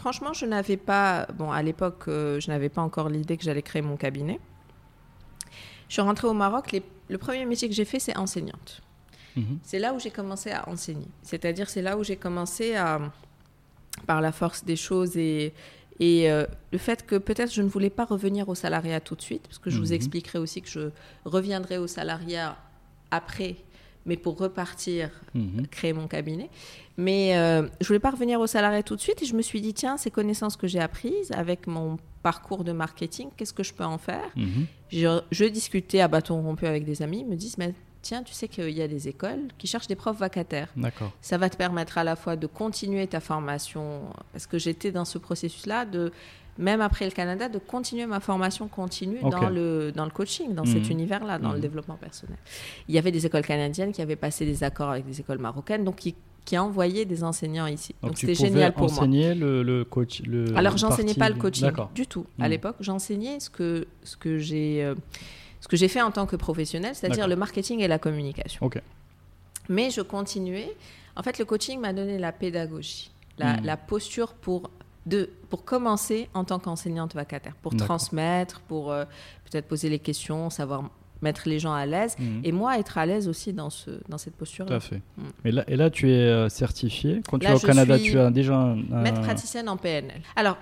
Franchement, 0.00 0.32
je 0.32 0.46
n'avais 0.46 0.78
pas. 0.78 1.26
Bon, 1.34 1.50
à 1.52 1.62
l'époque, 1.62 2.04
euh, 2.08 2.40
je 2.40 2.48
n'avais 2.48 2.70
pas 2.70 2.80
encore 2.80 3.10
l'idée 3.10 3.36
que 3.36 3.44
j'allais 3.44 3.60
créer 3.60 3.82
mon 3.82 3.98
cabinet. 3.98 4.40
Je 5.88 5.92
suis 5.94 6.00
rentrée 6.02 6.26
au 6.26 6.32
Maroc. 6.32 6.72
les- 6.72 6.82
Le 7.10 7.18
premier 7.18 7.44
métier 7.44 7.68
que 7.68 7.74
j'ai 7.74 7.84
fait, 7.84 7.98
c'est 7.98 8.16
enseignante. 8.16 8.80
Mhm. 9.36 9.58
C'est 9.62 9.78
là 9.78 9.92
où 9.92 9.98
j'ai 9.98 10.10
commencé 10.10 10.50
à 10.52 10.66
enseigner. 10.70 11.08
C'est-à-dire, 11.22 11.68
c'est 11.68 11.82
là 11.82 11.98
où 11.98 12.04
j'ai 12.04 12.16
commencé 12.16 12.76
à, 12.76 12.98
par 14.06 14.20
la 14.22 14.32
force 14.32 14.64
des 14.64 14.76
choses 14.76 15.16
et, 15.18 15.52
et 15.98 16.30
euh, 16.30 16.46
le 16.72 16.78
fait 16.78 17.04
que 17.04 17.16
peut-être 17.16 17.52
je 17.52 17.60
ne 17.60 17.68
voulais 17.68 17.90
pas 17.90 18.06
revenir 18.06 18.48
au 18.48 18.54
salariat 18.54 19.00
tout 19.00 19.16
de 19.16 19.22
suite, 19.22 19.42
parce 19.42 19.58
que 19.58 19.68
je 19.68 19.78
vous 19.78 19.88
Mhm. 19.88 19.92
expliquerai 20.00 20.38
aussi 20.38 20.62
que 20.62 20.68
je 20.70 20.90
reviendrai 21.26 21.76
au 21.78 21.86
salariat 21.88 22.56
après, 23.10 23.56
mais 24.06 24.16
pour 24.16 24.38
repartir 24.38 25.10
Mhm. 25.34 25.66
créer 25.66 25.92
mon 25.92 26.06
cabinet. 26.08 26.48
Mais 27.00 27.36
euh, 27.36 27.66
je 27.80 27.86
voulais 27.86 27.98
pas 27.98 28.10
revenir 28.10 28.38
au 28.40 28.46
salariat 28.46 28.82
tout 28.82 28.94
de 28.94 29.00
suite 29.00 29.22
et 29.22 29.26
je 29.26 29.34
me 29.34 29.42
suis 29.42 29.60
dit, 29.60 29.72
tiens, 29.74 29.96
ces 29.96 30.10
connaissances 30.10 30.56
que 30.56 30.66
j'ai 30.66 30.80
apprises 30.80 31.32
avec 31.32 31.66
mon 31.66 31.96
parcours 32.22 32.62
de 32.62 32.72
marketing, 32.72 33.28
qu'est-ce 33.36 33.54
que 33.54 33.62
je 33.62 33.72
peux 33.72 33.84
en 33.84 33.96
faire? 33.98 34.28
Mhm. 34.36 34.66
je, 34.90 35.20
je 35.30 35.44
discutais 35.46 36.00
à 36.00 36.08
bâton 36.08 36.42
rompu 36.42 36.66
avec 36.66 36.84
des 36.84 37.00
amis, 37.00 37.20
ils 37.20 37.26
me 37.26 37.36
disent, 37.36 37.56
mais 37.56 37.72
tiens, 38.02 38.22
tu 38.22 38.34
sais 38.34 38.48
qu'il 38.48 38.70
y 38.70 38.82
a 38.82 38.88
des 38.88 39.08
écoles 39.08 39.48
qui 39.56 39.66
cherchent 39.66 39.86
des 39.86 39.94
profs 39.96 40.18
vacataires. 40.18 40.68
D'accord. 40.76 41.12
Ça 41.22 41.38
va 41.38 41.48
te 41.48 41.56
permettre 41.56 41.96
à 41.96 42.04
la 42.04 42.16
fois 42.16 42.36
de 42.36 42.46
continuer 42.46 43.06
ta 43.06 43.20
formation, 43.20 44.02
parce 44.32 44.46
que 44.46 44.58
j'étais 44.58 44.90
dans 44.92 45.04
ce 45.06 45.16
processus-là, 45.18 45.86
de 45.86 46.12
même 46.58 46.82
après 46.82 47.06
le 47.06 47.12
Canada, 47.12 47.48
de 47.48 47.58
continuer 47.58 48.04
ma 48.04 48.20
formation 48.20 48.68
continue 48.68 49.20
dans, 49.22 49.48
le, 49.48 49.92
dans 49.92 50.04
le 50.04 50.10
coaching, 50.10 50.54
dans 50.54 50.64
Mhm. 50.64 50.72
cet 50.74 50.90
univers-là, 50.90 51.38
dans 51.38 51.50
le 51.52 51.56
Mhm. 51.56 51.62
développement 51.62 51.96
personnel. 51.96 52.36
Il 52.88 52.94
y 52.94 52.98
avait 52.98 53.12
des 53.12 53.24
écoles 53.24 53.46
canadiennes 53.46 53.92
qui 53.92 54.02
avaient 54.02 54.16
passé 54.16 54.44
des 54.44 54.62
accords 54.62 54.90
avec 54.90 55.06
des 55.06 55.20
écoles 55.20 55.38
marocaines, 55.38 55.84
donc 55.84 55.96
qui, 55.96 56.14
qui 56.44 56.56
envoyaient 56.58 57.04
des 57.04 57.22
enseignants 57.22 57.66
ici. 57.66 57.94
Donc, 58.02 58.18
c'était 58.18 58.34
génial 58.34 58.72
pour 58.72 58.88
moi. 58.88 58.92
enseigner 58.92 59.34
le, 59.34 59.62
le 59.62 59.84
coach. 59.84 60.22
Le, 60.26 60.56
Alors, 60.56 60.76
j'enseignais 60.76 61.14
pas 61.14 61.28
le 61.28 61.36
coaching 61.36 61.70
du 61.94 62.06
tout 62.06 62.26
à 62.40 62.46
Mm. 62.46 62.50
l'époque. 62.50 62.76
J'enseignais 62.80 63.38
ce 63.40 63.50
que, 63.50 63.86
ce 64.02 64.16
que 64.16 64.38
j'ai 64.38 64.82
euh, 64.84 64.94
ce 65.60 65.68
que 65.68 65.76
j'ai 65.76 65.88
fait 65.88 66.00
en 66.02 66.10
tant 66.10 66.24
que 66.26 66.36
professionnel, 66.36 66.94
c'est-à-dire 66.94 67.28
le 67.28 67.36
marketing 67.36 67.80
et 67.80 67.88
la 67.88 67.98
communication. 67.98 68.64
Ok. 68.64 68.80
Mais 69.68 69.90
je 69.90 70.00
continuais. 70.00 70.74
En 71.16 71.22
fait, 71.22 71.38
le 71.38 71.44
coaching 71.44 71.78
m'a 71.78 71.92
donné 71.92 72.18
la 72.18 72.32
pédagogie, 72.32 73.10
la, 73.38 73.58
Mm. 73.58 73.64
la 73.64 73.76
posture 73.76 74.32
pour 74.34 74.70
de 75.06 75.30
pour 75.48 75.64
commencer 75.64 76.28
en 76.34 76.44
tant 76.44 76.58
qu'enseignante 76.58 77.14
vacataire, 77.14 77.54
pour 77.62 77.74
transmettre, 77.76 78.60
pour 78.60 78.90
euh, 78.92 79.04
peut-être 79.50 79.66
poser 79.66 79.88
les 79.88 79.98
questions, 79.98 80.50
savoir 80.50 80.90
mettre 81.22 81.48
les 81.48 81.58
gens 81.58 81.72
à 81.72 81.86
l'aise. 81.86 82.16
Mhm. 82.18 82.40
Et 82.44 82.52
moi, 82.52 82.78
être 82.78 82.98
à 82.98 83.06
l'aise 83.06 83.28
aussi 83.28 83.52
dans, 83.52 83.70
ce, 83.70 83.90
dans 84.08 84.18
cette 84.18 84.32
Tout 84.34 84.38
posture-là. 84.40 84.76
à 84.76 84.80
fait. 84.80 85.00
Mm. 85.16 85.22
Et 85.46 85.52
là, 85.52 85.64
et 85.68 85.76
là, 85.76 85.90
tu 85.90 86.10
es 86.10 86.14
euh, 86.14 86.48
certifié. 86.48 87.20
Quand 87.28 87.38
tu 87.38 87.44
Là, 87.44 87.52
es 87.52 87.54
au 87.56 87.58
Canada, 87.58 87.98
tu 87.98 88.18
as 88.18 88.30
déjà 88.30 88.54
un. 88.54 88.78
un- 88.92 89.02
Maître 89.02 89.20
praticienne 89.20 89.68
en 89.68 89.76
PNL. 89.76 90.20
Alors, 90.36 90.56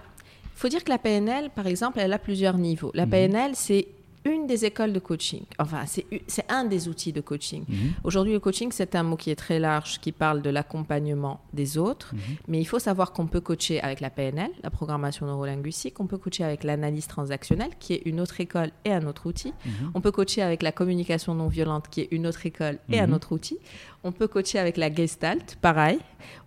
il 0.45 0.59
faut 0.61 0.69
dire 0.69 0.83
que 0.83 0.91
la 0.91 0.99
PNL, 0.99 1.51
par 1.55 1.67
exemple, 1.67 1.99
elle 2.01 2.13
a 2.13 2.19
plusieurs 2.19 2.59
niveaux. 2.59 2.91
La 2.95 3.05
Mhm. 3.07 3.11
PNL, 3.11 3.51
c'est 3.55 3.87
une 4.29 4.47
des 4.47 4.65
écoles 4.65 4.93
de 4.93 4.99
coaching. 4.99 5.43
Enfin, 5.59 5.85
c'est 5.87 6.51
un 6.51 6.65
des 6.65 6.89
outils 6.89 7.13
de 7.13 7.21
coaching. 7.21 7.65
Mhm. 7.69 7.95
Aujourd'hui, 8.05 8.33
le 8.33 8.41
coaching, 8.41 8.71
c'est 8.73 8.95
un 8.95 9.03
mot 9.03 9.17
qui 9.17 9.31
est 9.31 9.37
très 9.37 9.59
large, 9.59 10.01
qui 10.01 10.13
parle 10.13 10.43
de 10.43 10.51
l'accompagnement 10.51 11.41
des 11.53 11.79
autres. 11.79 12.15
Mhm. 12.15 12.21
Mais 12.49 12.61
il 12.61 12.65
faut 12.65 12.79
savoir 12.79 13.13
qu'on 13.13 13.27
peut 13.27 13.41
coacher 13.41 13.81
avec 13.81 14.01
la 14.01 14.11
PNL, 14.11 14.51
la 14.63 14.71
programmation 14.71 15.27
neurolinguistique, 15.27 16.01
on 16.01 16.07
peut 16.07 16.19
coacher 16.19 16.45
avec 16.45 16.65
l'analyse 16.65 17.07
transactionnelle, 17.07 17.71
qui 17.79 17.95
est 17.95 18.03
une 18.05 18.21
autre 18.21 18.41
école 18.41 18.71
et 18.85 18.93
un 18.93 19.07
autre 19.07 19.27
outil. 19.27 19.53
Mhm. 19.65 19.93
On 19.95 20.01
peut 20.01 20.13
coacher 20.13 20.43
avec 20.43 20.63
la 20.63 20.73
communication 20.73 21.35
non 21.35 21.49
violente, 21.49 21.89
qui 21.91 22.03
est 22.03 22.09
une 22.11 22.27
autre 22.27 22.45
école 22.47 22.79
et 22.91 23.01
un 23.01 23.13
autre 23.13 23.33
outil. 23.33 23.59
On 24.05 24.13
peut 24.13 24.29
coacher 24.29 24.59
avec 24.59 24.77
la 24.77 24.93
gestalt, 24.93 25.57
pareil. 25.61 25.99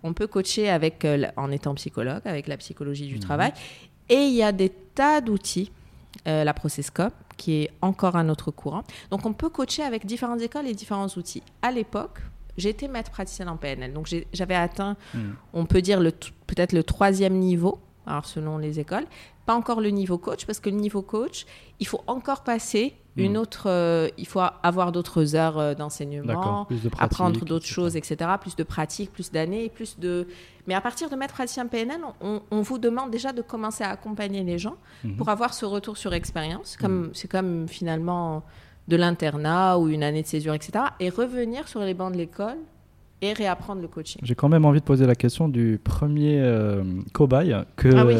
On 0.03 0.13
peut 0.13 0.27
coacher 0.27 0.69
avec, 0.69 1.03
euh, 1.05 1.27
en 1.35 1.51
étant 1.51 1.75
psychologue, 1.75 2.21
avec 2.25 2.47
la 2.47 2.57
psychologie 2.57 3.07
du 3.07 3.19
travail. 3.19 3.51
Et 4.09 4.25
il 4.25 4.33
y 4.33 4.43
a 4.43 4.51
des 4.51 4.69
tas 4.69 5.21
d'outils, 5.21 5.71
euh, 6.27 6.43
la 6.43 6.53
Procescope, 6.53 7.13
qui 7.37 7.63
est 7.63 7.71
encore 7.81 8.15
un 8.15 8.29
autre 8.29 8.51
courant. 8.51 8.83
Donc 9.09 9.25
on 9.25 9.33
peut 9.33 9.49
coacher 9.49 9.83
avec 9.83 10.05
différentes 10.05 10.41
écoles 10.41 10.67
et 10.67 10.73
différents 10.73 11.07
outils. 11.07 11.41
À 11.61 11.71
l'époque, 11.71 12.19
j'étais 12.57 12.87
maître 12.87 13.11
praticienne 13.11 13.49
en 13.49 13.57
PNL. 13.57 13.93
Donc 13.93 14.07
j'avais 14.33 14.55
atteint, 14.55 14.95
Mhm. 15.13 15.35
on 15.53 15.65
peut 15.65 15.81
dire 15.81 15.99
peut-être 16.47 16.73
le 16.73 16.83
troisième 16.83 17.33
niveau, 17.39 17.79
alors 18.05 18.25
selon 18.25 18.57
les 18.57 18.79
écoles. 18.79 19.05
Pas 19.45 19.55
encore 19.55 19.81
le 19.81 19.89
niveau 19.89 20.17
coach, 20.19 20.45
parce 20.45 20.59
que 20.59 20.69
le 20.69 20.75
niveau 20.75 21.01
coach, 21.01 21.45
il 21.79 21.87
faut 21.87 22.01
encore 22.07 22.43
passer 22.43 22.93
une 23.17 23.31
Mhm. 23.33 23.37
autre. 23.37 23.63
euh, 23.67 24.07
il 24.17 24.25
faut 24.25 24.39
avoir 24.63 24.91
d'autres 24.91 25.35
heures 25.35 25.57
euh, 25.57 25.73
d'enseignement, 25.73 26.65
de 26.69 26.89
apprendre 26.99 27.43
d'autres 27.43 27.65
choses, 27.65 27.95
etc. 27.97 28.15
Plus 28.39 28.55
de 28.55 28.63
pratique, 28.63 29.11
plus 29.11 29.31
d'années, 29.31 29.69
plus 29.69 29.99
de. 29.99 30.27
Mais 30.67 30.73
à 30.75 30.81
partir 30.81 31.09
de 31.09 31.15
maître 31.15 31.33
praticien 31.33 31.67
PNL, 31.67 31.99
on, 32.21 32.41
on 32.51 32.61
vous 32.61 32.77
demande 32.77 33.11
déjà 33.11 33.33
de 33.33 33.41
commencer 33.41 33.83
à 33.83 33.89
accompagner 33.89 34.43
les 34.43 34.57
gens 34.57 34.75
Mhm. 35.03 35.15
pour 35.17 35.29
avoir 35.29 35.53
ce 35.53 35.65
retour 35.65 35.97
sur 35.97 36.13
expérience. 36.13 36.77
Comme 36.79 37.09
c'est 37.13 37.27
comme 37.29 37.67
finalement 37.67 38.43
de 38.87 38.95
l'internat 38.95 39.77
ou 39.77 39.89
une 39.89 40.03
année 40.03 40.21
de 40.23 40.27
césure, 40.27 40.53
etc. 40.53 40.85
Et 40.99 41.09
revenir 41.09 41.67
sur 41.67 41.81
les 41.81 41.93
bancs 41.93 42.11
de 42.13 42.17
l'école 42.17 42.57
et 43.21 43.33
réapprendre 43.33 43.81
le 43.81 43.87
coaching. 43.87 44.19
J'ai 44.23 44.33
quand 44.35 44.49
même 44.49 44.65
envie 44.65 44.79
de 44.79 44.85
poser 44.85 45.05
la 45.05 45.13
question 45.15 45.47
du 45.47 45.79
premier 45.83 46.39
euh, 46.41 46.83
cobaye 47.13 47.55
que, 47.75 47.89
Ah 47.95 48.05
oui. 48.05 48.15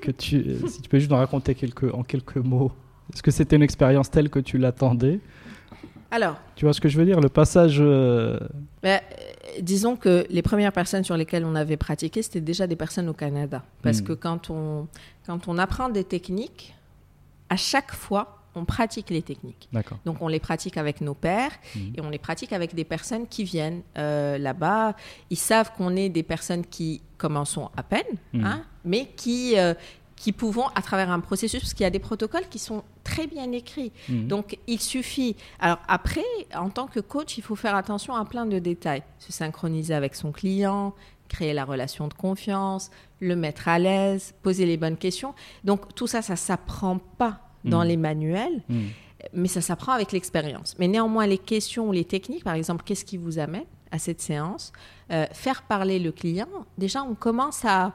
que 0.00 0.10
tu, 0.12 0.44
si 0.68 0.82
tu 0.82 0.88
peux 0.88 0.98
juste 1.00 1.10
nous 1.10 1.16
raconter 1.16 1.54
quelques, 1.56 1.92
en 1.92 2.02
quelques 2.04 2.36
mots. 2.36 2.70
Est-ce 3.12 3.22
que 3.22 3.30
c'était 3.30 3.56
une 3.56 3.62
expérience 3.62 4.10
telle 4.10 4.30
que 4.30 4.38
tu 4.38 4.58
l'attendais? 4.58 5.20
Alors, 6.10 6.36
Tu 6.54 6.64
vois 6.64 6.72
ce 6.72 6.80
que 6.80 6.88
je 6.88 6.96
veux 6.98 7.04
dire? 7.04 7.20
Le 7.20 7.28
passage. 7.28 7.78
euh, 7.80 8.38
Ben, 8.82 9.00
euh, 9.00 9.60
disons 9.60 9.96
que 9.96 10.26
les 10.30 10.42
premières 10.42 10.72
personnes 10.72 11.02
sur 11.04 11.16
lesquelles 11.16 11.44
on 11.44 11.54
avait 11.56 11.76
pratiqué, 11.76 12.22
c'était 12.22 12.40
déjà 12.40 12.66
des 12.66 12.76
personnes 12.76 13.08
au 13.08 13.14
Canada. 13.14 13.64
Parce 13.82 14.00
Mm. 14.00 14.04
que 14.04 14.12
quand 14.12 14.50
on, 14.50 14.86
quand 15.26 15.48
on 15.48 15.58
apprend 15.58 15.88
des 15.88 16.04
techniques, 16.04 16.74
à 17.48 17.56
chaque 17.56 17.92
fois, 17.92 18.38
on 18.54 18.64
pratique 18.64 19.10
les 19.10 19.22
techniques. 19.22 19.68
D'accord. 19.72 19.98
Donc 20.04 20.18
on 20.22 20.28
les 20.28 20.38
pratique 20.38 20.76
avec 20.76 21.00
nos 21.00 21.14
pères 21.14 21.50
Mhm. 21.74 21.92
et 21.96 22.00
on 22.02 22.10
les 22.10 22.18
pratique 22.20 22.52
avec 22.52 22.72
des 22.76 22.84
personnes 22.84 23.26
qui 23.26 23.42
viennent 23.42 23.82
euh, 23.98 24.38
là-bas. 24.38 24.94
Ils 25.30 25.36
savent 25.36 25.72
qu'on 25.76 25.96
est 25.96 26.08
des 26.08 26.22
personnes 26.22 26.64
qui 26.64 27.02
commençons 27.18 27.70
à 27.76 27.82
peine, 27.82 28.02
Mhm. 28.32 28.44
hein, 28.44 28.62
mais 28.84 29.06
qui, 29.16 29.54
euh, 29.58 29.74
qui 30.16 30.32
pouvons, 30.32 30.66
à 30.74 30.82
travers 30.82 31.10
un 31.10 31.20
processus, 31.20 31.60
parce 31.60 31.74
qu'il 31.74 31.84
y 31.84 31.86
a 31.86 31.90
des 31.90 31.98
protocoles 31.98 32.48
qui 32.48 32.58
sont 32.58 32.82
très 33.02 33.26
bien 33.26 33.50
écrits. 33.52 33.92
Mhm. 34.08 34.28
Donc, 34.28 34.58
il 34.66 34.80
suffit. 34.80 35.36
Alors, 35.58 35.78
après, 35.88 36.24
en 36.54 36.70
tant 36.70 36.86
que 36.86 37.00
coach, 37.00 37.36
il 37.36 37.42
faut 37.42 37.56
faire 37.56 37.74
attention 37.74 38.14
à 38.14 38.24
plein 38.24 38.46
de 38.46 38.58
détails. 38.58 39.02
Se 39.18 39.32
synchroniser 39.32 39.92
avec 39.94 40.14
son 40.14 40.30
client, 40.32 40.94
créer 41.28 41.52
la 41.52 41.64
relation 41.64 42.06
de 42.08 42.14
confiance, 42.14 42.90
le 43.20 43.34
mettre 43.34 43.66
à 43.68 43.78
l'aise, 43.78 44.34
poser 44.42 44.66
les 44.66 44.76
bonnes 44.76 44.96
questions. 44.96 45.34
Donc, 45.64 45.94
tout 45.94 46.06
ça, 46.06 46.22
ça 46.22 46.36
s'apprend 46.36 46.98
pas 46.98 47.40
dans 47.64 47.80
Mhm. 47.82 47.88
les 47.88 47.96
manuels, 47.96 48.62
Mhm. 48.68 48.88
mais 49.32 49.48
ça 49.48 49.60
s'apprend 49.62 49.92
avec 49.92 50.12
l'expérience. 50.12 50.76
Mais 50.78 50.86
néanmoins, 50.86 51.26
les 51.26 51.38
questions 51.38 51.88
ou 51.88 51.92
les 51.92 52.04
techniques, 52.04 52.44
par 52.44 52.54
exemple, 52.54 52.84
qu'est-ce 52.84 53.04
qui 53.04 53.16
vous 53.16 53.38
amène 53.38 53.64
à 53.94 53.98
cette 53.98 54.20
séance 54.20 54.72
Euh, 55.10 55.26
Faire 55.32 55.60
parler 55.74 55.98
le 55.98 56.12
client, 56.12 56.48
déjà, 56.78 57.00
on 57.02 57.14
commence 57.14 57.60
à, 57.64 57.92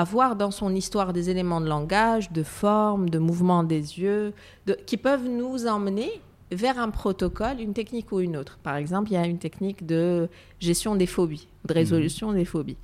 à 0.00 0.04
voir 0.04 0.30
dans 0.36 0.52
son 0.60 0.70
histoire 0.82 1.12
des 1.12 1.28
éléments 1.32 1.60
de 1.60 1.68
langage, 1.76 2.30
de 2.30 2.44
forme, 2.44 3.10
de 3.10 3.18
mouvement 3.18 3.62
des 3.74 3.84
yeux, 4.04 4.32
de- 4.68 4.78
qui 4.88 4.96
peuvent 4.96 5.28
nous 5.28 5.66
emmener 5.66 6.10
vers 6.52 6.78
un 6.78 6.90
protocole, 6.90 7.56
une 7.60 7.74
technique 7.80 8.12
ou 8.12 8.20
une 8.20 8.36
autre. 8.36 8.54
Par 8.62 8.76
exemple, 8.76 9.10
il 9.10 9.14
y 9.14 9.16
a 9.16 9.26
une 9.26 9.38
technique 9.48 9.80
de 9.94 10.28
gestion 10.60 10.94
des 10.96 11.06
phobies, 11.16 11.48
de 11.68 11.74
résolution 11.74 12.32
des 12.32 12.44
phobies. 12.44 12.76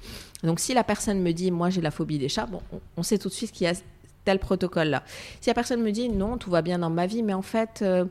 Donc, 0.42 0.58
si 0.58 0.74
la 0.74 0.84
personne 0.92 1.20
me 1.22 1.32
dit, 1.32 1.50
moi 1.52 1.68
j'ai 1.70 1.80
la 1.88 1.92
phobie 1.92 2.18
des 2.18 2.28
chats, 2.34 2.46
bon, 2.46 2.60
on, 2.72 2.80
on 2.96 3.02
sait 3.04 3.18
tout 3.18 3.28
de 3.28 3.34
suite 3.34 3.52
qu'il 3.52 3.66
y 3.66 3.70
a 3.70 3.74
tel 4.24 4.38
protocole-là. 4.40 5.02
Si 5.40 5.48
la 5.50 5.54
personne 5.54 5.82
me 5.82 5.92
dit, 5.92 6.08
non, 6.08 6.36
tout 6.36 6.50
va 6.50 6.62
bien 6.62 6.78
dans 6.84 6.90
ma 6.90 7.06
vie, 7.06 7.22
mais 7.22 7.34
en 7.42 7.42
fait, 7.54 7.80
euh, 7.82 8.04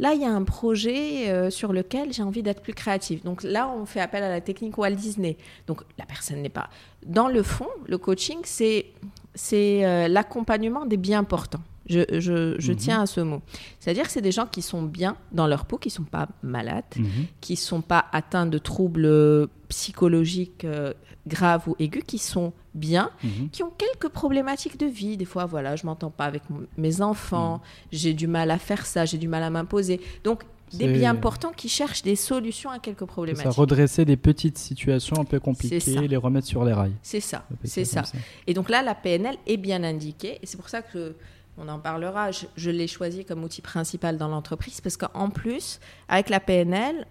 là, 0.00 0.14
il 0.14 0.20
y 0.20 0.24
a 0.24 0.32
un 0.32 0.42
projet 0.42 1.30
euh, 1.30 1.50
sur 1.50 1.72
lequel 1.72 2.12
j'ai 2.12 2.22
envie 2.24 2.42
d'être 2.42 2.62
plus 2.62 2.74
créative. 2.74 3.22
Donc 3.22 3.42
là, 3.44 3.68
on 3.68 3.86
fait 3.86 4.00
appel 4.00 4.22
à 4.24 4.28
la 4.28 4.40
technique 4.40 4.76
Walt 4.78 4.96
Disney. 4.96 5.36
Donc 5.68 5.82
la 5.98 6.06
personne 6.06 6.42
n'est 6.42 6.48
pas. 6.48 6.68
Dans 7.06 7.28
le 7.28 7.42
fond, 7.44 7.68
le 7.86 7.98
coaching, 7.98 8.38
c'est 8.44 8.86
c'est 9.34 9.84
euh, 9.84 10.08
l'accompagnement 10.08 10.84
des 10.86 10.96
bien 10.96 11.22
portants. 11.22 11.62
Je, 11.88 12.00
je, 12.18 12.54
je 12.58 12.72
Mhm. 12.72 12.78
tiens 12.78 13.00
à 13.02 13.06
ce 13.06 13.20
mot. 13.20 13.40
C'est-à-dire 13.80 14.04
que 14.04 14.10
c'est 14.12 14.20
des 14.22 14.32
gens 14.32 14.46
qui 14.46 14.62
sont 14.62 14.82
bien 14.82 15.16
dans 15.32 15.46
leur 15.46 15.64
peau, 15.66 15.76
qui 15.76 15.88
ne 15.88 15.92
sont 15.92 16.04
pas 16.04 16.28
malades, 16.42 16.84
Mhm. 16.96 17.26
qui 17.40 17.52
ne 17.54 17.58
sont 17.58 17.80
pas 17.80 18.06
atteints 18.12 18.46
de 18.46 18.58
troubles 18.58 19.48
psychologiques 19.68 20.64
euh, 20.64 20.92
graves 21.26 21.68
ou 21.68 21.76
aigus, 21.78 22.02
qui 22.06 22.18
sont 22.18 22.52
bien, 22.74 23.10
Mhm. 23.22 23.50
qui 23.50 23.62
ont 23.62 23.72
quelques 23.76 24.08
problématiques 24.12 24.78
de 24.78 24.86
vie. 24.86 25.16
Des 25.16 25.24
fois, 25.24 25.44
voilà, 25.44 25.76
je 25.76 25.84
m'entends 25.86 26.10
pas 26.10 26.24
avec 26.24 26.42
mes 26.76 27.00
enfants, 27.02 27.60
j'ai 27.92 28.14
du 28.14 28.26
mal 28.26 28.50
à 28.50 28.58
faire 28.58 28.86
ça, 28.86 29.04
j'ai 29.04 29.18
du 29.18 29.28
mal 29.28 29.42
à 29.42 29.50
m'imposer. 29.50 30.00
Donc, 30.24 30.42
des 30.72 30.86
C'est- 30.86 30.92
bien 30.92 31.16
portants 31.16 31.50
qui 31.50 31.68
cherchent 31.68 32.02
des 32.02 32.14
solutions 32.14 32.70
à 32.70 32.78
quelques 32.78 33.00
C'est 33.00 33.04
ça, 33.06 33.12
problématiques. 33.12 33.52
redresser 33.52 34.04
des 34.04 34.16
petites 34.16 34.56
situations 34.56 35.16
un 35.18 35.24
peu 35.24 35.40
compliquées, 35.40 36.06
les 36.06 36.16
remettre 36.16 36.46
sur 36.46 36.64
les 36.64 36.72
rails. 36.72 36.92
C'est 37.02 37.18
ça, 37.20 37.44
c'est 37.64 37.84
ça. 37.84 38.04
Et 38.46 38.54
donc 38.54 38.70
là, 38.70 38.80
la 38.80 38.94
PNL 38.94 39.36
est 39.48 39.56
bien 39.56 39.82
indiquée. 39.82 40.38
Et 40.42 40.46
c'est 40.46 40.56
pour 40.56 40.68
ça 40.68 40.80
que 40.82 41.16
on 41.58 41.68
en 41.68 41.80
parlera. 41.80 42.30
Je, 42.30 42.46
je 42.56 42.70
l'ai 42.70 42.86
choisi 42.86 43.24
comme 43.24 43.42
outil 43.42 43.60
principal 43.62 44.16
dans 44.16 44.28
l'entreprise 44.28 44.80
parce 44.80 44.96
qu'en 44.96 45.28
plus, 45.30 45.80
avec 46.08 46.30
la 46.30 46.38
PNL, 46.38 47.04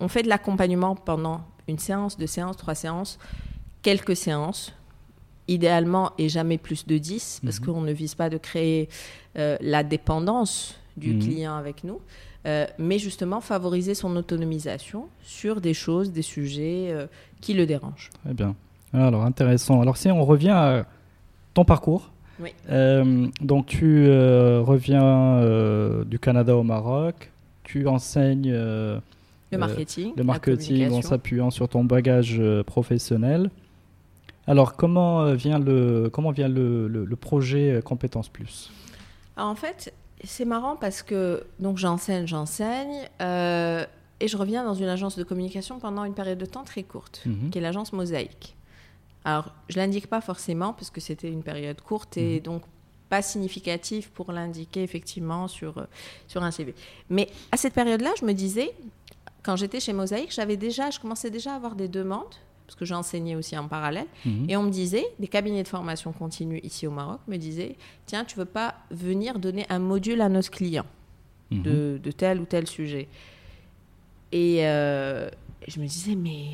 on 0.00 0.08
fait 0.08 0.24
de 0.24 0.28
l'accompagnement 0.28 0.96
pendant 0.96 1.42
une 1.68 1.78
séance, 1.78 2.18
deux 2.18 2.26
séances, 2.26 2.56
trois 2.56 2.74
séances, 2.74 3.20
quelques 3.84 4.16
séances. 4.16 4.72
Idéalement, 5.46 6.12
et 6.16 6.30
jamais 6.30 6.56
plus 6.56 6.86
de 6.86 6.96
10, 6.96 7.40
parce 7.44 7.60
Mhm. 7.60 7.66
qu'on 7.66 7.80
ne 7.82 7.92
vise 7.92 8.14
pas 8.14 8.30
de 8.30 8.38
créer 8.38 8.88
euh, 9.36 9.58
la 9.60 9.82
dépendance 9.84 10.76
du 10.96 11.12
Mhm. 11.12 11.18
client 11.20 11.54
avec 11.56 11.84
nous, 11.84 12.00
euh, 12.46 12.66
mais 12.78 12.98
justement 12.98 13.40
favoriser 13.42 13.94
son 13.94 14.16
autonomisation 14.16 15.08
sur 15.22 15.60
des 15.60 15.74
choses, 15.74 16.12
des 16.12 16.22
sujets 16.22 16.86
euh, 16.92 17.06
qui 17.42 17.52
le 17.52 17.66
dérangent. 17.66 18.10
Très 18.24 18.32
bien. 18.32 18.54
Alors, 18.94 19.22
intéressant. 19.24 19.80
Alors, 19.82 19.96
si 19.98 20.08
on 20.10 20.24
revient 20.24 20.50
à 20.50 20.86
ton 21.52 21.64
parcours. 21.66 22.10
Oui. 22.40 22.50
Donc, 23.40 23.66
tu 23.66 24.08
reviens 24.08 26.04
du 26.04 26.18
Canada 26.18 26.56
au 26.56 26.62
Maroc. 26.62 27.30
Tu 27.64 27.86
enseignes 27.86 28.50
Le 28.52 29.58
marketing, 29.58 30.12
le 30.16 30.24
marketing 30.24 30.90
en 30.90 31.02
s'appuyant 31.02 31.50
sur 31.50 31.68
ton 31.68 31.84
bagage 31.84 32.40
professionnel. 32.66 33.50
Alors, 34.46 34.76
comment 34.76 35.22
euh, 35.22 35.34
vient 35.34 35.58
le, 35.58 36.10
comment 36.12 36.30
vient 36.30 36.48
le, 36.48 36.86
le- 36.88 37.04
le 37.04 37.16
projet 37.16 37.72
euh, 37.76 37.80
Compétences 37.80 38.28
Plus? 38.28 38.70
Alors, 39.36 39.50
en 39.50 39.54
fait, 39.54 39.92
c'est 40.22 40.44
marrant 40.44 40.76
parce 40.76 41.02
que 41.02 41.44
donc 41.58 41.78
j'enseigne, 41.78 42.26
j'enseigne. 42.26 43.08
euh, 43.20 43.84
et 44.20 44.28
je 44.28 44.36
reviens 44.36 44.64
dans 44.64 44.74
une 44.74 44.86
agence 44.88 45.18
de 45.18 45.24
communication 45.24 45.78
pendant 45.80 46.04
une 46.04 46.14
période 46.14 46.38
de 46.38 46.46
temps 46.46 46.62
très 46.62 46.82
courte, 46.84 47.22
Mhm. 47.26 47.50
qui 47.50 47.58
est 47.58 47.60
l'agence 47.60 47.92
Mosaïque. 47.92 48.54
Alors, 49.24 49.52
je 49.68 49.76
l'indique 49.78 50.06
pas 50.06 50.20
forcément 50.20 50.72
parce 50.72 50.90
que 50.90 51.00
c'était 51.00 51.30
une 51.30 51.42
période 51.42 51.80
courte 51.80 52.16
et 52.16 52.40
donc 52.40 52.62
pas 53.08 53.22
significative 53.22 54.10
pour 54.12 54.30
l'indiquer 54.32 54.82
effectivement 54.82 55.48
sur, 55.48 55.86
sur 56.28 56.42
un 56.42 56.50
CV. 56.50 56.74
Mais 57.10 57.28
à 57.50 57.56
cette 57.56 57.74
période-là, 57.74 58.10
je 58.20 58.24
me 58.24 58.32
disais, 58.32 58.72
quand 59.42 59.56
j'étais 59.56 59.80
chez 59.80 59.92
Mosaïque, 59.92 60.32
j'avais 60.32 60.56
déjà, 60.56 60.90
je 60.90 61.00
commençais 61.00 61.30
déjà 61.30 61.52
à 61.52 61.56
avoir 61.56 61.74
des 61.74 61.88
demandes 61.88 62.34
parce 62.66 62.76
que 62.76 62.84
j'enseignais 62.84 63.36
aussi 63.36 63.56
en 63.58 63.68
parallèle. 63.68 64.06
Mhm. 64.24 64.46
Et 64.48 64.56
on 64.56 64.62
me 64.62 64.70
disait, 64.70 65.04
des 65.18 65.28
cabinets 65.28 65.62
de 65.62 65.68
formation 65.68 66.12
continue 66.12 66.60
ici 66.62 66.86
au 66.86 66.90
Maroc 66.90 67.20
me 67.28 67.36
disaient, 67.36 67.76
tiens, 68.06 68.24
tu 68.24 68.36
veux 68.36 68.44
pas 68.46 68.74
venir 68.90 69.38
donner 69.38 69.66
un 69.68 69.78
module 69.78 70.20
à 70.20 70.28
nos 70.28 70.40
clients 70.42 70.86
Mhm. 71.50 71.62
de, 71.62 72.00
de 72.02 72.10
tel 72.10 72.40
ou 72.40 72.46
tel 72.46 72.66
sujet. 72.66 73.06
Et 74.32 74.66
euh, 74.66 75.28
je 75.68 75.78
me 75.80 75.86
disais, 75.86 76.14
mais, 76.14 76.46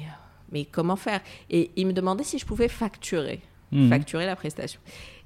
mais 0.53 0.65
comment 0.65 0.97
faire? 0.97 1.21
Et 1.49 1.71
il 1.77 1.87
me 1.87 1.93
demandait 1.93 2.25
si 2.25 2.39
je 2.39 2.45
pouvais 2.47 2.69
facturer, 2.69 3.41
Mhm. 3.73 3.89
facturer 3.89 4.27
la 4.27 4.37
prestation. 4.37 4.81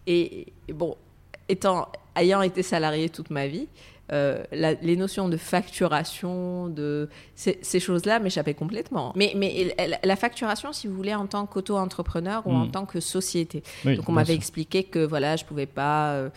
Et, 0.07 0.53
et 0.69 0.73
bon, 0.73 0.97
étant, 1.49 1.89
ayant 2.15 2.43
été 2.43 2.63
salarié 2.63 3.09
toute 3.09 3.31
ma 3.31 3.47
vie, 3.47 3.69
euh, 4.13 4.45
la- 4.53 4.75
les 4.75 4.97
notions 4.97 5.29
de 5.29 5.37
facturation, 5.37 6.69
de 6.69 7.09
ces, 7.35 7.59
ces 7.63 7.81
choses-là 7.81 8.19
m'échappaient 8.19 8.55
complètement. 8.55 9.13
Mais, 9.17 9.33
mais 9.37 9.75
la, 10.03 10.17
facturation, 10.17 10.73
si 10.73 10.87
vous 10.89 10.95
voulez, 10.95 11.15
en 11.15 11.27
tant 11.27 11.47
qu'auto-entrepreneur 11.47 12.47
ou 12.47 12.53
en 12.53 12.65
Mhm. 12.67 12.71
tant 12.71 12.87
que 12.87 13.01
société. 13.01 13.63
Oui, 13.85 13.97
Donc 13.97 14.09
on 14.09 14.13
m'avait 14.13 14.35
expliqué 14.35 14.85
que 14.85 15.05
voilà, 15.05 15.37
je 15.37 15.45
pouvais 15.45 15.67
pas, 15.67 16.13
euh, 16.13 16.31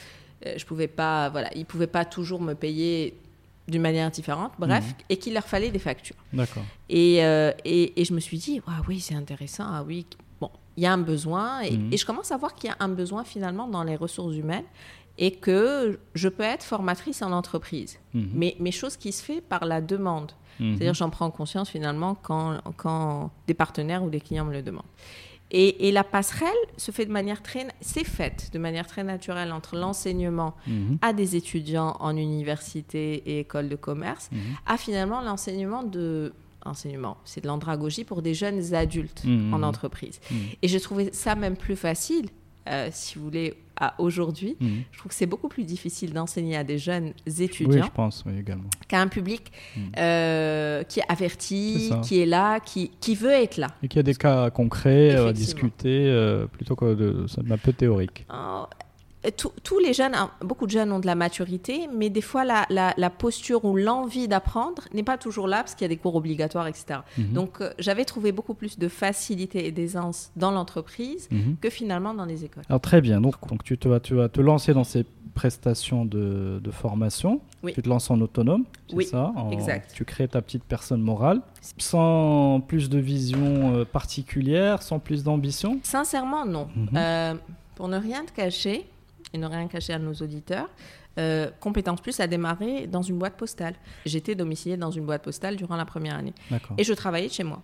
je 0.46 0.66
pouvais 0.66 0.88
pas, 0.88 1.30
voilà, 1.30 1.50
ils 1.56 1.66
pouvaient 1.66 1.88
pas 1.88 2.06
toujours 2.06 2.42
me 2.42 2.54
payer 2.54 3.18
d'une 3.68 3.82
manière 3.82 4.10
différente, 4.12 4.54
bref, 4.58 4.86
Mhm. 4.86 4.94
et 5.10 5.18
qu'il 5.18 5.34
leur 5.34 5.44
fallait 5.44 5.72
des 5.72 5.80
factures. 5.80 6.16
D'accord. 6.32 6.64
Et, 6.90 7.24
euh, 7.26 7.52
et, 7.66 8.00
et 8.00 8.06
je 8.06 8.14
me 8.14 8.22
suis 8.22 8.38
dit, 8.38 8.62
ah 8.66 8.80
oui, 8.88 9.02
c'est 9.02 9.16
intéressant, 9.16 9.66
ah 9.68 9.84
oui, 9.86 10.06
bon, 10.40 10.50
il 10.78 10.84
y 10.84 10.86
a 10.86 10.94
un 10.94 10.98
besoin, 11.00 11.60
et, 11.62 11.72
Mhm. 11.76 11.92
et 11.92 11.98
je 11.98 12.06
commence 12.06 12.32
à 12.32 12.38
voir 12.38 12.56
qu'il 12.56 12.70
y 12.70 12.72
a 12.72 12.78
un 12.80 12.88
besoin 12.88 13.26
finalement 13.26 13.68
dans 13.68 13.84
les 13.84 13.98
ressources 13.98 14.36
humaines, 14.38 14.64
et 15.18 15.32
que 15.32 16.00
je 16.14 16.30
peux 16.30 16.44
être 16.44 16.64
formatrice 16.64 17.22
en 17.22 17.32
entreprise, 17.32 18.00
Mhm. 18.14 18.30
mais, 18.34 18.56
mais 18.60 18.72
chose 18.72 18.98
qui 18.98 19.12
se 19.12 19.24
fait 19.24 19.42
par 19.42 19.66
la 19.66 19.82
demande. 19.82 20.32
Mhm. 20.60 20.76
C'est-à-dire, 20.76 20.94
j'en 20.94 21.10
prends 21.10 21.30
conscience 21.32 21.70
finalement 21.70 22.16
quand, 22.16 22.60
quand 22.78 23.32
des 23.48 23.54
partenaires 23.54 24.04
ou 24.04 24.10
des 24.10 24.22
clients 24.22 24.46
me 24.46 24.54
le 24.54 24.62
demandent. 24.62 24.84
Et, 25.50 25.88
et 25.88 25.92
la 25.94 26.04
passerelle 26.04 26.50
se 26.76 26.92
fait 26.92 27.06
de 27.06 27.12
manière 27.12 27.42
très, 27.42 27.68
c'est 27.80 28.04
faite 28.04 28.50
de 28.52 28.60
manière 28.60 28.86
très 28.86 29.04
naturelle 29.06 29.54
entre 29.54 29.78
l'enseignement 29.78 30.56
Mhm. 30.68 30.98
à 31.02 31.14
des 31.14 31.36
étudiants 31.38 31.96
en 32.02 32.18
université 32.18 33.24
et 33.26 33.40
école 33.40 33.70
de 33.70 33.76
commerce, 33.78 34.30
à 34.66 34.78
finalement 34.78 35.22
l'enseignement 35.22 35.84
de 35.84 36.34
enseignement, 36.66 37.16
c'est 37.24 37.40
de 37.40 37.48
l'andragogie 37.48 38.04
pour 38.04 38.22
des 38.22 38.34
jeunes 38.34 38.74
adultes 38.76 39.24
en 39.54 39.64
entreprise. 39.64 40.20
Et 40.62 40.68
j'ai 40.68 40.82
trouvé 40.82 41.14
ça 41.14 41.34
même 41.36 41.56
plus 41.56 41.78
facile, 41.78 42.28
euh, 42.68 42.90
si 42.92 43.18
vous 43.18 43.24
voulez, 43.24 43.54
à 43.80 43.94
aujourd'hui. 44.00 44.58
Mhm. 44.60 44.84
Je 44.92 44.98
trouve 44.98 45.10
que 45.10 45.16
c'est 45.16 45.26
beaucoup 45.26 45.48
plus 45.50 45.64
difficile 45.64 46.14
d'enseigner 46.14 46.58
à 46.58 46.64
des 46.64 46.78
jeunes 46.78 47.14
Oui, 47.28 47.44
étudiants 47.44 47.86
je 47.86 47.92
pense, 47.92 48.24
oui, 48.26 48.34
également. 48.40 48.70
qu'à 48.88 49.02
un 49.02 49.08
public 49.08 49.52
Mm. 49.76 49.80
euh, 49.98 50.84
qui 50.84 51.00
est 51.00 51.04
averti, 51.10 51.92
qui 52.04 52.20
est 52.22 52.26
là, 52.26 52.60
qui, 52.60 52.92
qui 53.00 53.16
veut 53.16 53.32
être 53.32 53.58
là. 53.58 53.68
Et 53.84 53.88
qu'il 53.88 53.98
y 53.98 54.00
a 54.00 54.04
des 54.04 54.16
cas 54.16 54.50
concrets 54.50 55.16
euh, 55.16 55.30
à 55.30 55.34
discuter 55.34 56.08
euh, 56.08 56.48
plutôt 56.48 56.76
que 56.76 56.94
de, 56.96 57.28
ça 57.28 57.42
un 57.50 57.58
peu 57.58 57.74
théorique. 57.74 58.26
Tous- 59.32 59.52
tous 59.64 59.80
les 59.80 59.94
jeunes, 59.94 60.14
hein, 60.16 60.30
beaucoup 60.42 60.66
de 60.66 60.72
jeunes 60.72 60.92
ont 60.92 61.00
de 61.00 61.06
la 61.06 61.16
maturité, 61.16 61.88
mais 61.94 62.10
des 62.10 62.22
fois 62.22 62.46
la, 62.46 62.66
la- 62.70 62.94
la 62.98 63.10
posture 63.10 63.66
ou 63.66 63.76
l'envie 63.76 64.28
d'apprendre 64.28 64.84
n'est 64.94 65.04
pas 65.04 65.18
toujours 65.18 65.48
là 65.48 65.58
parce 65.64 65.76
qu'il 65.76 65.84
y 65.84 65.86
a 65.86 65.90
des 65.90 65.98
cours 65.98 66.16
obligatoires, 66.16 66.68
etc. 66.68 67.00
Mhm. 67.18 67.34
Donc 67.34 67.62
euh, 67.62 67.72
j'avais 67.80 68.06
trouvé 68.06 68.32
beaucoup 68.32 68.54
plus 68.54 68.78
de 68.80 68.88
facilité 68.88 69.66
et 69.68 69.72
d'aisance 69.72 70.32
dans 70.36 70.52
l'entreprise 70.52 71.28
Mhm. 71.32 71.58
que 71.62 71.70
finalement 71.70 72.14
dans 72.14 72.26
les 72.26 72.46
écoles. 72.46 72.64
Alors 72.70 72.82
très 72.82 73.02
bien, 73.02 73.20
donc, 73.22 73.36
donc 73.50 73.64
tu, 73.64 73.78
te, 73.78 73.88
vas, 73.88 74.00
tu 74.00 74.14
vas 74.16 74.30
te 74.30 74.40
lancer 74.42 74.74
dans 74.74 74.84
ces 74.84 75.06
prestations 75.36 76.04
de, 76.04 76.60
de 76.64 76.72
formation. 76.72 77.42
Oui. 77.62 77.72
Tu 77.74 77.82
te 77.84 77.90
lances 77.90 78.10
en 78.10 78.20
autonome, 78.22 78.64
c'est 78.90 78.96
Oui, 78.96 79.06
ça 79.06 79.32
en- 79.36 79.52
exact. 79.52 79.92
Tu 79.94 80.04
crées 80.04 80.28
ta 80.28 80.42
petite 80.42 80.64
personne 80.64 81.02
morale, 81.02 81.42
sans 81.78 82.60
plus 82.68 82.90
de 82.90 82.98
vision 83.00 83.76
euh, 83.76 83.86
particulière, 83.86 84.82
sans 84.82 85.00
plus 85.00 85.24
d'ambition? 85.24 85.80
Sincèrement, 85.84 86.46
non. 86.46 86.68
Mhm. 86.76 86.90
Euh, 86.96 87.34
pour 87.76 87.88
ne 87.88 87.98
rien 87.98 88.26
te 88.26 88.32
cacher, 88.32 88.88
et 89.34 89.38
ne 89.38 89.46
rien 89.48 89.68
cacher 89.68 89.94
à 89.94 90.00
nos 90.00 90.14
auditeurs, 90.14 90.70
euh, 91.20 91.50
Compétence 91.60 92.00
Plus 92.02 92.20
a 92.20 92.28
démarré 92.28 92.88
dans 92.88 93.02
une 93.02 93.18
boîte 93.18 93.36
postale. 93.38 93.74
J'étais 94.06 94.36
domiciliée 94.36 94.78
dans 94.78 94.92
une 94.92 95.06
boîte 95.06 95.24
postale 95.24 95.56
durant 95.56 95.76
la 95.76 95.86
première 95.86 96.16
année. 96.16 96.34
Et 96.78 96.84
je 96.84 96.94
travaillais 96.94 97.28
de 97.28 97.34
chez 97.34 97.44
moi, 97.44 97.62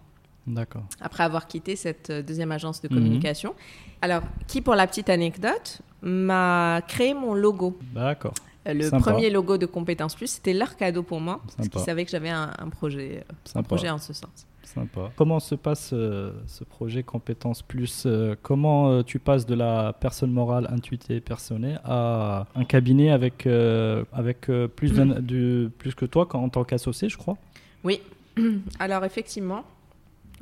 D'accord. 0.48 0.84
après 1.00 1.24
avoir 1.24 1.48
quitté 1.48 1.76
cette 1.76 2.10
euh, 2.10 2.22
deuxième 2.22 2.52
agence 2.52 2.82
de 2.82 2.88
Mhm. 2.90 2.96
communication. 2.96 3.54
Alors, 4.02 4.24
qui, 4.48 4.62
pour 4.62 4.76
la 4.76 4.88
petite 4.88 5.10
anecdote, 5.10 5.80
m'a 6.02 6.82
créé 6.88 7.14
mon 7.14 7.34
logo. 7.34 7.78
D'accord. 7.94 8.34
Euh, 8.68 8.74
Le 8.74 8.90
Sympa. 8.90 9.12
premier 9.12 9.30
logo 9.30 9.58
de 9.58 9.66
Compétence 9.66 10.16
Plus, 10.16 10.28
c'était 10.28 10.54
leur 10.54 10.76
cadeau 10.76 11.04
pour 11.04 11.20
moi, 11.22 11.40
parce 11.44 11.56
Sympa. 11.56 11.70
qu'ils 11.70 11.80
savaient 11.82 12.06
que 12.06 12.12
j'avais 12.12 12.30
un, 12.30 12.52
un 12.58 12.70
projet, 12.70 13.24
euh, 13.30 13.60
un 13.60 13.64
projet 13.64 13.90
en 13.90 13.98
ce 14.00 14.14
sens. 14.14 14.48
Sympa. 14.64 15.12
Comment 15.16 15.40
se 15.40 15.56
passe 15.56 15.92
euh, 15.94 16.32
ce 16.48 16.64
projet 16.64 17.04
Compétences 17.04 17.62
Plus 17.62 18.04
euh, 18.06 18.36
Comment 18.42 18.90
euh, 18.90 19.04
tu 19.04 19.20
passes 19.20 19.46
de 19.46 19.56
la 19.56 19.94
personne 19.94 20.32
morale 20.32 20.68
intuitée 20.72 21.18
et 21.18 21.22
personnée 21.22 21.76
à 21.84 22.48
un 22.56 22.64
cabinet 22.66 23.12
avec, 23.12 23.46
euh, 23.46 24.04
avec 24.14 24.50
euh, 24.50 24.68
plus, 24.68 24.94
d'un- 24.94 25.20
du- 25.22 25.70
plus 25.78 25.94
que 25.96 26.06
toi 26.06 26.28
en 26.36 26.50
tant 26.50 26.64
qu'associé, 26.64 27.10
je 27.10 27.18
crois? 27.18 27.38
Oui. 27.84 28.00
Alors, 28.80 29.06
effectivement, 29.06 29.64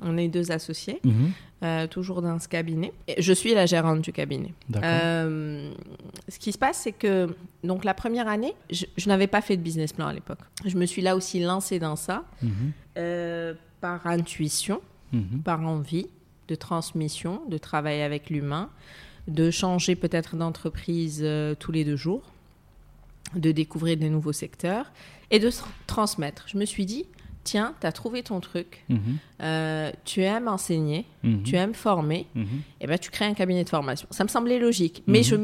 on 0.01 0.17
est 0.17 0.27
deux 0.27 0.51
associés. 0.51 0.99
euh, 1.63 1.85
toujours 1.87 2.21
dans 2.23 2.39
ce 2.39 2.47
cabinet. 2.47 2.91
Et 3.07 3.21
je 3.21 3.33
suis 3.33 3.53
la 3.53 3.65
gérante 3.67 4.01
du 4.01 4.11
cabinet. 4.11 4.51
D'accord. 4.69 4.89
Euh, 4.91 5.71
ce 6.27 6.39
qui 6.39 6.51
se 6.51 6.57
passe, 6.57 6.77
c'est 6.77 6.91
que 6.91 7.35
donc 7.63 7.83
la 7.83 7.93
première 7.93 8.27
année, 8.27 8.53
je, 8.71 8.85
je 8.97 9.07
n'avais 9.07 9.27
pas 9.27 9.41
fait 9.41 9.57
de 9.57 9.61
business 9.61 9.93
plan 9.93 10.07
à 10.07 10.13
l'époque. 10.13 10.39
Je 10.65 10.75
me 10.77 10.85
suis 10.87 11.01
là 11.03 11.15
aussi 11.15 11.39
lancée 11.39 11.77
dans 11.79 11.95
ça 11.95 12.23
Mhm. 12.41 12.71
Par 13.81 14.05
intuition, 14.07 14.81
Mhm. 15.13 15.41
par 15.43 15.61
envie 15.61 16.07
de 16.47 16.55
transmission, 16.55 17.41
de 17.49 17.57
travailler 17.57 18.03
avec 18.03 18.29
l'humain, 18.29 18.69
de 19.27 19.51
changer 19.51 19.95
peut-être 19.95 20.35
d'entreprise 20.35 21.19
euh, 21.23 21.53
tous 21.55 21.71
les 21.71 21.83
deux 21.83 21.95
jours, 21.97 22.21
de 23.35 23.51
découvrir 23.51 23.97
des 23.97 24.09
nouveaux 24.09 24.33
secteurs 24.33 24.91
et 25.29 25.39
de 25.39 25.49
transmettre. 25.87 26.45
Je 26.47 26.57
me 26.57 26.65
suis 26.65 26.85
dit, 26.85 27.05
tiens, 27.43 27.73
tu 27.79 27.87
as 27.87 27.91
trouvé 27.91 28.23
ton 28.23 28.39
truc, 28.39 28.83
Mhm. 28.89 28.99
euh, 29.41 29.91
tu 30.05 30.21
aimes 30.21 30.47
enseigner, 30.47 31.05
Mhm. 31.23 31.43
tu 31.43 31.55
aimes 31.55 31.73
former, 31.73 32.27
Mhm. 32.35 32.45
eh 32.81 32.87
ben, 32.87 32.97
tu 32.99 33.09
crées 33.11 33.25
un 33.25 33.33
cabinet 33.33 33.63
de 33.63 33.69
formation. 33.69 34.07
Ça 34.11 34.23
me 34.23 34.29
semblait 34.29 34.59
logique, 34.59 35.03
mais 35.07 35.23
je, 35.23 35.35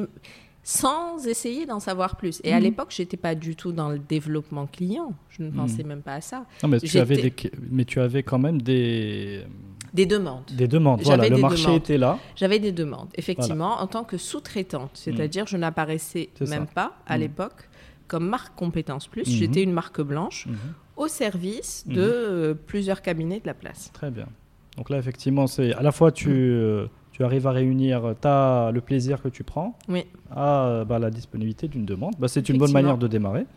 sans 0.72 1.26
essayer 1.28 1.66
d'en 1.66 1.80
savoir 1.80 2.18
plus. 2.18 2.42
Et 2.44 2.52
à 2.52 2.58
Mhm. 2.58 2.64
l'époque, 2.64 2.88
j'étais 2.90 3.16
pas 3.16 3.36
du 3.36 3.56
tout 3.56 3.72
dans 3.72 3.88
le 3.88 4.00
développement 4.00 4.68
client. 4.68 5.14
Je 5.30 5.42
ne 5.44 5.50
pensais 5.50 5.82
même 5.84 6.02
pas 6.02 6.16
à 6.16 6.22
ça. 6.22 6.46
Non, 6.62 6.68
mais, 6.68 6.82
tu 6.82 7.00
avais 7.00 7.16
des, 7.16 7.34
mais 7.72 7.86
tu 7.86 8.02
avais 8.02 8.22
quand 8.22 8.38
même 8.38 8.62
des, 8.62 9.46
Des 9.94 10.06
demandes. 10.06 10.44
des 10.52 10.68
demandes. 10.68 11.02
Voilà, 11.04 11.30
le 11.30 11.38
marché 11.38 11.64
demandes. 11.64 11.78
était 11.78 11.98
là. 11.98 12.20
J'avais 12.36 12.60
des 12.60 12.74
demandes, 12.74 13.08
effectivement, 13.16 13.80
en 13.80 13.88
tant 13.88 14.04
que 14.04 14.18
sous-traitante. 14.18 14.92
C'est-à-dire, 14.96 15.48
je 15.48 15.56
n'apparaissais 15.56 16.28
même 16.42 16.66
ça. 16.68 16.74
pas 16.76 16.98
à 17.08 17.16
Mhm. 17.16 17.22
l'époque 17.22 17.70
comme 18.10 18.28
marque 18.28 18.54
Compétence 18.58 19.08
Plus. 19.08 19.26
Mhm. 19.26 19.34
J'étais 19.38 19.64
une 19.64 19.72
marque 19.72 20.02
blanche 20.02 20.48
Mhm. 20.48 20.58
au 20.98 21.08
service 21.08 21.86
Mhm. 21.88 21.94
de 21.96 22.02
euh, 22.02 22.54
plusieurs 22.54 23.02
cabinets 23.02 23.40
de 23.40 23.48
la 23.48 23.54
place. 23.54 23.90
Très 23.94 24.12
bien. 24.12 24.28
Donc 24.76 24.90
là, 24.90 24.98
effectivement, 24.98 25.48
c'est 25.48 25.74
à 25.74 25.82
la 25.82 25.94
fois 25.94 26.12
tu, 26.12 26.30
euh, 26.30 26.88
tu 27.18 27.24
arrives 27.24 27.48
à 27.48 27.52
réunir 27.52 28.14
ta, 28.22 28.70
le 28.72 28.80
plaisir 28.80 29.20
que 29.24 29.28
tu 29.28 29.44
prends 29.44 29.76
Oui. 29.90 30.06
à 30.30 30.68
euh, 30.68 30.86
bah, 30.86 31.00
la 31.00 31.10
disponibilité 31.10 31.68
d'une 31.68 31.84
demande. 31.84 32.14
Bah, 32.20 32.28
c'est 32.28 32.48
une 32.48 32.60
bonne 32.60 32.72
manière 32.72 33.00
de 33.00 33.08
démarrer. 33.08 33.48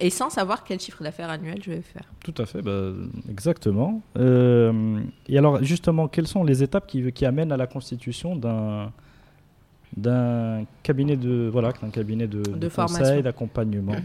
Et 0.00 0.08
sans 0.08 0.30
savoir 0.30 0.64
quel 0.64 0.80
chiffre 0.80 1.02
d'affaires 1.04 1.28
annuel 1.28 1.58
je 1.62 1.70
vais 1.70 1.82
faire. 1.82 2.04
Tout 2.24 2.32
à 2.38 2.46
fait, 2.46 2.62
bah, 2.62 2.92
exactement. 3.28 4.00
Euh, 4.16 5.02
et 5.28 5.36
alors, 5.36 5.62
justement, 5.62 6.08
quelles 6.08 6.28
sont 6.28 6.44
les 6.44 6.62
étapes 6.62 6.86
qui, 6.86 7.12
qui 7.12 7.26
amènent 7.26 7.52
à 7.52 7.58
la 7.58 7.66
constitution 7.66 8.36
d'un 8.36 8.90
d'un 9.96 10.64
cabinet 10.84 11.16
de 11.16 11.50
voilà 11.52 11.72
d'un 11.72 11.90
cabinet 11.90 12.28
de, 12.28 12.42
de 12.42 12.68
formation. 12.70 13.00
conseil 13.04 13.22
d'accompagnement? 13.22 13.96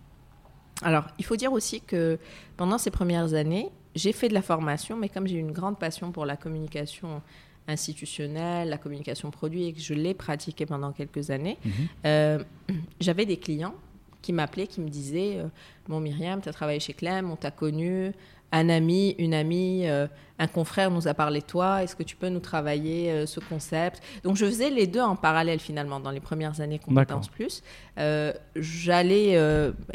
Alors, 0.82 1.04
il 1.18 1.24
faut 1.26 1.36
dire 1.36 1.52
aussi 1.52 1.82
que 1.82 2.18
pendant 2.56 2.78
ces 2.78 2.90
premières 2.92 3.34
années, 3.34 3.68
j'ai 3.94 4.12
fait 4.12 4.28
de 4.28 4.34
la 4.34 4.42
formation, 4.42 4.96
mais 4.96 5.10
comme 5.10 5.26
j'ai 5.26 5.36
une 5.36 5.52
grande 5.52 5.78
passion 5.78 6.12
pour 6.12 6.24
la 6.24 6.36
communication 6.38 7.20
institutionnelle, 7.68 8.68
la 8.68 8.78
communication 8.78 9.30
produit, 9.30 9.66
et 9.66 9.72
que 9.72 9.80
je 9.80 9.94
l'ai 9.94 10.14
pratiquée 10.14 10.66
pendant 10.66 10.92
quelques 10.92 11.30
années, 11.30 11.58
Mhm. 11.64 11.72
euh, 12.06 12.38
j'avais 13.00 13.26
des 13.26 13.36
clients 13.36 13.74
qui 14.22 14.32
m'appelaient, 14.32 14.66
qui 14.66 14.80
me 14.80 14.88
disaient 14.88 15.36
euh, 15.38 15.44
Bon, 15.86 16.00
Myriam, 16.00 16.40
tu 16.42 16.48
as 16.48 16.52
travaillé 16.52 16.80
chez 16.80 16.92
Clem, 16.92 17.30
on 17.30 17.36
t'a 17.36 17.50
connu, 17.50 18.12
un 18.52 18.68
ami, 18.68 19.14
une 19.18 19.34
amie, 19.34 19.86
euh, 19.86 20.06
un 20.38 20.46
confrère 20.46 20.90
nous 20.90 21.06
a 21.08 21.14
parlé 21.14 21.40
de 21.40 21.46
toi, 21.46 21.82
est-ce 21.82 21.94
que 21.94 22.02
tu 22.02 22.16
peux 22.16 22.28
nous 22.28 22.40
travailler 22.40 23.10
euh, 23.10 23.26
ce 23.26 23.40
concept? 23.40 24.02
Donc 24.22 24.36
je 24.36 24.46
faisais 24.46 24.70
les 24.70 24.86
deux 24.86 25.00
en 25.00 25.16
parallèle 25.16 25.60
finalement 25.60 26.00
dans 26.00 26.10
les 26.10 26.20
premières 26.20 26.60
années 26.60 26.78
Compétences 26.78 27.28
Plus. 27.28 27.62
Euh, 27.98 28.32
j'allais, 28.56 29.38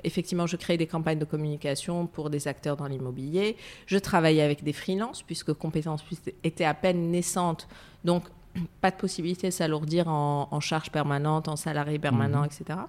effectivement, 0.03 0.47
je 0.47 0.57
créais 0.57 0.77
des 0.77 0.87
campagnes 0.87 1.19
de 1.19 1.25
communication 1.25 2.05
pour 2.05 2.29
des 2.29 2.47
acteurs 2.47 2.77
dans 2.77 2.87
l'immobilier. 2.87 3.57
Je 3.87 3.97
travaillais 3.97 4.43
avec 4.43 4.63
des 4.63 4.73
freelances 4.73 5.23
puisque 5.23 5.53
Compétences 5.53 6.03
Plus 6.03 6.17
était 6.43 6.65
à 6.65 6.73
peine 6.73 7.11
naissante. 7.11 7.67
Donc 8.03 8.23
pas 8.81 8.91
de 8.91 8.97
possibilité 8.97 9.47
de 9.47 9.53
s'alourdir 9.53 10.07
en, 10.07 10.59
charge 10.59 10.91
permanente, 10.91 11.47
en 11.47 11.55
salarié 11.55 11.99
permanent, 11.99 12.41
mhm. 12.41 12.45
etc. 12.45 12.79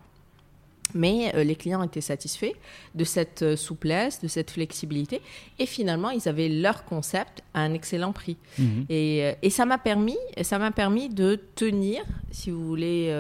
Mais 0.93 1.35
euh, 1.35 1.45
les 1.45 1.57
clients 1.57 1.82
étaient 1.82 2.01
satisfaits 2.01 2.53
de 2.95 3.05
cette 3.05 3.43
euh, 3.43 3.57
souplesse, 3.57 4.20
de 4.20 4.28
cette 4.28 4.51
flexibilité. 4.51 5.22
Et 5.59 5.66
finalement, 5.66 6.11
ils 6.11 6.28
avaient 6.28 6.49
leur 6.49 6.85
concept 6.85 7.43
à 7.55 7.61
un 7.61 7.72
excellent 7.72 8.12
prix. 8.12 8.37
Mhm. 8.59 8.87
Et, 8.89 9.24
euh, 9.24 9.32
et, 9.43 9.51
ça 9.51 9.64
m'a 9.64 9.78
permis, 9.78 10.18
ça 10.43 10.59
m'a 10.59 10.70
permis 10.70 11.09
de 11.09 11.41
tenir, 11.55 12.03
si 12.30 12.51
vous 12.51 12.64
voulez, 12.64 13.11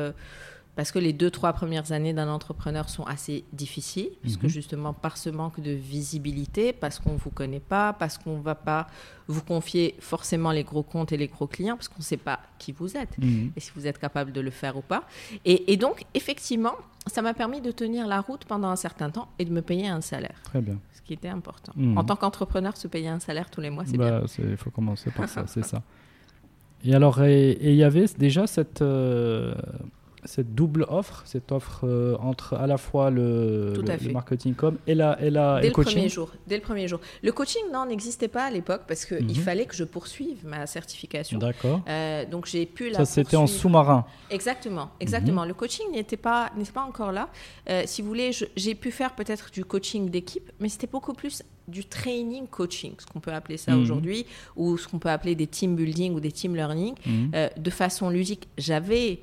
parce 0.76 0.90
que 0.90 0.98
les 0.98 1.12
deux, 1.12 1.30
trois 1.30 1.52
premières 1.52 1.92
années 1.92 2.12
d'un 2.12 2.28
entrepreneur 2.28 2.88
sont 2.88 3.04
assez 3.04 3.44
difficiles, 3.52 4.10
puisque 4.22 4.44
mhm. 4.44 4.48
justement 4.48 4.92
par 4.92 5.16
ce 5.16 5.30
manque 5.30 5.60
de 5.60 5.70
visibilité, 5.70 6.72
parce 6.72 6.98
qu'on 6.98 7.12
ne 7.12 7.18
vous 7.18 7.30
connaît 7.30 7.60
pas, 7.60 7.92
parce 7.92 8.18
qu'on 8.18 8.38
ne 8.38 8.42
va 8.42 8.56
pas 8.56 8.88
vous 9.28 9.42
confier 9.42 9.94
forcément 10.00 10.50
les 10.50 10.64
gros 10.64 10.82
comptes 10.82 11.12
et 11.12 11.16
les 11.16 11.28
gros 11.28 11.46
clients, 11.46 11.76
parce 11.76 11.88
qu'on 11.88 12.00
ne 12.00 12.04
sait 12.04 12.16
pas 12.16 12.40
qui 12.58 12.72
vous 12.72 12.96
êtes 12.96 13.16
mhm. 13.18 13.52
et 13.54 13.60
si 13.60 13.70
vous 13.76 13.86
êtes 13.86 13.98
capable 13.98 14.32
de 14.32 14.40
le 14.40 14.50
faire 14.50 14.76
ou 14.76 14.82
pas. 14.82 15.04
Et, 15.44 15.76
donc, 15.76 16.04
effectivement, 16.14 16.74
ça 17.06 17.22
m'a 17.22 17.34
permis 17.34 17.60
de 17.60 17.70
tenir 17.70 18.06
la 18.06 18.20
route 18.20 18.44
pendant 18.44 18.68
un 18.68 18.76
certain 18.76 19.10
temps 19.10 19.28
et 19.38 19.44
de 19.44 19.52
me 19.52 19.62
payer 19.62 19.86
un 19.88 20.00
salaire. 20.00 20.40
Très 20.44 20.60
bien. 20.60 20.78
Ce 20.94 21.02
qui 21.02 21.12
était 21.12 21.28
important. 21.28 21.72
Mhm. 21.76 21.98
En 21.98 22.04
tant 22.04 22.16
qu'entrepreneur, 22.16 22.76
se 22.76 22.88
payer 22.88 23.08
un 23.08 23.20
salaire 23.20 23.48
tous 23.48 23.60
les 23.60 23.70
mois, 23.70 23.84
c'est 23.86 23.96
bah, 23.96 24.20
bien. 24.20 24.46
Il 24.50 24.56
faut 24.56 24.70
commencer 24.70 25.10
par 25.12 25.28
ça, 25.28 25.44
c'est 25.46 25.64
ça. 25.64 25.82
Et 26.84 26.94
alors, 26.94 27.22
et 27.22 27.56
il 27.60 27.76
y 27.76 27.84
avait 27.84 28.06
déjà 28.18 28.46
cette... 28.48 28.82
Euh, 28.82 29.54
cette 30.24 30.54
double 30.54 30.86
offre, 30.88 31.22
cette 31.26 31.52
offre 31.52 31.80
euh, 31.84 32.16
entre 32.18 32.54
à 32.54 32.66
la 32.66 32.78
fois 32.78 33.10
le, 33.10 33.74
marketing 34.12 34.54
com 34.54 34.76
et 34.86 34.94
la, 34.94 35.20
et 35.20 35.30
la 35.30 35.60
dès 35.60 35.68
le, 35.68 35.72
coaching 35.72 35.94
premier 35.94 36.08
jour, 36.08 36.32
Dès 36.46 36.56
le 36.56 36.62
premier 36.62 36.88
jour. 36.88 37.00
Le 37.22 37.32
coaching, 37.32 37.62
non, 37.72 37.86
n'existait 37.86 38.28
pas 38.28 38.44
à 38.44 38.50
l'époque 38.50 38.82
parce 38.86 39.04
qu'il 39.04 39.30
il 39.30 39.38
mhm. 39.38 39.44
fallait 39.44 39.66
que 39.66 39.74
je 39.74 39.84
poursuive 39.84 40.44
ma 40.44 40.66
certification. 40.66 41.38
D'accord. 41.38 41.80
Euh, 41.88 42.24
donc 42.26 42.46
j'ai 42.46 42.66
pu 42.66 42.90
la 42.90 42.98
Ça, 42.98 43.04
c'était 43.04 43.36
en 43.36 43.46
sous-marin. 43.46 44.06
Exactement, 44.30 44.90
exactement. 45.00 45.42
Mhm. 45.42 45.48
Le 45.48 45.54
coaching 45.54 45.90
n'était 45.92 46.16
pas, 46.16 46.50
pas 46.72 46.82
encore 46.82 47.12
là. 47.12 47.28
Euh, 47.68 47.82
si 47.86 48.02
vous 48.02 48.08
voulez, 48.08 48.30
j'ai 48.56 48.74
pu 48.74 48.90
faire 48.90 49.14
peut-être 49.14 49.50
du 49.50 49.64
coaching 49.64 50.08
d'équipe, 50.08 50.50
mais 50.60 50.68
c'était 50.68 50.86
beaucoup 50.86 51.12
plus 51.12 51.42
du 51.66 51.84
training 51.84 52.46
coaching, 52.46 52.92
ce 52.98 53.06
qu'on 53.06 53.20
peut 53.20 53.32
appeler 53.32 53.56
ça 53.56 53.72
mhm. 53.72 53.82
aujourd'hui, 53.82 54.26
ou 54.56 54.76
ce 54.76 54.86
qu'on 54.86 54.98
peut 54.98 55.08
appeler 55.08 55.34
des 55.34 55.46
team 55.46 55.76
building 55.76 56.14
ou 56.14 56.20
des 56.20 56.32
team 56.32 56.54
learning, 56.54 56.94
de 57.56 57.70
façon 57.70 58.10
ludique. 58.10 58.48
J'avais 58.58 59.20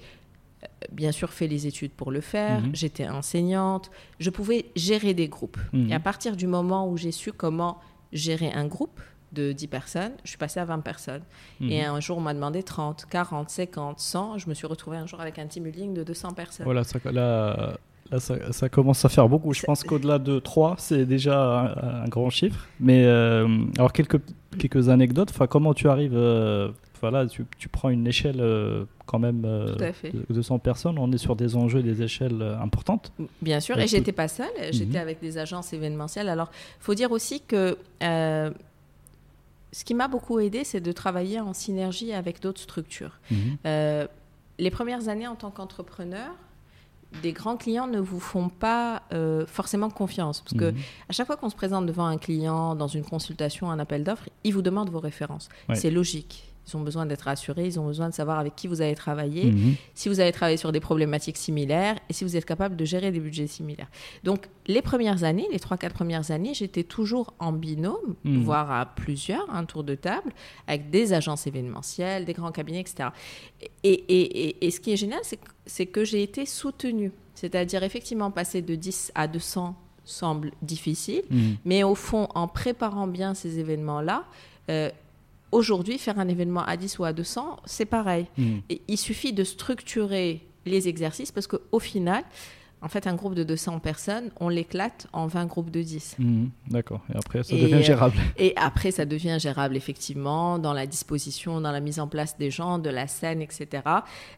bien 0.91 1.11
sûr 1.11 1.31
fait 1.31 1.47
les 1.47 1.67
études 1.67 1.91
pour 1.91 2.11
le 2.11 2.21
faire, 2.21 2.61
mhm. 2.61 2.75
j'étais 2.75 3.07
enseignante, 3.07 3.91
je 4.19 4.29
pouvais 4.29 4.65
gérer 4.75 5.13
des 5.13 5.27
groupes. 5.27 5.57
Mhm. 5.73 5.89
Et 5.89 5.93
à 5.93 5.99
partir 5.99 6.35
du 6.35 6.47
moment 6.47 6.87
où 6.87 6.97
j'ai 6.97 7.11
su 7.11 7.31
comment 7.31 7.79
gérer 8.11 8.51
un 8.51 8.67
groupe 8.67 8.99
de 9.31 9.53
10 9.53 9.67
personnes, 9.67 10.11
je 10.23 10.29
suis 10.29 10.37
passée 10.37 10.59
à 10.59 10.65
20 10.65 10.79
personnes. 10.79 11.23
Et 11.61 11.81
mhm. 11.81 11.95
un 11.95 11.99
jour, 11.99 12.17
on 12.17 12.21
m'a 12.21 12.33
demandé 12.33 12.63
30, 12.63 13.05
40, 13.09 13.49
50, 13.49 13.99
100. 13.99 14.37
Je 14.39 14.49
me 14.49 14.53
suis 14.53 14.67
retrouvée 14.67 14.97
un 14.97 15.07
jour 15.07 15.21
avec 15.21 15.39
un 15.39 15.47
team 15.47 15.63
building 15.63 15.93
de 15.93 16.03
200 16.03 16.33
personnes. 16.33 16.65
Voilà, 16.65 16.83
ça, 16.83 16.99
là, 17.05 17.77
ça, 18.19 18.69
commence 18.69 19.05
à 19.05 19.09
faire 19.09 19.29
beaucoup. 19.29 19.53
Je 19.53 19.63
pense 19.63 19.83
qu'au-delà 19.83 20.19
de 20.19 20.39
3, 20.39 20.75
c'est 20.77 21.05
déjà 21.05 22.03
un, 22.03 22.07
grand 22.09 22.29
chiffre. 22.29 22.67
Mais 22.79 23.05
euh, 23.05 23.47
alors, 23.77 23.93
quelques, 23.93 24.19
quelques 24.59 24.89
anecdotes. 24.89 25.31
Comment 25.49 25.73
tu 25.73 25.87
arrives 25.87 26.15
euh, 26.15 26.71
voilà, 27.01 27.25
tu, 27.25 27.45
tu, 27.57 27.67
prends 27.67 27.89
une 27.89 28.05
échelle 28.07 28.39
euh, 28.39 28.85
quand 29.07 29.17
même 29.17 29.43
euh, 29.43 29.75
de 29.75 30.33
200 30.33 30.59
personnes, 30.59 30.99
on 30.99 31.11
est 31.11 31.17
sur 31.17 31.35
des 31.35 31.55
enjeux, 31.55 31.81
des 31.81 32.03
échelles 32.03 32.41
euh, 32.41 32.59
importantes. 32.59 33.11
Bien 33.41 33.59
sûr, 33.59 33.77
et 33.79 33.87
j'étais 33.87 34.11
pas 34.11 34.27
seule, 34.27 34.51
j'étais 34.69 34.97
mhm. 34.97 35.01
avec 35.01 35.19
des 35.19 35.39
agences 35.39 35.73
événementielles. 35.73 36.29
Alors, 36.29 36.51
il 36.79 36.83
faut 36.83 36.93
dire 36.93 37.11
aussi 37.11 37.41
que 37.41 37.75
ce 38.01 39.85
qui 39.85 39.93
m'a 39.95 40.07
beaucoup 40.07 40.39
aidé, 40.39 40.63
c'est 40.63 40.81
de 40.81 40.91
travailler 40.91 41.39
en 41.39 41.53
synergie 41.53 42.13
avec 42.13 42.39
d'autres 42.39 42.61
structures. 42.61 43.19
Mhm. 43.31 44.07
les 44.59 44.71
premières 44.71 45.09
années 45.09 45.27
en 45.27 45.35
tant 45.35 45.49
qu'entrepreneur, 45.49 46.29
des 47.23 47.33
grands 47.33 47.57
clients 47.57 47.87
ne 47.87 47.99
vous 47.99 48.19
font 48.19 48.49
pas 48.49 49.01
forcément 49.47 49.89
confiance. 49.89 50.41
Parce 50.41 50.53
que 50.53 50.71
mhm. 50.71 50.77
à 51.09 51.13
chaque 51.13 51.25
fois 51.25 51.37
qu'on 51.37 51.49
se 51.49 51.55
présente 51.55 51.87
devant 51.87 52.05
un 52.05 52.19
client, 52.19 52.75
dans 52.75 52.87
une 52.87 53.03
consultation, 53.03 53.71
un 53.71 53.79
appel 53.79 54.03
d'offres, 54.03 54.29
il 54.43 54.53
vous 54.53 54.61
demande 54.61 54.91
vos 54.91 54.99
références. 54.99 55.49
C'est 55.73 55.89
logique. 55.89 56.50
Ils 56.67 56.77
ont 56.77 56.81
besoin 56.81 57.05
d'être 57.05 57.23
rassurés, 57.23 57.65
ils 57.65 57.79
ont 57.79 57.87
besoin 57.87 58.09
de 58.09 58.13
savoir 58.13 58.39
avec 58.39 58.55
qui 58.55 58.67
vous 58.67 58.81
avez 58.81 58.95
travaillé, 58.95 59.51
mhm. 59.51 59.75
si 59.93 60.09
vous 60.09 60.19
avez 60.19 60.31
travaillé 60.31 60.57
sur 60.57 60.71
des 60.71 60.79
problématiques 60.79 61.37
similaires 61.37 61.95
et 62.09 62.13
si 62.13 62.23
vous 62.23 62.35
êtes 62.37 62.45
capable 62.45 62.75
de 62.75 62.85
gérer 62.85 63.11
des 63.11 63.19
budgets 63.19 63.47
similaires. 63.47 63.89
Donc, 64.23 64.47
les 64.67 64.81
premières 64.81 65.23
années, 65.23 65.47
les 65.51 65.57
3-4 65.57 65.91
premières 65.91 66.31
années, 66.31 66.53
j'étais 66.53 66.83
toujours 66.83 67.33
en 67.39 67.51
binôme, 67.51 68.15
mhm. 68.23 68.43
voire 68.43 68.71
à 68.71 68.85
plusieurs, 68.85 69.49
un 69.53 69.65
tour 69.65 69.83
de 69.83 69.95
table, 69.95 70.31
avec 70.67 70.89
des 70.89 71.13
agences 71.13 71.47
événementielles, 71.47 72.25
des 72.25 72.33
grands 72.33 72.51
cabinets, 72.51 72.81
etc. 72.81 73.09
Et, 73.83 73.91
et, 73.93 74.65
et, 74.65 74.71
ce 74.71 74.79
qui 74.79 74.93
est 74.93 74.97
génial, 74.97 75.21
c'est 75.65 75.85
que 75.87 76.05
j'ai 76.05 76.23
été 76.23 76.45
soutenue. 76.45 77.11
C'est-à-dire, 77.33 77.83
effectivement, 77.83 78.29
passer 78.29 78.61
de 78.61 78.75
10 78.75 79.11
à 79.15 79.27
200 79.27 79.75
semble 80.03 80.51
difficile, 80.61 81.23
mhm. 81.29 81.57
mais 81.65 81.83
au 81.83 81.95
fond, 81.95 82.27
en 82.35 82.47
préparant 82.47 83.07
bien 83.07 83.33
ces 83.33 83.59
événements-là, 83.59 84.25
euh, 84.69 84.89
Aujourd'hui, 85.51 85.97
faire 85.97 86.19
un 86.19 86.27
événement 86.27 86.63
à 86.63 86.77
10 86.77 86.99
ou 86.99 87.03
à 87.03 87.13
200, 87.13 87.57
c'est 87.65 87.85
pareil. 87.85 88.27
Hmm. 88.37 88.59
il 88.87 88.97
suffit 88.97 89.33
de 89.33 89.43
structurer 89.43 90.47
les 90.65 90.87
exercices 90.87 91.31
parce 91.31 91.47
qu'au 91.47 91.79
final, 91.79 92.23
en 92.83 92.87
fait, 92.87 93.05
un 93.05 93.13
groupe 93.13 93.35
de 93.35 93.43
200 93.43 93.79
personnes, 93.79 94.31
on 94.39 94.49
l'éclate 94.49 95.07
en 95.13 95.27
20 95.27 95.45
groupes 95.45 95.69
de 95.69 95.81
10. 95.81 96.15
Hmm. 96.17 96.47
D'accord. 96.67 97.01
Et 97.13 97.17
après, 97.17 97.43
ça 97.43 97.55
devient 97.55 97.83
gérable. 97.83 98.17
Et 98.37 98.53
après, 98.55 98.91
ça 98.91 99.05
devient 99.05 99.37
gérable, 99.39 99.77
effectivement, 99.77 100.57
dans 100.57 100.73
la 100.73 100.87
disposition, 100.87 101.61
dans 101.61 101.71
la 101.71 101.79
mise 101.79 101.99
en 101.99 102.07
place 102.07 102.37
des 102.39 102.49
gens, 102.49 102.79
de 102.79 102.89
la 102.89 103.07
scène, 103.07 103.41
etc. 103.41 103.83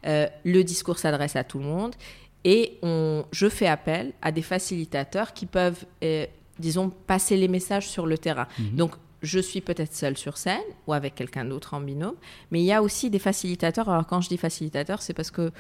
Euh, 0.05 0.28
le 0.43 0.64
discours 0.64 0.99
s'adresse 0.99 1.38
à 1.38 1.45
tout 1.45 1.59
le 1.59 1.66
monde. 1.66 1.95
Et 2.43 2.80
on, 2.84 3.24
je 3.32 3.47
fais 3.47 3.68
appel 3.68 4.11
à 4.22 4.34
des 4.34 4.41
facilitateurs 4.41 5.32
qui 5.32 5.45
peuvent, 5.45 5.86
euh, 6.03 6.26
disons, 6.59 6.89
passer 6.89 7.38
les 7.38 7.47
messages 7.47 7.88
sur 7.88 8.05
le 8.05 8.18
terrain. 8.18 8.47
Hmm. 8.59 8.76
Donc, 8.76 8.95
je 9.24 9.39
suis 9.39 9.61
peut-être 9.61 9.93
seule 9.93 10.17
sur 10.17 10.38
scène 10.38 10.61
ou 10.86 10.93
avec 10.93 11.15
quelqu'un 11.15 11.45
d'autre 11.45 11.74
en 11.74 11.80
binôme, 11.80 12.15
mais 12.51 12.59
il 12.59 12.65
y 12.65 12.74
a 12.74 12.84
aussi 12.84 13.09
des 13.09 13.19
facilitateurs. 13.19 13.89
Alors 13.89 14.05
quand 14.05 14.21
je 14.21 14.30
dis 14.30 14.38
facilitateur, 14.38 15.01
c'est 15.01 15.13
parce 15.13 15.32
que 15.32 15.51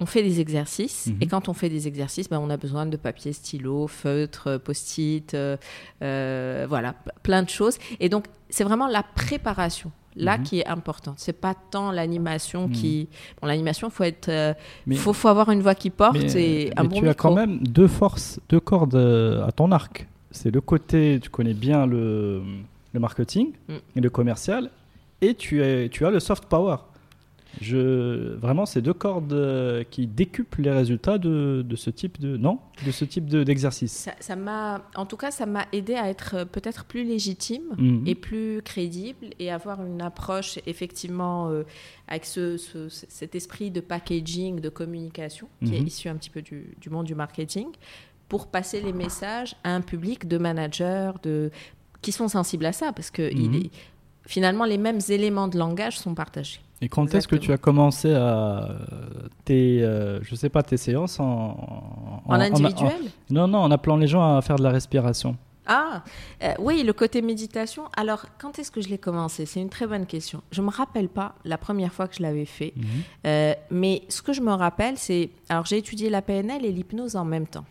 on 0.00 0.06
fait 0.06 0.22
des 0.22 0.40
exercices 0.40 1.08
mhm. 1.08 1.16
et 1.20 1.26
quand 1.26 1.48
on 1.48 1.54
fait 1.54 1.68
des 1.68 1.88
exercices, 1.88 2.28
ben, 2.28 2.38
on 2.38 2.50
a 2.50 2.56
besoin 2.56 2.86
de 2.86 2.96
papier, 2.96 3.32
stylo, 3.32 3.88
feutre, 3.88 4.58
post-it, 4.58 5.34
euh, 5.34 5.56
euh, 6.02 6.66
voilà, 6.68 6.94
plein 7.24 7.42
de 7.42 7.48
choses. 7.48 7.78
Et 7.98 8.08
donc 8.08 8.26
c'est 8.48 8.62
vraiment 8.64 8.86
la 8.86 9.02
préparation 9.02 9.90
là 10.14 10.38
mhm. 10.38 10.44
qui 10.44 10.60
est 10.60 10.66
importante. 10.68 11.16
C'est 11.18 11.32
pas 11.32 11.54
tant 11.54 11.90
l'animation 11.90 12.68
mhm. 12.68 12.72
qui. 12.72 13.08
Bon, 13.40 13.48
l'animation, 13.48 13.90
faut 13.90 14.04
être, 14.04 14.28
euh, 14.28 14.54
faut, 14.94 15.12
faut, 15.12 15.28
avoir 15.28 15.50
une 15.50 15.62
voix 15.62 15.74
qui 15.74 15.90
porte 15.90 16.16
et 16.36 16.72
un 16.76 16.84
mais 16.84 16.88
bon 16.88 17.00
Tu 17.00 17.08
as 17.08 17.14
quand 17.14 17.34
même 17.34 17.58
deux 17.58 17.88
forces, 17.88 18.38
deux 18.48 18.60
cordes 18.60 18.94
à 18.94 19.50
ton 19.50 19.72
arc. 19.72 20.06
C'est 20.30 20.52
le 20.52 20.60
côté, 20.60 21.18
tu 21.20 21.30
connais 21.30 21.54
bien 21.54 21.86
le 21.86 22.42
le 22.92 23.00
marketing 23.00 23.52
mm. 23.68 23.74
et 23.96 24.00
le 24.00 24.10
commercial, 24.10 24.70
et 25.20 25.34
tu, 25.34 25.62
es, 25.62 25.88
tu 25.88 26.06
as 26.06 26.10
le 26.10 26.20
soft 26.20 26.46
power. 26.46 26.76
Je, 27.60 28.36
vraiment, 28.36 28.66
c'est 28.66 28.82
deux 28.82 28.92
cordes 28.92 29.32
euh, 29.32 29.82
qui 29.90 30.06
décuplent 30.06 30.62
les 30.62 30.70
résultats 30.70 31.18
de, 31.18 31.64
de 31.66 31.76
ce 31.76 31.90
type 31.90 32.20
de 32.20 32.36
non, 32.36 32.60
de 32.86 32.90
ce 32.90 33.04
type 33.04 33.26
d'exercice. 33.26 34.08
ça 34.20 34.36
m'a, 34.36 34.82
en 34.94 35.06
tout 35.06 35.16
cas, 35.16 35.30
ça 35.30 35.46
m'a 35.46 35.66
aidé 35.72 35.94
à 35.94 36.08
être 36.08 36.36
euh, 36.36 36.44
peut-être 36.44 36.84
plus 36.84 37.04
légitime 37.04 37.62
mm-hmm. 37.76 38.06
et 38.06 38.14
plus 38.14 38.62
crédible 38.62 39.30
et 39.38 39.50
avoir 39.50 39.84
une 39.84 40.02
approche 40.02 40.58
effectivement 40.66 41.48
euh, 41.48 41.64
avec 42.06 42.26
ce, 42.26 42.58
cet 42.88 43.34
esprit 43.34 43.70
de 43.70 43.80
packaging, 43.80 44.60
de 44.60 44.68
communication 44.68 45.48
qui 45.64 45.74
est 45.74 45.80
mm-hmm. 45.80 45.86
issu 45.86 46.08
un 46.08 46.16
petit 46.16 46.30
peu 46.30 46.42
du, 46.42 46.76
du 46.80 46.90
monde 46.90 47.06
du 47.06 47.14
marketing 47.14 47.68
pour 48.28 48.48
passer 48.48 48.80
les 48.82 48.92
messages 48.92 49.56
à 49.64 49.74
un 49.74 49.80
public 49.80 50.28
de 50.28 50.36
managers, 50.36 51.12
de 51.22 51.50
qui 52.02 52.12
sont 52.12 52.28
sensibles 52.28 52.66
à 52.66 52.72
ça, 52.72 52.92
parce 52.92 53.10
que 53.10 53.30
il 53.32 53.50
mhm. 53.50 53.54
est, 53.56 53.70
finalement, 54.26 54.64
les 54.64 54.78
mêmes 54.78 55.00
éléments 55.08 55.48
de 55.48 55.58
langage 55.58 55.98
sont 55.98 56.14
partagés. 56.14 56.60
Et 56.80 56.88
quand 56.88 57.12
est-ce 57.14 57.26
que 57.26 57.36
tu 57.36 57.52
as 57.52 57.58
commencé 57.58 58.12
à 58.14 58.68
tes, 59.44 59.82
euh, 59.82 60.20
je 60.22 60.34
sais 60.36 60.48
pas, 60.48 60.62
tes 60.62 60.76
séances 60.76 61.18
en, 61.18 62.22
en, 62.24 62.32
individuel? 62.34 62.92
Non, 63.30 63.48
non, 63.48 63.58
en 63.58 63.70
appelant 63.72 63.96
les 63.96 64.06
gens 64.06 64.36
à 64.36 64.40
faire 64.42 64.56
de 64.56 64.62
la 64.62 64.70
respiration. 64.70 65.36
Ah, 65.66 66.02
euh, 66.42 66.54
oui, 66.58 66.82
le 66.82 66.94
côté 66.94 67.20
méditation. 67.20 67.84
Alors, 67.94 68.24
quand 68.38 68.58
est-ce 68.58 68.70
que 68.70 68.80
je 68.80 68.88
l'ai 68.88 68.96
commencé? 68.96 69.44
C'est 69.44 69.60
une 69.60 69.68
très 69.68 69.86
bonne 69.86 70.06
question. 70.06 70.42
Je 70.50 70.62
me 70.62 70.70
rappelle 70.70 71.08
pas 71.08 71.34
la 71.44 71.58
première 71.58 71.92
fois 71.92 72.08
que 72.08 72.16
je 72.16 72.22
l'avais 72.22 72.46
fait, 72.46 72.72
mhm. 72.74 72.84
euh, 73.26 73.54
mais 73.70 74.02
ce 74.08 74.22
que 74.22 74.32
je 74.32 74.40
me 74.40 74.52
rappelle, 74.52 74.96
c'est, 74.96 75.30
alors 75.50 75.66
j'ai 75.66 75.76
étudié 75.76 76.08
la 76.08 76.22
PNL 76.22 76.64
et 76.64 76.72
l'hypnose 76.72 77.16
en 77.16 77.24
même 77.24 77.46
temps. 77.46 77.66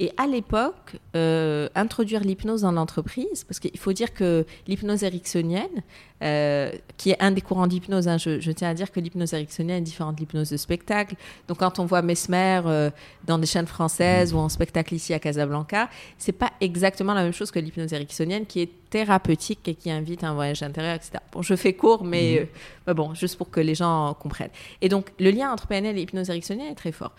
Et 0.00 0.12
à 0.16 0.26
l'époque, 0.26 0.96
euh, 1.14 1.68
introduire 1.76 2.20
l'hypnose 2.20 2.62
dans 2.62 2.72
l'entreprise, 2.72 3.44
parce 3.44 3.60
qu'il 3.60 3.78
faut 3.78 3.92
dire 3.92 4.12
que 4.12 4.44
l'hypnose 4.66 5.04
ericksonienne, 5.04 5.84
euh, 6.20 6.72
qui 6.96 7.10
est 7.10 7.22
un 7.22 7.30
des 7.30 7.40
courants 7.40 7.68
d'hypnose, 7.68 8.08
hein, 8.08 8.18
je, 8.18 8.50
tiens 8.50 8.70
à 8.70 8.74
dire 8.74 8.90
que 8.90 8.98
l'hypnose 8.98 9.32
ericksonienne 9.34 9.78
est 9.78 9.82
différente 9.82 10.16
de 10.16 10.20
l'hypnose 10.20 10.50
de 10.50 10.56
spectacle. 10.56 11.14
Donc 11.46 11.58
quand 11.58 11.78
on 11.78 11.84
voit 11.84 12.02
Mesmer 12.02 12.62
euh, 12.66 12.90
dans 13.24 13.38
des 13.38 13.46
chaînes 13.46 13.68
françaises 13.68 14.34
ou 14.34 14.38
en 14.38 14.48
spectacle 14.48 14.94
ici 14.94 15.14
à 15.14 15.20
Casablanca, 15.20 15.88
c'est 16.18 16.32
pas 16.32 16.50
exactement 16.60 17.14
la 17.14 17.22
même 17.22 17.32
chose 17.32 17.52
que 17.52 17.60
l'hypnose 17.60 17.92
ericksonienne, 17.92 18.46
qui 18.46 18.62
est 18.62 18.70
thérapeutique 18.90 19.68
et 19.68 19.76
qui 19.76 19.92
invite 19.92 20.24
à 20.24 20.30
un 20.30 20.34
voyage 20.34 20.64
intérieur, 20.64 20.96
etc. 20.96 21.18
Bon, 21.30 21.42
je 21.42 21.54
fais 21.54 21.74
court, 21.74 22.02
mais 22.02 22.48
mhm. 22.88 22.94
bon, 22.94 23.14
juste 23.14 23.38
pour 23.38 23.48
que 23.48 23.60
les 23.60 23.76
gens 23.76 24.12
comprennent. 24.14 24.50
Et 24.80 24.88
donc 24.88 25.12
le 25.20 25.30
lien 25.30 25.52
entre 25.52 25.68
PNL 25.68 25.96
et 25.96 26.00
l'hypnose 26.00 26.30
ericksonienne 26.30 26.72
est 26.72 26.76
très 26.76 26.92
fort. 26.92 27.12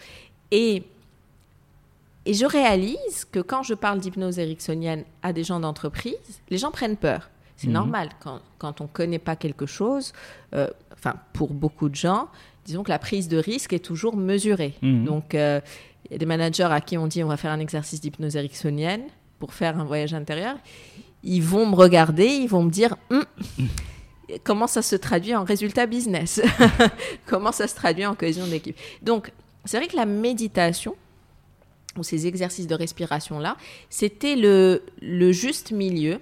Et 0.51 0.84
et 2.26 2.34
je 2.34 2.45
réalise 2.45 3.26
que 3.32 3.39
quand 3.39 3.63
je 3.63 3.73
parle 3.73 3.99
d'hypnose 3.99 4.39
ericksonienne 4.39 5.03
à 5.21 5.34
des 5.34 5.43
gens 5.43 5.59
d'entreprise, 5.59 6.41
les 6.49 6.57
gens 6.57 6.71
prennent 6.71 6.97
peur. 6.97 7.30
C'est 7.55 7.67
mhm. 7.67 7.73
normal. 7.73 8.09
Quand, 8.19 8.41
quand 8.57 8.82
on 8.82 8.86
ne 8.86 8.89
connaît 8.89 9.19
pas 9.19 9.36
quelque 9.36 9.65
chose, 9.65 10.13
euh, 10.53 10.67
enfin, 10.93 11.15
pour 11.34 11.53
beaucoup 11.53 11.89
de 11.89 11.95
gens, 11.95 12.28
disons 12.65 12.84
que 12.84 12.89
la 12.89 12.99
prise 12.99 13.28
de 13.28 13.38
risque 13.38 13.73
est 13.73 13.80
toujours 13.80 14.17
mesurée. 14.17 14.73
Mhm. 14.82 15.05
Donc, 15.05 15.36
euh, 15.36 15.61
il 16.05 16.13
y 16.13 16.15
a 16.15 16.17
des 16.17 16.26
managers 16.26 16.63
à 16.63 16.82
qui 16.82 16.97
on 16.97 17.07
dit 17.07 17.23
on 17.23 17.28
va 17.28 17.38
faire 17.38 17.51
un 17.51 17.59
exercice 17.59 18.01
d'hypnose 18.01 18.36
ericksonienne 18.36 19.03
pour 19.39 19.53
faire 19.53 19.80
un 19.80 19.86
voyage 19.86 20.13
intérieur. 20.13 20.55
Ils 21.23 21.41
vont 21.41 21.65
me 21.65 21.76
regarder, 21.76 22.28
ils 22.28 22.47
vont 22.47 22.63
me 22.63 22.69
dire 22.69 22.95
hum, 23.09 23.23
comment 24.43 24.67
ça 24.67 24.82
se 24.82 24.95
traduit 24.95 25.36
en 25.36 25.43
résultat 25.43 25.86
business? 25.86 26.41
Comment 27.26 27.51
ça 27.51 27.67
se 27.67 27.76
traduit 27.76 28.05
en 28.05 28.15
cohésion 28.15 28.45
d'équipe? 28.45 28.78
Donc, 29.01 29.32
c'est 29.65 29.78
vrai 29.78 29.88
que 29.88 29.95
la 29.95 30.05
méditation, 30.05 30.95
ou 31.98 32.04
ces 32.04 32.28
exercices 32.28 32.68
de 32.68 32.76
respiration-là, 32.76 33.58
c'était 33.89 34.36
le, 34.36 34.84
le, 35.02 35.32
juste 35.32 35.72
milieu 35.72 36.20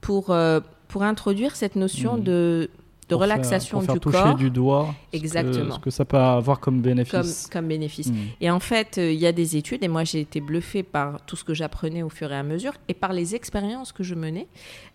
pour, 0.00 0.30
euh, 0.30 0.60
pour 0.88 1.02
introduire 1.02 1.56
cette 1.56 1.76
notion 1.76 2.16
mmh. 2.16 2.22
de, 2.22 2.70
de 3.08 3.14
relaxation 3.14 3.80
faire, 3.80 3.98
pour 4.00 4.12
faire 4.12 4.24
du 4.24 4.30
toucher 4.30 4.44
du 4.44 4.50
doigt 4.50 4.94
Exactement. 5.12 5.76
Ce 5.76 5.80
que, 5.80 5.90
ça 5.90 6.04
peut 6.04 6.16
avoir 6.16 6.60
comme 6.60 6.80
bénéfice. 6.80 7.48
Comme, 7.50 7.60
comme 7.62 7.68
bénéfice. 7.68 8.08
Mmh. 8.08 8.16
Et 8.40 8.50
en 8.50 8.60
fait, 8.60 8.98
euh, 8.98 9.12
il 9.12 9.18
y 9.18 9.26
a 9.26 9.32
des 9.32 9.56
études, 9.56 9.82
et 9.82 9.88
moi 9.88 10.04
j'ai 10.04 10.20
été 10.20 10.40
bluffée 10.40 10.82
par 10.82 11.20
tout 11.22 11.36
ce 11.36 11.44
que 11.44 11.54
j'apprenais 11.54 12.02
au 12.02 12.10
fur 12.10 12.30
et 12.32 12.36
à 12.36 12.42
mesure, 12.42 12.72
et 12.88 12.94
par 12.94 13.12
les 13.12 13.34
expériences 13.34 13.92
que 13.92 14.02
je 14.02 14.14
menais. 14.14 14.46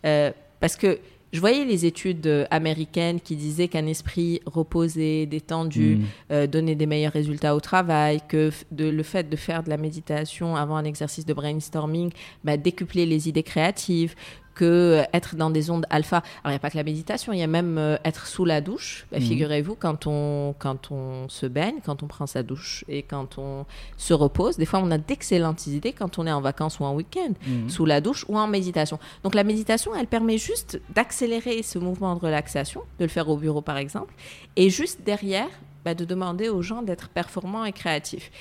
Euh, 0.06 0.32
parce 0.60 0.78
que 0.78 1.00
je 1.34 1.40
voyais 1.40 1.66
les 1.66 1.86
études 1.88 2.48
américaines 2.52 3.20
qui 3.20 3.36
disaient 3.36 3.68
qu'un 3.68 3.88
esprit 3.88 4.40
reposé, 4.46 5.26
détendu, 5.26 5.96
mm. 5.96 6.06
euh, 6.32 6.48
donnait 6.48 6.76
des 6.76 6.86
meilleurs 6.86 7.12
résultats 7.12 7.56
au 7.56 7.60
travail, 7.60 8.22
que 8.30 8.52
de, 8.72 8.86
le 8.86 9.04
fait 9.04 9.28
de 9.28 9.36
faire 9.36 9.64
de 9.64 9.70
la 9.70 9.78
méditation 9.78 10.56
avant 10.56 10.76
un 10.76 10.84
exercice 10.84 11.26
de 11.26 11.34
brainstorming 11.34 12.12
bah, 12.44 12.56
décuplait 12.56 13.08
les 13.08 13.28
idées 13.28 13.44
créatives, 13.44 14.14
que 14.54 15.04
être 15.14 15.36
dans 15.36 15.49
des 15.49 15.70
ondes 15.70 15.86
alpha. 15.89 16.18
Alors, 16.18 16.28
il 16.45 16.49
n'y 16.49 16.56
a 16.56 16.60
pas 16.60 16.70
que 16.70 16.78
la 16.78 16.84
méditation, 16.84 17.34
il 17.34 17.39
y 17.39 17.43
a 17.43 17.47
même 17.47 17.78
euh, 17.78 17.97
être 18.06 18.28
sous 18.28 18.45
la 18.45 18.62
douche. 18.62 19.06
Bah, 19.12 19.20
mhm. 19.20 19.26
Figurez-vous, 19.26 19.76
quand 19.76 20.08
on, 20.08 20.56
quand 20.60 20.91
on 20.91 21.28
se 21.30 21.45
baigne, 21.45 21.76
quand 21.86 22.04
on 22.04 22.08
prend 22.08 22.28
sa 22.28 22.43
douche 22.43 22.86
et 22.88 23.04
quand 23.04 23.38
on 23.38 23.66
se 23.97 24.14
repose, 24.14 24.58
des 24.58 24.66
fois, 24.66 24.80
on 24.80 24.91
a 24.91 24.97
d'excellentes 24.97 25.68
idées 25.68 25.93
quand 25.93 26.20
on 26.20 26.28
est 26.28 26.32
en 26.32 26.41
vacances 26.41 26.80
ou 26.80 26.84
en 26.84 26.93
week-end, 26.93 27.34
mhm. 27.47 27.70
sous 27.70 27.86
la 27.86 28.01
douche 28.01 28.26
ou 28.28 28.38
en 28.38 28.47
méditation. 28.47 28.99
Donc, 29.24 29.36
la 29.36 29.43
méditation, 29.43 29.95
elle 29.95 30.08
permet 30.08 30.38
juste 30.38 30.80
d'accélérer 30.93 31.64
ce 31.64 31.80
mouvement 31.80 32.16
de 32.16 32.20
relaxation, 32.20 32.82
de 32.99 33.06
le 33.06 33.10
faire 33.10 33.30
au 33.30 33.38
bureau, 33.38 33.62
par 33.62 33.78
exemple, 33.78 34.14
et 34.56 34.70
juste 34.70 35.01
derrière, 35.04 35.49
bah, 35.84 35.93
de 35.93 36.06
demander 36.06 36.49
aux 36.49 36.62
gens 36.62 36.82
d'être 36.82 37.10
performants 37.10 37.66
et 37.66 37.74
créatifs. 37.74 38.32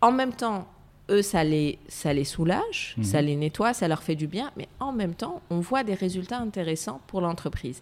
En 0.00 0.12
même 0.12 0.32
temps, 0.32 0.66
eux, 1.10 1.22
ça 1.22 1.44
les, 1.44 1.78
ça 1.88 2.12
les 2.12 2.24
soulage, 2.24 2.94
mhm. 2.96 3.04
ça 3.04 3.22
les 3.22 3.36
nettoie, 3.36 3.74
ça 3.74 3.88
leur 3.88 4.02
fait 4.02 4.14
du 4.14 4.26
bien, 4.26 4.50
mais 4.56 4.68
en 4.80 4.92
même 4.92 5.14
temps, 5.14 5.40
on 5.50 5.60
voit 5.60 5.84
des 5.84 5.94
résultats 5.94 6.38
intéressants 6.38 7.00
pour 7.06 7.20
l'entreprise. 7.20 7.80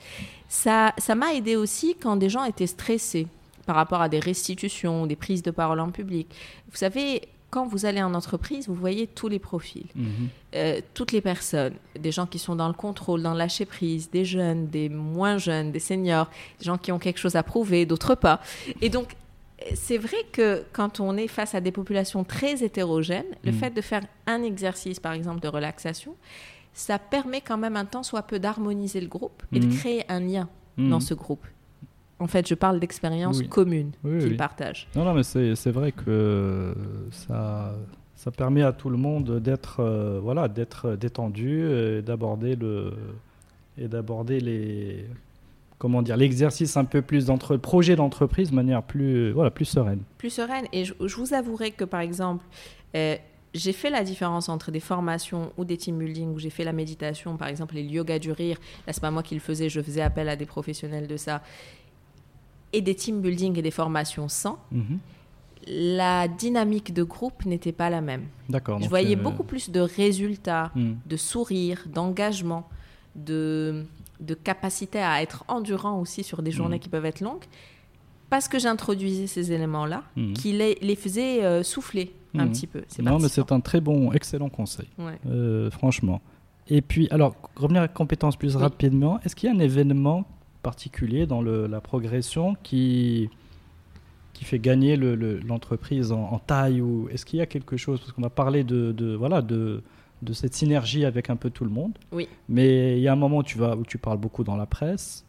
Ça, 0.49 0.93
ça 0.99 1.15
m'a 1.15 1.35
aidé 1.35 1.57
aussi 1.57 1.97
quand 2.01 2.17
des 2.17 2.29
gens 2.29 2.45
étaient 2.45 2.67
stressés 2.67 3.27
par 3.67 3.77
rapport 3.77 4.01
à 4.01 4.09
des 4.09 4.21
restitutions, 4.21 5.07
des 5.07 5.17
prises 5.17 5.43
de 5.43 5.51
parole 5.51 5.81
en 5.81 5.91
public. 5.91 6.29
Vous 6.71 6.77
savez, 6.77 7.23
quand 7.51 7.67
vous 7.67 7.87
allez 7.87 8.03
en 8.03 8.15
entreprise, 8.15 8.69
vous 8.69 8.75
voyez 8.75 9.07
tous 9.07 9.29
les 9.29 9.39
profils, 9.39 9.87
mhm. 9.95 10.29
euh, 10.55 10.81
toutes 10.95 11.13
les 11.13 11.21
personnes, 11.21 11.75
des 11.99 12.13
gens 12.13 12.27
qui 12.27 12.39
sont 12.39 12.55
dans 12.57 12.69
le 12.69 12.75
contrôle, 12.75 13.23
dans 13.23 13.33
le 13.33 13.39
lâcher 13.39 13.65
prise, 13.65 14.11
des 14.11 14.25
jeunes, 14.25 14.69
des 14.69 14.89
moins 14.89 15.39
jeunes, 15.39 15.73
des 15.73 15.81
seniors, 15.81 16.29
des 16.59 16.65
gens 16.65 16.79
qui 16.79 16.93
ont 16.93 16.99
quelque 16.99 17.19
chose 17.19 17.37
à 17.37 17.43
prouver, 17.43 17.87
d'autres 17.87 18.15
pas. 18.15 18.41
Et 18.81 18.89
donc, 18.89 19.17
c'est 19.75 19.99
vrai 19.99 20.19
que 20.33 20.65
quand 20.73 21.01
on 21.01 21.17
est 21.17 21.29
face 21.29 21.55
à 21.55 21.61
des 21.61 21.73
populations 21.73 22.25
très 22.25 22.63
hétérogènes, 22.63 23.25
le 23.45 23.53
mm. 23.53 23.55
fait 23.55 23.71
de 23.71 23.81
faire 23.81 24.03
un 24.27 24.43
exercice, 24.43 25.01
par 25.01 25.13
exemple, 25.13 25.41
de 25.41 25.49
relaxation, 25.49 26.15
ça 26.73 26.99
permet 26.99 27.41
quand 27.41 27.57
même 27.57 27.77
un 27.77 27.87
temps 27.87 28.03
soit 28.03 28.23
peu 28.23 28.39
d'harmoniser 28.39 29.01
le 29.01 29.09
groupe 29.09 29.43
et 29.53 29.61
de 29.61 29.67
mm. 29.67 29.71
créer 29.71 30.05
un 30.11 30.21
lien 30.21 30.49
mm. 30.77 30.91
dans 30.91 31.01
ce 31.01 31.15
groupe. 31.15 31.47
En 32.19 32.27
fait, 32.27 32.49
je 32.49 32.55
parle 32.55 32.81
d'expériences 32.81 33.43
communes 33.43 33.93
qu'ils 34.03 34.37
partagent. 34.39 34.89
Non, 34.95 35.05
non, 35.05 35.13
mais 35.13 35.23
c'est 35.23 35.71
vrai 35.71 35.93
que 35.93 36.75
ça, 37.11 37.75
ça 38.15 38.31
permet 38.31 38.63
à 38.63 38.73
tout 38.73 38.89
le 38.89 38.97
monde 38.97 39.39
d'être 39.39 39.81
euh, 39.81 40.19
voilà, 40.23 40.49
d'être 40.49 40.97
détendu 40.97 41.71
et 41.71 42.01
d'aborder 42.01 42.57
le 42.57 42.95
et 43.79 43.89
d'aborder 43.89 44.41
les 44.41 45.05
comment 45.79 46.03
dire, 46.03 46.17
l'exercice 46.17 46.77
un 46.77 46.85
peu 46.85 47.03
plus 47.03 47.27
d'entre 47.27 47.57
projet 47.57 47.97
d'entreprise 47.97 48.51
de 48.51 48.55
manière 48.55 48.83
plus, 48.83 49.33
voilà, 49.33 49.51
plus 49.51 49.65
sereine. 49.65 50.01
Plus 50.19 50.31
sereine. 50.31 50.67
Et 50.73 50.85
je, 50.85 50.95
vous 51.17 51.35
avouerai 51.35 51.71
que, 51.71 51.85
par 51.85 52.01
exemple, 52.01 52.45
euh, 52.95 53.17
j'ai 53.55 53.73
fait 53.73 53.91
la 53.91 54.03
différence 54.03 54.49
entre 54.49 54.71
des 54.71 54.81
formations 54.81 55.53
ou 55.57 55.65
des 55.65 55.77
team 55.77 55.99
building 55.99 56.35
où 56.35 56.39
j'ai 56.39 56.51
fait 56.51 56.65
la 56.65 56.73
méditation, 56.73 57.37
par 57.37 57.49
exemple, 57.49 57.75
les 57.75 57.83
yoga 57.83 58.19
du 58.19 58.33
rire. 58.33 58.59
Là, 58.87 58.93
c'est 58.93 59.01
pas 59.01 59.11
moi 59.11 59.23
qui 59.23 59.35
le 59.35 59.41
faisais, 59.41 59.69
je 59.69 59.81
faisais 59.81 60.03
appel 60.03 60.29
à 60.29 60.37
des 60.37 60.47
professionnels 60.47 61.07
de 61.07 61.17
ça. 61.17 61.43
Et 62.73 62.81
des 62.81 62.95
team 62.95 63.21
building 63.21 63.59
et 63.59 63.63
des 63.63 63.71
formations 63.71 64.29
sans. 64.29 64.59
Mhm. 64.73 64.99
La 65.69 66.29
dynamique 66.29 66.95
de 66.95 67.03
groupe 67.03 67.45
n'était 67.45 67.73
pas 67.73 67.91
la 67.91 68.01
même. 68.01 68.27
D'accord. 68.49 68.81
Je 68.81 68.89
voyais 68.89 69.17
euh, 69.17 69.23
beaucoup 69.23 69.43
plus 69.43 69.71
de 69.71 69.81
résultats, 69.81 70.71
hmm. 70.77 70.93
de 71.05 71.17
sourires, 71.17 71.87
d'engagement, 71.93 72.69
de 73.17 73.85
de 74.21 74.35
capacité 74.35 74.99
à 74.99 75.23
être 75.23 75.45
endurant 75.49 76.01
aussi 76.01 76.23
sur 76.23 76.43
des 76.43 76.51
journées 76.51 76.77
mm. 76.77 76.81
qui 76.81 76.89
peuvent 76.89 77.05
être 77.05 77.21
longues, 77.21 77.45
parce 78.31 78.49
que 78.49 78.59
j'introduisais 78.59 79.27
ces 79.27 79.53
éléments-là, 79.53 80.03
mm. 80.17 80.33
qui 80.33 80.53
les, 80.53 80.79
les 80.81 80.97
faisaient 80.97 81.45
euh, 81.45 81.63
souffler 81.63 82.13
un 82.35 82.47
mm. 82.47 82.53
petit 82.53 82.67
peu. 82.67 82.83
Non, 83.01 83.19
mais 83.19 83.29
c'est 83.29 83.53
un 83.53 83.61
très 83.61 83.81
bon, 83.81 84.13
excellent 84.13 84.49
conseil, 84.49 84.89
euh, 85.27 85.71
franchement. 85.71 86.21
Et 86.69 86.83
puis, 86.83 87.09
alors, 87.11 87.37
revenir 87.55 87.83
à 87.83 87.89
compétences 87.89 88.37
plus 88.37 88.57
rapidement, 88.57 89.21
est-ce 89.25 89.37
qu'il 89.37 89.49
y 89.49 89.53
a 89.53 89.55
un 89.55 89.61
événement 89.61 90.25
particulier 90.63 91.27
dans 91.27 91.43
la 91.43 91.81
progression 91.81 92.57
qui, 92.65 93.31
qui 94.33 94.45
fait 94.45 94.59
gagner 94.59 94.97
l'entreprise 94.97 96.11
en, 96.11 96.41
taille 96.41 96.81
ou 96.81 97.09
est-ce 97.11 97.25
qu'il 97.25 97.39
y 97.39 97.43
a 97.43 97.47
quelque 97.47 97.77
chose? 97.77 98.01
Parce 98.01 98.11
qu'on 98.11 98.25
a 98.25 98.31
parlé 98.31 98.65
de, 98.65 98.91
de 98.91 99.15
voilà 99.15 99.43
de 99.43 99.83
de 100.23 100.33
cette 100.33 100.55
synergie 100.55 101.05
avec 101.05 101.31
un 101.31 101.37
peu 101.37 101.51
tout 101.51 101.65
le 101.65 101.71
monde. 101.71 101.99
Oui. 102.13 102.29
Mais 102.49 102.97
il 102.97 103.03
y 103.03 103.09
a 103.09 103.13
un 103.13 103.17
moment 103.17 103.39
où 103.39 103.43
tu, 103.43 103.59
vas, 103.59 103.77
où 103.77 103.85
tu 103.85 103.99
parles 103.99 104.19
beaucoup 104.19 104.45
dans 104.45 104.57
la 104.57 104.67
presse, 104.67 105.25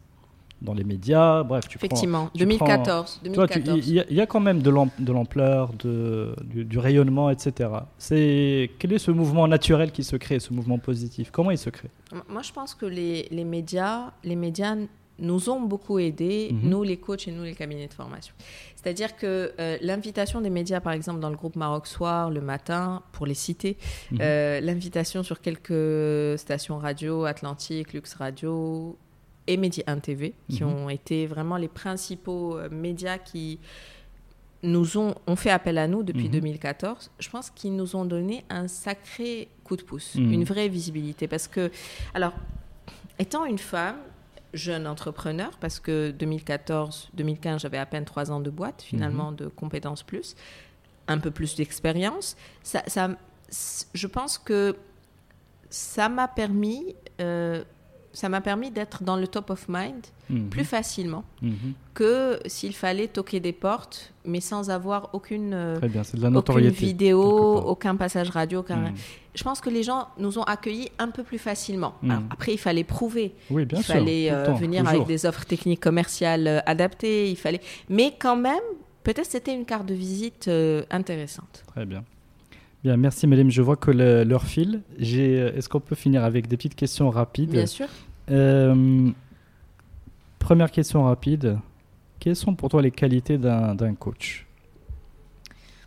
dans 0.60 0.74
les 0.74 0.84
médias, 0.84 1.44
bref, 1.44 1.68
tu 1.68 1.78
Effectivement, 1.78 2.30
2014. 2.34 3.20
Il 3.24 4.04
y, 4.10 4.20
a 4.20 4.26
quand 4.26 4.40
même 4.40 4.60
de 4.60 4.70
l'ampleur, 5.12 5.72
du, 5.74 6.64
du, 6.64 6.78
rayonnement, 6.78 7.30
etc. 7.30 7.70
C'est 7.96 8.70
quel 8.78 8.92
est 8.92 8.98
ce 8.98 9.10
mouvement 9.10 9.46
naturel 9.46 9.92
qui 9.92 10.02
se 10.02 10.16
crée, 10.16 10.40
ce 10.40 10.52
mouvement 10.52 10.78
positif? 10.78 11.30
Comment 11.30 11.52
il 11.52 11.58
se 11.58 11.70
crée? 11.70 11.90
Moi, 12.28 12.42
je 12.42 12.52
pense 12.52 12.74
que 12.74 12.86
les, 12.86 13.28
les 13.30 13.44
médias, 13.44 14.12
les 14.24 14.36
médias 14.36 14.74
nous 15.18 15.50
ont 15.50 15.60
beaucoup 15.60 15.98
aidés, 15.98 16.50
mhm. 16.52 16.68
nous 16.68 16.82
les 16.82 16.96
coachs 16.96 17.26
et 17.28 17.32
nous 17.32 17.42
les 17.42 17.54
cabinets 17.54 17.88
de 17.88 17.94
formation. 17.94 18.34
C'est-à-dire 18.76 19.16
que 19.16 19.52
euh, 19.58 19.76
l'invitation 19.80 20.40
des 20.40 20.50
médias, 20.50 20.80
par 20.80 20.92
exemple, 20.92 21.20
dans 21.20 21.30
le 21.30 21.36
groupe 21.36 21.56
Maroc 21.56 21.86
Soir, 21.86 22.30
le 22.30 22.40
matin, 22.40 23.02
pour 23.12 23.26
les 23.26 23.34
citer, 23.34 23.76
mhm. 24.12 24.18
euh, 24.20 24.60
l'invitation 24.60 25.22
sur 25.22 25.40
quelques 25.40 26.38
stations 26.38 26.78
radio, 26.78 27.24
Atlantique, 27.24 27.92
Lux 27.92 28.14
Radio 28.14 28.96
et 29.46 29.56
Média 29.56 29.82
1 29.86 29.98
TV, 29.98 30.34
qui 30.48 30.62
mhm. 30.62 30.72
ont 30.72 30.88
été 30.88 31.26
vraiment 31.26 31.56
les 31.56 31.68
principaux 31.68 32.56
euh, 32.56 32.68
médias 32.70 33.18
qui 33.18 33.58
nous 34.62 34.98
ont, 34.98 35.14
ont, 35.26 35.36
fait 35.36 35.50
appel 35.50 35.78
à 35.78 35.86
nous 35.86 36.02
depuis 36.02 36.28
2014, 36.28 37.12
je 37.20 37.30
pense 37.30 37.48
qu'ils 37.48 37.76
nous 37.76 37.94
ont 37.94 38.04
donné 38.04 38.44
un 38.50 38.66
sacré 38.66 39.46
coup 39.62 39.76
de 39.76 39.82
pouce, 39.82 40.16
une 40.16 40.42
vraie 40.42 40.68
visibilité. 40.68 41.28
Parce 41.28 41.46
que, 41.46 41.70
alors, 42.12 42.32
étant 43.20 43.44
une 43.44 43.58
femme, 43.58 43.98
jeune 44.54 44.86
entrepreneur 44.86 45.50
parce 45.60 45.80
que 45.80 46.12
2014-2015, 46.12 47.60
j'avais 47.60 47.78
à 47.78 47.86
peine 47.86 48.04
trois 48.04 48.30
ans 48.30 48.40
de 48.40 48.50
boîte, 48.50 48.82
finalement, 48.82 49.30
mhm. 49.30 49.36
de 49.36 49.46
compétences 49.48 50.02
plus, 50.02 50.36
un 51.06 51.18
peu 51.18 51.30
plus 51.30 51.56
d'expérience. 51.56 52.36
Ça, 52.62 52.82
ça, 52.86 53.10
je 53.94 54.06
pense 54.06 54.38
que 54.38 54.76
ça 55.70 56.08
m'a 56.08 56.28
permis, 56.28 56.94
euh, 57.20 57.62
ça 58.12 58.28
m'a 58.28 58.40
permis 58.40 58.70
d'être 58.70 59.02
dans 59.02 59.16
le 59.16 59.26
top 59.26 59.50
of 59.50 59.66
mind 59.68 60.06
Mhm. 60.30 60.48
plus 60.50 60.64
facilement 60.64 61.24
Mhm. 61.42 61.52
que 61.94 62.38
s'il 62.46 62.74
fallait 62.74 63.08
toquer 63.08 63.40
des 63.40 63.52
portes, 63.52 64.12
mais 64.24 64.40
sans 64.40 64.70
avoir 64.70 65.10
aucune, 65.14 65.52
euh, 65.54 65.76
Très 65.76 65.88
bien, 65.88 66.02
c'est 66.04 66.16
de 66.16 66.22
la 66.22 66.30
aucune 66.30 66.68
vidéo, 66.68 67.20
aucun 67.58 67.96
passage 67.96 68.30
radio. 68.30 68.60
aucun- 68.60 68.76
Mhm. 68.76 68.94
Je 69.34 69.44
pense 69.44 69.60
que 69.60 69.70
les 69.70 69.82
gens 69.84 70.08
nous 70.18 70.38
ont 70.38 70.42
accueillis 70.42 70.88
un 70.98 71.08
peu 71.10 71.22
plus 71.22 71.38
facilement. 71.38 71.94
Alors, 72.02 72.22
après, 72.30 72.52
il 72.52 72.58
fallait 72.58 72.82
prouver. 72.84 73.32
Oui, 73.50 73.64
bien 73.64 73.78
il 73.78 73.84
sûr. 73.84 73.94
fallait 73.94 74.30
euh, 74.32 74.46
temps, 74.46 74.54
venir 74.54 74.80
toujours. 74.82 74.96
avec 74.96 75.06
des 75.06 75.26
offres 75.26 75.44
techniques 75.44 75.80
commerciales 75.80 76.46
euh, 76.48 76.60
adaptées. 76.66 77.30
Il 77.30 77.36
fallait, 77.36 77.60
mais 77.88 78.12
quand 78.18 78.36
même, 78.36 78.58
peut-être 79.04 79.26
c'était 79.30 79.54
une 79.54 79.64
carte 79.64 79.86
de 79.86 79.94
visite 79.94 80.48
euh, 80.48 80.82
intéressante. 80.90 81.62
Très 81.68 81.86
bien. 81.86 82.02
Bien, 82.84 82.96
merci 82.96 83.26
Mélim. 83.26 83.50
Je 83.50 83.62
vois 83.62 83.76
que 83.76 83.90
l'heure 83.90 84.44
file. 84.44 84.82
Est-ce 85.00 85.68
qu'on 85.68 85.80
peut 85.80 85.94
finir 85.96 86.24
avec 86.24 86.46
des 86.48 86.56
petites 86.56 86.74
questions 86.76 87.08
rapides? 87.10 87.50
Bien 87.50 87.66
sûr. 87.66 87.86
Euh, 88.30 89.10
Première 90.38 90.70
question 90.70 91.04
rapide. 91.04 91.58
Quelles 92.20 92.36
sont 92.36 92.54
pour 92.54 92.68
toi 92.68 92.82
les 92.82 92.90
qualités 92.90 93.38
d'un 93.38 93.94
coach? 93.94 94.46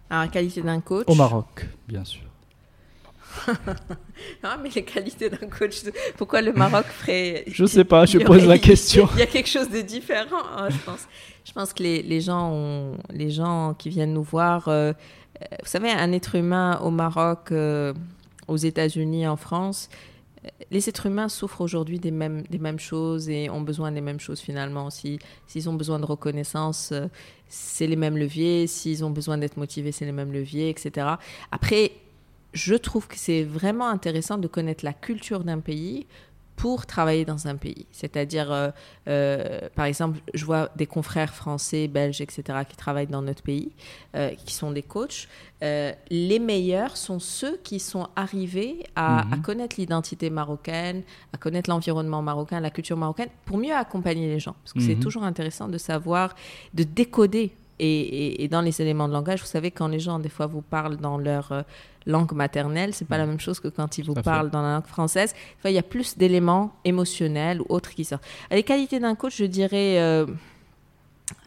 Alors, 0.09 0.23
la 0.23 0.29
qualité 0.29 0.61
d'un 0.61 0.79
coach? 0.81 1.05
Au 1.07 1.15
Maroc, 1.15 1.67
bien 1.87 2.03
sûr. 2.03 2.23
Ah, 4.43 4.57
mais 4.61 4.69
les 4.69 4.83
qualités 4.83 5.29
d'un 5.29 5.47
coach. 5.47 5.81
Pourquoi 6.17 6.41
le 6.41 6.51
Maroc 6.53 6.85
ferait. 6.85 7.43
Je 7.47 7.65
sais 7.65 7.83
pas, 7.85 8.05
je 8.05 8.19
pose 8.19 8.45
la 8.45 8.59
question. 8.59 9.07
Il 9.13 9.19
y 9.19 9.23
a 9.23 9.25
quelque 9.25 9.47
chose 9.49 9.69
de 9.69 9.81
différent, 9.81 10.43
hein, 10.57 10.67
je 10.69 10.77
pense. 10.79 11.07
Je 11.45 11.51
pense 11.53 11.73
que 11.73 11.81
les, 11.81 12.03
les 12.03 12.21
gens, 12.21 12.51
ont- 12.51 12.97
les 13.11 13.31
gens 13.31 13.73
qui 13.73 13.89
viennent 13.89 14.13
nous 14.13 14.21
voir, 14.23 14.67
euh, 14.67 14.91
euh, 15.41 15.45
vous 15.63 15.67
savez, 15.69 15.89
un 15.89 16.11
être 16.11 16.35
humain 16.35 16.77
au 16.83 16.91
Maroc, 16.91 17.51
euh, 17.51 17.93
aux 18.47 18.57
États-Unis, 18.57 19.25
en 19.27 19.37
France, 19.37 19.89
les 20.71 20.89
êtres 20.89 21.05
humains 21.05 21.29
souffrent 21.29 21.61
aujourd'hui 21.61 21.99
des 21.99 22.11
mêmes, 22.11 22.43
des 22.49 22.57
mêmes 22.57 22.79
choses 22.79 23.29
et 23.29 23.49
ont 23.49 23.61
besoin 23.61 23.91
des 23.91 24.01
mêmes 24.01 24.19
choses 24.19 24.39
finalement. 24.39 24.89
Si- 24.89 25.19
S'ils 25.47 25.69
ont 25.69 25.73
besoin 25.73 25.99
de 25.99 26.05
reconnaissance, 26.05 26.91
euh, 26.93 27.07
c'est 27.47 27.87
les 27.87 27.95
mêmes 27.95 28.17
leviers. 28.17 28.67
S'ils 28.67 29.03
ont 29.05 29.09
besoin 29.11 29.37
d'être 29.37 29.57
motivés, 29.57 29.91
c'est 29.91 30.05
les 30.05 30.11
mêmes 30.11 30.31
leviers, 30.31 30.69
etc. 30.69 31.07
Après, 31.51 31.91
je 32.53 32.75
trouve 32.75 33.07
que 33.07 33.17
c'est 33.17 33.43
vraiment 33.43 33.87
intéressant 33.87 34.37
de 34.37 34.47
connaître 34.47 34.83
la 34.83 34.93
culture 34.93 35.43
d'un 35.43 35.59
pays 35.59 36.05
pour 36.61 36.85
travailler 36.85 37.25
dans 37.25 37.47
un 37.47 37.55
pays. 37.55 37.87
C'est-à-dire, 37.91 38.51
euh, 38.51 38.69
euh, 39.07 39.59
par 39.73 39.85
exemple, 39.85 40.19
je 40.35 40.45
vois 40.45 40.69
des 40.75 40.85
confrères 40.85 41.33
français, 41.33 41.87
belges, 41.87 42.21
etc., 42.21 42.59
qui 42.69 42.75
travaillent 42.77 43.07
dans 43.17 43.23
notre 43.23 43.41
pays, 43.41 43.71
euh, 44.15 44.29
qui 44.45 44.53
sont 44.53 44.71
des 44.71 44.83
coachs. 44.83 45.27
Les 46.11 46.39
meilleurs 46.39 46.97
sont 46.97 47.19
ceux 47.19 47.57
qui 47.63 47.79
sont 47.79 48.07
arrivés 48.15 48.83
à, 48.95 49.25
Mhm. 49.25 49.33
à 49.33 49.37
connaître 49.37 49.75
l'identité 49.79 50.29
marocaine, 50.29 51.01
à 51.33 51.37
connaître 51.37 51.69
l'environnement 51.71 52.21
marocain, 52.21 52.59
la 52.59 52.69
culture 52.69 52.97
marocaine, 52.97 53.29
pour 53.45 53.57
mieux 53.57 53.73
accompagner 53.73 54.27
les 54.27 54.39
gens. 54.39 54.55
Parce 54.63 54.73
que 54.73 54.81
c'est 54.81 54.95
Mhm. 54.95 55.01
toujours 55.05 55.23
intéressant 55.23 55.67
de 55.67 55.79
savoir, 55.79 56.35
de 56.75 56.83
décoder. 56.83 57.53
Et, 57.79 57.85
et- 58.01 58.43
et 58.43 58.47
dans 58.47 58.61
les 58.61 58.79
éléments 58.83 59.07
de 59.07 59.13
langage, 59.13 59.39
vous 59.41 59.47
savez, 59.57 59.71
quand 59.71 59.87
les 59.87 59.99
gens, 59.99 60.19
des 60.19 60.29
fois, 60.29 60.45
vous 60.45 60.61
parlent 60.61 60.97
dans 60.97 61.17
leur 61.17 61.51
langue 62.05 62.31
maternelle, 62.33 62.93
c'est 62.93 63.07
pas 63.07 63.17
la 63.17 63.25
même 63.25 63.39
chose 63.39 63.59
que 63.59 63.67
quand 63.67 63.97
ils 63.97 64.05
vous 64.05 64.13
à 64.13 64.15
fait. 64.15 64.23
parlent 64.23 64.49
dans 64.49 64.61
la 64.61 64.73
langue 64.75 64.87
française. 64.87 65.33
Enfin, 65.59 65.69
il 65.69 65.75
y 65.75 65.79
a 65.79 65.83
plus 65.83 66.17
d'éléments 66.17 66.73
émotionnels 66.83 67.61
ou 67.61 67.65
autres 67.69 67.91
qui 67.91 68.05
sortent. 68.05 68.25
Les 68.49 68.63
qualités 68.63 68.99
d'un 68.99 69.15
coach, 69.15 69.37
je 69.37 69.45
dirais 69.45 69.99
euh, 69.99 70.25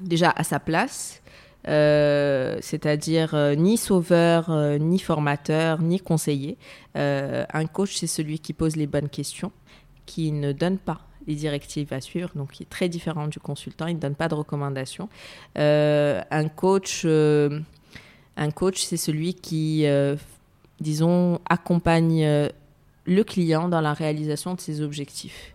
déjà 0.01 0.31
à 0.31 0.45
sa 0.45 0.61
place, 0.61 1.23
euh, 1.67 2.59
c'est-à-dire 2.61 3.35
euh, 3.35 3.55
ni 3.55 3.79
sauveur, 3.79 4.51
euh, 4.51 4.77
ni 4.77 4.99
formateur, 4.99 5.81
ni 5.81 5.99
conseiller. 5.99 6.59
Un 6.95 7.67
coach, 7.67 7.97
c'est 7.97 8.07
celui 8.07 8.39
qui 8.39 8.53
pose 8.53 8.77
les 8.77 8.87
bonnes 8.87 9.09
questions, 9.09 9.51
qui 10.07 10.31
ne 10.31 10.53
donne 10.53 10.79
pas 10.79 11.01
les 11.27 11.35
directives 11.35 11.93
à 11.93 12.01
suivre, 12.01 12.31
donc 12.35 12.53
qui 12.53 12.63
est 12.65 12.69
très 12.69 12.89
différent 12.89 13.29
du 13.29 13.41
consultant, 13.41 13.87
il 13.87 13.95
ne 13.95 14.01
donne 14.01 14.15
pas 14.15 14.29
de 14.29 14.35
recommandations. 14.35 15.09
Un 15.57 16.49
coach, 16.55 17.05
un 17.05 18.51
coach, 18.55 18.83
c'est 18.85 18.97
celui 18.99 19.35
qui, 19.35 19.87
disons, 20.81 21.39
accompagne 21.49 22.25
euh, 22.25 22.49
le 23.07 23.23
client 23.25 23.69
dans 23.69 23.81
la 23.81 23.93
réalisation 23.93 24.55
de 24.55 24.61
ses 24.61 24.81
objectifs 24.81 25.55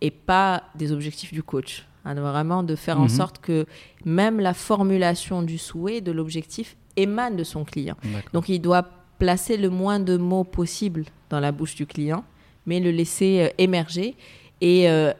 et 0.00 0.10
pas 0.10 0.62
des 0.74 0.92
objectifs 0.92 1.32
du 1.32 1.42
coach. 1.42 1.86
Hein, 2.04 2.14
vraiment 2.14 2.62
de 2.62 2.76
faire 2.76 2.98
en 3.00 3.04
Mhm. 3.04 3.08
sorte 3.08 3.38
que 3.38 3.66
même 4.04 4.38
la 4.38 4.54
formulation 4.54 5.42
du 5.42 5.58
souhait, 5.58 6.00
de 6.00 6.12
l'objectif, 6.12 6.76
émane 6.96 7.34
de 7.36 7.42
son 7.44 7.64
client. 7.64 7.96
Donc 8.32 8.48
il 8.48 8.60
doit 8.60 8.88
placer 9.18 9.56
le 9.56 9.70
moins 9.70 9.98
de 9.98 10.16
mots 10.16 10.44
possible 10.44 11.04
dans 11.30 11.40
la 11.40 11.50
bouche 11.50 11.74
du 11.74 11.84
client, 11.86 12.22
mais 12.66 12.78
le 12.80 12.90
laisser 12.92 13.40
euh, 13.40 13.48
émerger. 13.58 14.14
Et, 14.60 14.88
euh, 14.88 15.12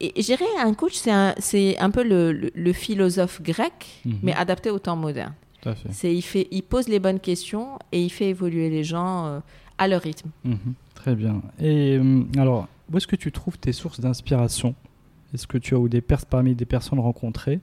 et, 0.00 0.18
et 0.18 0.22
je 0.22 0.26
dirais, 0.26 0.44
un 0.60 0.74
coach, 0.74 0.94
c'est 0.94 1.10
un, 1.10 1.34
un 1.78 1.90
peu 1.90 2.02
le, 2.02 2.32
le- 2.32 2.50
le 2.54 2.72
philosophe 2.72 3.40
grec, 3.40 4.02
Mhm. 4.04 4.18
mais 4.22 4.34
adapté 4.34 4.68
au 4.70 4.78
temps 4.78 4.96
moderne. 4.96 5.32
C'est, 5.90 6.14
il, 6.14 6.22
fait, 6.22 6.48
il 6.50 6.62
pose 6.62 6.88
les 6.88 6.98
bonnes 7.00 7.20
questions 7.20 7.78
et 7.92 8.02
il 8.02 8.10
fait 8.10 8.28
évoluer 8.30 8.70
les 8.70 8.84
gens 8.84 9.26
euh, 9.26 9.40
à 9.78 9.88
leur 9.88 10.02
rythme. 10.02 10.30
Mhm. 10.44 10.74
Très 10.94 11.14
bien. 11.14 11.42
Et 11.58 11.96
euh, 11.98 12.22
alors, 12.38 12.68
où 12.92 12.96
est-ce 12.96 13.06
que 13.06 13.16
tu 13.16 13.30
trouves 13.32 13.58
tes 13.58 13.72
sources 13.72 14.00
d'inspiration? 14.00 14.74
Est-ce 15.32 15.46
que 15.46 15.58
tu 15.58 15.74
as 15.74 15.78
ou 15.78 15.88
des 15.88 16.00
pers- 16.00 16.26
parmi 16.26 16.54
des 16.54 16.64
personnes 16.64 17.00
rencontrées, 17.00 17.60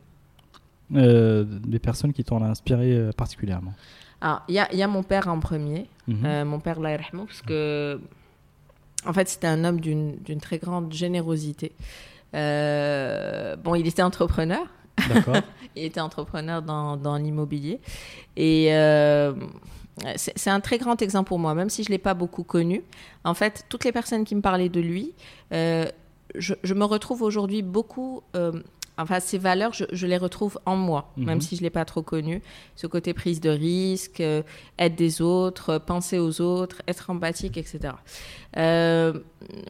euh, 0.96 1.44
des 1.46 1.80
personnes 1.80 2.12
qui 2.14 2.24
t'ont 2.24 2.44
inspiré 2.44 3.10
particulièrement? 3.16 3.74
Alors, 4.20 4.42
il 4.50 4.56
y 4.56 4.60
a, 4.60 4.68
il 4.72 4.78
y 4.78 4.84
a 4.84 4.88
mon 4.88 5.04
père 5.04 5.28
en 5.28 5.40
premier, 5.40 5.88
Mhm. 6.08 6.26
Euh, 6.26 6.46
mon 6.46 6.60
père, 6.60 6.80
Allah 6.80 6.92
yarhamou, 6.92 7.26
parce 7.26 7.42
que, 7.44 8.00
en 9.06 9.14
fait, 9.14 9.30
c'était 9.30 9.48
un 9.48 9.64
homme 9.64 9.80
d'une 9.80 10.18
d'une 10.18 10.40
très 10.40 10.58
grande 10.58 10.92
générosité. 10.94 11.72
Euh, 12.36 13.56
bon, 13.56 13.76
il 13.76 13.88
était 13.88 14.02
entrepreneur. 14.02 14.62
Il 15.76 15.84
était 15.84 16.00
entrepreneur 16.00 16.62
dans, 16.62 17.18
l'immobilier. 17.18 17.80
Et 18.36 18.68
euh, 18.74 19.34
c'est 20.16 20.50
un 20.50 20.60
très 20.60 20.78
grand 20.78 21.02
exemple 21.02 21.30
pour 21.30 21.40
moi, 21.40 21.54
même 21.54 21.70
si 21.70 21.84
je 21.84 21.90
ne 21.90 21.94
l'ai 21.94 22.00
pas 22.00 22.14
beaucoup 22.14 22.44
connu. 22.44 22.84
En 23.24 23.34
fait, 23.34 23.66
toutes 23.70 23.86
les 23.86 23.92
personnes 23.92 24.24
qui 24.24 24.36
me 24.36 24.42
parlaient 24.42 24.70
de 24.70 24.82
lui, 24.82 25.14
euh, 25.54 25.86
je, 26.36 26.54
je 26.64 26.74
me 26.74 26.86
retrouve 26.86 27.22
aujourd'hui 27.22 27.62
beaucoup. 27.62 28.22
euh, 28.36 28.62
enfin, 29.02 29.20
ces 29.20 29.38
valeurs, 29.38 29.74
je, 29.74 29.86
je 29.92 30.08
les 30.08 30.18
retrouve 30.18 30.60
en 30.66 30.76
moi, 30.76 31.12
Mhm. 31.18 31.26
même 31.26 31.42
si 31.42 31.56
je 31.56 31.62
ne 31.62 31.66
l'ai 31.66 31.70
pas 31.70 31.86
trop 31.86 32.02
connu. 32.02 32.42
Ce 32.76 32.88
côté 32.88 33.14
prise 33.14 33.40
de 33.42 33.50
risque, 33.50 34.20
euh, 34.22 34.42
aide 34.78 34.96
des 34.96 35.22
autres, 35.22 35.70
euh, 35.72 35.80
penser 35.80 36.20
aux 36.20 36.42
autres, 36.42 36.82
être 36.88 37.10
empathique, 37.10 37.58
etc. 37.58 37.94
Euh, 38.58 39.14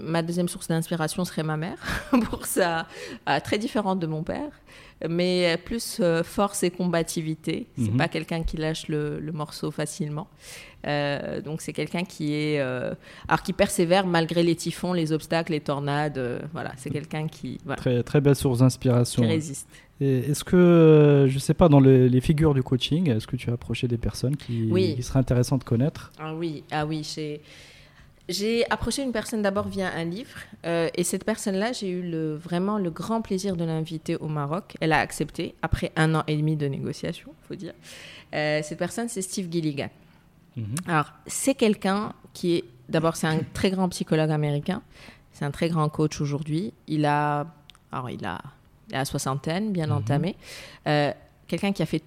ma 0.02 0.22
deuxième 0.22 0.48
source 0.48 0.68
d'inspiration 0.68 1.24
serait 1.26 1.44
ma 1.44 1.58
mère, 1.58 1.78
pour 2.30 2.46
ça, 2.46 2.88
euh, 3.30 3.40
très 3.44 3.58
différente 3.58 4.00
de 4.00 4.08
mon 4.08 4.24
père, 4.24 4.52
mais 5.10 5.58
plus 5.66 6.02
force 6.24 6.64
et 6.64 6.70
combativité. 6.72 7.68
C'est 7.78 7.92
Mhm. 7.92 7.98
pas 7.98 8.08
quelqu'un 8.08 8.44
qui 8.44 8.58
lâche 8.58 8.88
le, 8.88 9.20
le 9.20 9.32
morceau 9.32 9.72
facilement. 9.72 10.28
Euh, 10.88 11.42
donc 11.42 11.62
c'est 11.62 11.74
quelqu'un 11.74 12.04
qui 12.04 12.34
est, 12.34 12.60
euh, 12.60 12.94
alors 13.28 13.44
qui 13.44 13.54
persévère 13.54 14.06
malgré 14.08 14.42
les 14.44 14.56
typhons, 14.56 14.94
les 14.94 15.12
obstacles, 15.12 15.52
les 15.52 15.60
tornades. 15.62 16.18
euh, 16.18 16.40
voilà, 16.54 16.72
c'est 16.78 16.90
quelqu'un 16.90 17.28
qui, 17.28 17.60
voilà, 17.66 17.78
très, 17.82 18.04
très 18.04 18.22
belle 18.22 18.36
source 18.36 18.58
qui 18.58 18.64
d'inspiration. 18.64 19.22
résiste. 19.24 19.68
Et 20.00 20.18
Est-ce 20.32 20.44
que, 20.44 21.28
je 21.30 21.38
sais 21.38 21.54
pas, 21.54 21.70
dans 21.70 21.80
le- 21.80 22.08
les 22.08 22.22
figures 22.22 22.56
du 22.56 22.64
coaching, 22.64 23.10
est-ce 23.12 23.28
que 23.28 23.36
tu 23.36 23.52
as 23.52 23.54
approché 23.54 23.88
des 23.88 24.00
personnes 24.00 24.36
qui, 24.36 24.68
Oui. 24.72 24.96
qui 24.96 25.04
seraient 25.04 25.20
intéressantes 25.20 25.60
de 25.60 25.66
connaître? 25.66 26.12
Ah 26.20 26.34
oui, 26.34 26.64
ah 26.72 26.86
oui, 26.88 27.04
j'ai. 27.16 27.42
J'ai 28.30 28.64
approché 28.72 29.04
une 29.04 29.12
personne 29.12 29.42
d'abord 29.42 29.68
via 29.68 29.92
un 29.94 30.06
livre 30.06 30.38
euh, 30.66 30.88
et 30.96 31.04
cette 31.04 31.26
personne-là, 31.26 31.74
j'ai 31.74 31.90
eu 31.90 32.02
le, 32.02 32.36
vraiment 32.36 32.78
le 32.78 32.90
grand 32.90 33.22
plaisir 33.22 33.58
de 33.58 33.66
l'inviter 33.66 34.16
au 34.16 34.28
Maroc. 34.28 34.76
Elle 34.80 34.94
a 34.94 35.00
accepté 35.00 35.54
après 35.62 35.92
un 35.98 36.16
an 36.16 36.24
et 36.28 36.38
demi 36.38 36.56
de 36.56 36.66
négociation, 36.68 37.34
faut 37.48 37.56
dire. 37.56 37.74
Euh, 38.34 38.62
cette 38.64 38.78
personne, 38.78 39.10
c'est 39.10 39.22
Steve 39.22 39.52
Gilligan. 39.52 39.90
Mhm. 40.58 40.76
Alors, 40.88 41.12
c'est 41.28 41.56
quelqu'un 41.56 42.14
qui 42.34 42.56
est, 42.58 42.64
d'abord, 42.90 43.16
c'est 43.16 43.28
un 43.28 43.40
très 43.54 43.72
grand 43.72 43.88
psychologue 43.90 44.32
américain. 44.32 44.82
C'est 45.32 45.46
un 45.46 45.52
très 45.52 45.70
grand 45.70 45.88
coach 45.90 46.20
aujourd'hui. 46.22 46.74
Il 46.88 47.06
a, 47.06 47.48
alors, 47.92 48.10
il 48.10 48.26
a, 48.26 48.42
il 48.90 48.96
a 48.96 49.00
la 49.00 49.06
soixantaine, 49.06 49.72
bien 49.72 49.88
Mhm. 49.88 49.94
entamé. 49.94 50.36
Euh, 50.88 51.12
quelqu'un 51.48 51.72
qui 51.72 51.82
a 51.82 51.86
fait 51.86 52.04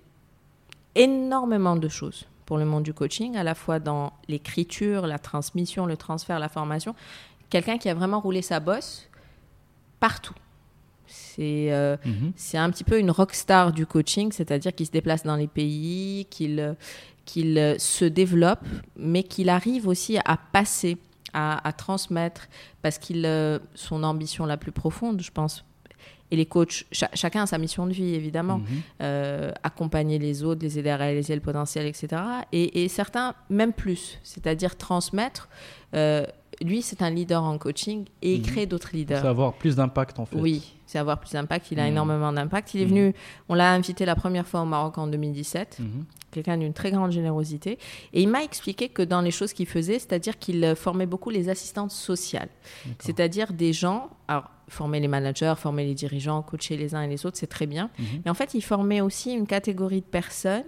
énormément 0.94 1.76
de 1.76 1.88
choses 1.88 2.26
pour 2.46 2.58
le 2.58 2.64
monde 2.64 2.82
du 2.82 2.92
coaching, 2.92 3.36
à 3.36 3.42
la 3.42 3.54
fois 3.54 3.78
dans 3.78 4.12
l'écriture, 4.28 5.06
la 5.06 5.18
transmission, 5.18 5.86
le 5.86 5.96
transfert, 5.96 6.38
la 6.38 6.48
formation. 6.50 6.94
Quelqu'un 7.50 7.78
qui 7.78 7.88
a 7.88 7.94
vraiment 7.94 8.20
roulé 8.20 8.42
sa 8.42 8.60
bosse 8.60 9.08
partout. 10.00 10.34
C'est 11.06 11.72
euh, 11.72 11.96
Mhm. 12.04 12.32
un 12.54 12.70
petit 12.70 12.84
peu 12.84 12.98
une 12.98 13.10
rockstar 13.10 13.72
du 13.72 13.86
coaching, 13.86 14.32
c'est-à-dire 14.32 14.74
qu'il 14.74 14.86
se 14.86 14.90
déplace 14.90 15.22
dans 15.22 15.36
les 15.36 15.46
pays, 15.46 16.26
qu'il 16.30 16.76
qu'il 17.24 17.58
euh, 17.58 17.78
se 17.78 18.04
développe, 18.04 18.64
mais 18.96 19.22
qu'il 19.22 19.48
arrive 19.48 19.88
aussi 19.88 20.18
à 20.24 20.36
passer, 20.52 20.96
à, 21.32 21.66
à 21.66 21.72
transmettre, 21.72 22.48
parce 22.82 22.98
qu'il 22.98 23.24
euh, 23.26 23.58
son 23.74 24.02
ambition 24.02 24.46
la 24.46 24.56
plus 24.56 24.72
profonde, 24.72 25.20
je 25.22 25.30
pense. 25.30 25.64
Et 26.30 26.36
les 26.36 26.46
coachs, 26.46 26.84
cha- 26.90 27.10
chacun 27.14 27.42
a 27.42 27.46
sa 27.46 27.58
mission 27.58 27.86
de 27.86 27.92
vie, 27.92 28.14
évidemment. 28.14 28.58
Mhm. 28.58 28.66
Euh, 29.02 29.52
accompagner 29.62 30.18
les 30.18 30.42
autres, 30.42 30.62
les 30.62 30.78
aider 30.78 30.90
à 30.90 30.96
réaliser 30.96 31.34
le 31.34 31.40
potentiel, 31.40 31.86
etc. 31.86 32.20
Et, 32.50 32.82
et 32.84 32.88
certains, 32.88 33.34
même 33.50 33.72
plus, 33.72 34.18
c'est-à-dire 34.22 34.76
transmettre. 34.76 35.48
Euh, 35.94 36.24
lui, 36.62 36.82
c'est 36.82 37.02
un 37.02 37.10
leader 37.10 37.42
en 37.42 37.58
coaching 37.58 38.04
et 38.22 38.34
il 38.34 38.40
Mhm. 38.40 38.46
crée 38.46 38.66
d'autres 38.66 38.90
leaders. 38.92 39.20
C'est 39.22 39.28
avoir 39.28 39.54
plus 39.54 39.76
d'impact 39.76 40.18
en 40.18 40.26
fait. 40.26 40.36
Oui, 40.36 40.74
c'est 40.86 40.98
avoir 40.98 41.18
plus 41.20 41.32
d'impact. 41.32 41.70
Il 41.70 41.80
a 41.80 41.84
Mhm. 41.84 41.88
énormément 41.92 42.32
d'impact. 42.32 42.74
Il 42.74 42.80
est 42.82 42.84
Mhm. 42.84 42.90
venu, 42.90 43.14
on 43.48 43.54
l'a 43.54 43.72
invité 43.72 44.04
la 44.04 44.14
première 44.16 44.46
fois 44.46 44.62
au 44.62 44.66
Maroc 44.66 44.98
en 44.98 45.06
2017. 45.06 45.78
Mhm. 45.80 46.04
Quelqu'un 46.30 46.58
d'une 46.58 46.72
très 46.72 46.90
grande 46.90 47.12
générosité. 47.12 47.78
Et 48.12 48.20
il 48.22 48.28
m'a 48.28 48.42
expliqué 48.42 48.88
que 48.88 49.02
dans 49.02 49.20
les 49.20 49.30
choses 49.30 49.52
qu'il 49.52 49.66
faisait, 49.66 50.00
c'est-à-dire 50.00 50.38
qu'il 50.38 50.64
euh, 50.64 50.74
formait 50.74 51.06
beaucoup 51.06 51.30
les 51.30 51.48
assistantes 51.48 51.92
sociales. 51.92 52.48
C'est-à-dire 52.98 53.52
des 53.52 53.72
gens, 53.72 54.10
alors 54.28 54.50
former 54.68 54.98
les 54.98 55.08
managers, 55.08 55.54
former 55.56 55.84
les 55.84 55.94
dirigeants, 55.94 56.42
coacher 56.42 56.76
les 56.76 56.94
uns 56.94 57.02
et 57.02 57.06
les 57.08 57.24
autres, 57.26 57.36
c'est 57.36 57.46
très 57.46 57.66
bien. 57.66 57.90
Mhm. 57.98 58.04
Mais 58.24 58.30
en 58.30 58.34
fait, 58.34 58.54
il 58.54 58.62
formait 58.62 59.00
aussi 59.00 59.32
une 59.32 59.46
catégorie 59.46 60.00
de 60.00 60.06
personnes 60.06 60.64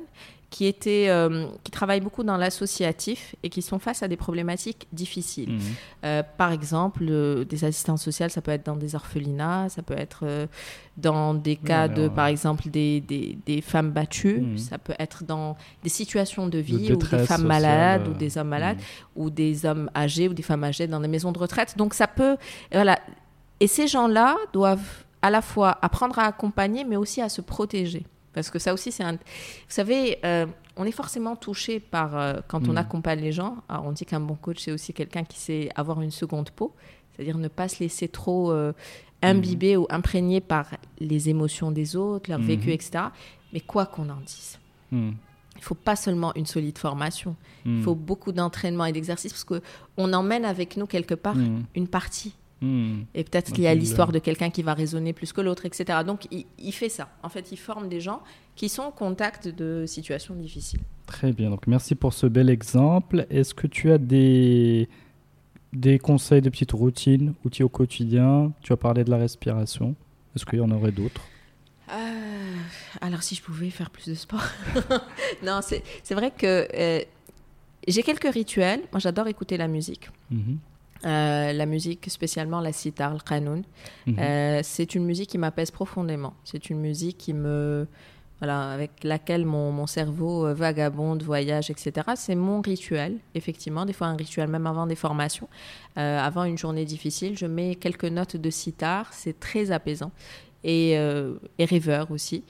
qui, 0.56 0.64
étaient, 0.64 1.10
euh, 1.10 1.48
qui 1.64 1.70
travaillent 1.70 2.00
beaucoup 2.00 2.24
dans 2.24 2.38
l'associatif 2.38 3.36
et 3.42 3.50
qui 3.50 3.60
sont 3.60 3.78
face 3.78 4.02
à 4.02 4.08
des 4.08 4.16
problématiques 4.16 4.88
difficiles. 4.90 5.52
Mhm. 5.52 5.60
Euh, 6.04 6.22
par 6.38 6.50
exemple, 6.50 7.04
euh, 7.06 7.44
des 7.44 7.66
assistants 7.66 7.98
sociales, 7.98 8.30
ça 8.30 8.40
peut 8.40 8.52
être 8.52 8.64
dans 8.64 8.76
des 8.76 8.94
orphelinats, 8.94 9.68
ça 9.68 9.82
peut 9.82 9.98
être 9.98 10.24
dans 10.96 11.34
des 11.34 11.56
cas 11.56 11.88
de, 11.88 12.08
par 12.08 12.28
exemple, 12.28 12.70
des, 12.70 13.02
des, 13.02 13.36
des 13.44 13.60
femmes 13.60 13.90
battues, 13.90 14.40
Mhm. 14.40 14.56
ça 14.56 14.78
peut 14.78 14.94
être 14.98 15.24
dans 15.24 15.58
des 15.82 15.90
situations 15.90 16.46
de 16.46 16.52
De 16.52 16.58
vie 16.58 16.90
ou 16.90 16.96
des 16.96 17.04
femmes 17.04 17.20
sociale, 17.20 17.42
malades 17.42 18.08
ou 18.08 18.14
des 18.14 18.38
hommes 18.38 18.48
malades 18.48 18.78
mhm. 18.78 19.22
ou 19.22 19.28
des 19.28 19.66
hommes 19.66 19.90
âgés 19.94 20.26
ou 20.26 20.32
des 20.32 20.42
femmes 20.42 20.64
âgées 20.64 20.86
dans 20.86 21.00
des 21.00 21.08
maisons 21.08 21.32
de 21.32 21.38
retraite. 21.38 21.76
Donc 21.76 21.92
ça 21.92 22.06
peut, 22.06 22.38
voilà. 22.72 22.98
Et 23.60 23.66
ces 23.66 23.88
gens-là 23.88 24.36
doivent 24.54 25.04
à 25.20 25.28
la 25.28 25.42
fois 25.42 25.76
apprendre 25.82 26.18
à 26.18 26.24
accompagner, 26.24 26.84
mais 26.84 26.96
aussi 26.96 27.20
à 27.20 27.28
se 27.28 27.42
protéger. 27.42 28.06
Parce 28.36 28.50
que 28.50 28.58
ça 28.58 28.74
aussi, 28.74 28.92
c'est 28.92 29.02
un... 29.02 29.12
Vous 29.14 29.18
savez, 29.68 30.18
euh, 30.24 30.44
on 30.76 30.84
est 30.84 30.92
forcément 30.92 31.36
touché 31.36 31.80
par... 31.80 32.16
euh, 32.16 32.34
quand 32.48 32.68
on 32.68 32.72
Mhm. 32.72 32.76
accompagne 32.76 33.20
les 33.20 33.32
gens, 33.32 33.56
alors 33.68 33.86
on 33.86 33.92
dit 33.92 34.04
qu'un 34.04 34.20
bon 34.20 34.34
coach, 34.36 34.58
c'est 34.60 34.72
aussi 34.72 34.92
quelqu'un 34.92 35.24
qui 35.24 35.38
sait 35.38 35.70
avoir 35.74 36.02
une 36.02 36.10
seconde 36.10 36.50
peau, 36.50 36.74
c'est-à-dire 37.14 37.38
ne 37.38 37.48
pas 37.48 37.66
se 37.68 37.80
laisser 37.80 38.08
trop 38.08 38.52
euh, 38.52 38.72
imbiber 39.22 39.78
ou 39.78 39.86
imprégner 39.88 40.42
par 40.42 40.66
les 40.98 41.30
émotions 41.30 41.70
des 41.70 41.96
autres, 41.96 42.28
leur 42.30 42.38
vécu, 42.40 42.68
Mhm. 42.68 42.74
etc. 42.74 43.04
Mais 43.54 43.60
quoi 43.60 43.86
qu'on 43.86 44.10
en 44.10 44.20
dise, 44.20 44.58
Mhm. 44.92 45.14
il 45.56 45.62
faut 45.62 45.74
pas 45.74 45.96
seulement 45.96 46.34
une 46.34 46.44
solide 46.44 46.76
formation, 46.76 47.36
il 47.64 47.82
faut 47.82 47.94
beaucoup 47.94 48.32
d'entraînement 48.32 48.84
et 48.84 48.92
d'exercice 48.92 49.32
parce 49.32 49.44
que 49.44 49.62
on 49.96 50.12
emmène 50.12 50.44
avec 50.44 50.76
nous 50.76 50.86
quelque 50.86 51.14
part 51.14 51.36
une 51.74 51.88
partie. 51.88 52.34
Mhm. 52.60 53.04
Et 53.14 53.24
peut-être 53.24 53.52
qu'il 53.52 53.64
y 53.64 53.66
a 53.66 53.74
l'histoire 53.74 54.08
euh, 54.08 54.12
de 54.12 54.18
quelqu'un 54.18 54.50
qui 54.50 54.62
va 54.62 54.74
résonner 54.74 55.12
plus 55.12 55.32
que 55.32 55.40
l'autre, 55.40 55.66
etc. 55.66 56.00
Donc 56.06 56.26
il, 56.30 56.46
il 56.58 56.72
fait 56.72 56.88
ça. 56.88 57.08
En 57.22 57.28
fait, 57.28 57.52
il 57.52 57.56
forme 57.56 57.88
des 57.88 58.00
gens 58.00 58.22
qui 58.54 58.68
sont 58.68 58.84
au 58.84 58.90
contact 58.90 59.48
de 59.48 59.84
situations 59.86 60.34
difficiles. 60.34 60.80
Très 61.06 61.32
bien, 61.32 61.50
donc 61.50 61.66
merci 61.66 61.94
pour 61.94 62.12
ce 62.14 62.26
bel 62.26 62.48
exemple. 62.50 63.26
Est-ce 63.30 63.54
que 63.54 63.66
tu 63.66 63.92
as 63.92 63.98
des, 63.98 64.88
des 65.72 65.98
conseils, 65.98 66.40
des 66.40 66.50
petites 66.50 66.72
routines, 66.72 67.34
outils 67.44 67.62
au 67.62 67.68
quotidien? 67.68 68.52
Tu 68.62 68.72
as 68.72 68.76
parlé 68.76 69.04
de 69.04 69.10
la 69.10 69.18
respiration. 69.18 69.94
Est-ce 70.34 70.44
qu'il 70.44 70.58
y 70.58 70.62
en 70.62 70.70
aurait 70.70 70.92
d'autres? 70.92 71.22
Euh, 71.92 72.56
alors 73.00 73.22
si 73.22 73.34
je 73.36 73.42
pouvais 73.42 73.70
faire 73.70 73.90
plus 73.90 74.08
de 74.08 74.14
sport. 74.14 74.42
non, 75.44 75.60
c'est 75.62 75.84
c'est 76.02 76.14
vrai 76.14 76.32
que 76.32 76.66
euh, 76.74 77.00
j'ai 77.86 78.02
quelques 78.02 78.32
rituels. 78.32 78.80
Moi, 78.92 78.98
j'adore 78.98 79.28
écouter 79.28 79.56
la 79.56 79.68
musique. 79.68 80.10
Mhm. 80.30 80.58
Euh, 81.04 81.52
la 81.52 81.66
musique, 81.66 82.06
spécialement 82.10 82.60
la 82.60 82.72
sitar, 82.72 83.12
le 83.12 83.20
qanoun. 83.20 83.62
Mhm. 84.06 84.16
Euh, 84.18 84.60
c'est 84.62 84.94
une 84.94 85.04
musique 85.04 85.30
qui 85.30 85.38
m'apaise 85.38 85.70
profondément. 85.70 86.34
C'est 86.44 86.70
une 86.70 86.80
musique 86.80 87.18
qui 87.18 87.32
me, 87.34 87.86
voilà, 88.38 88.70
avec 88.70 89.04
laquelle 89.04 89.44
mon, 89.44 89.72
mon 89.72 89.86
cerveau 89.86 90.46
euh, 90.46 90.54
vagabonde, 90.54 91.22
voyage, 91.22 91.70
etc. 91.70 91.92
C'est 92.16 92.34
mon 92.34 92.60
rituel, 92.60 93.18
effectivement. 93.34 93.84
Des 93.84 93.92
fois, 93.92 94.06
un 94.06 94.16
rituel 94.16 94.48
même 94.48 94.66
avant 94.66 94.86
des 94.86 94.96
formations, 94.96 95.48
Euh, 95.98 96.18
avant 96.18 96.44
une 96.44 96.58
journée 96.58 96.84
difficile. 96.84 97.38
Je 97.38 97.46
mets 97.46 97.74
quelques 97.74 98.04
notes 98.04 98.36
de 98.36 98.50
sitar. 98.50 99.12
C'est 99.12 99.40
très 99.40 99.70
apaisant 99.70 100.12
et, 100.64 100.98
euh, 100.98 101.34
et 101.58 101.64
rêveur 101.64 102.10
aussi. 102.10 102.44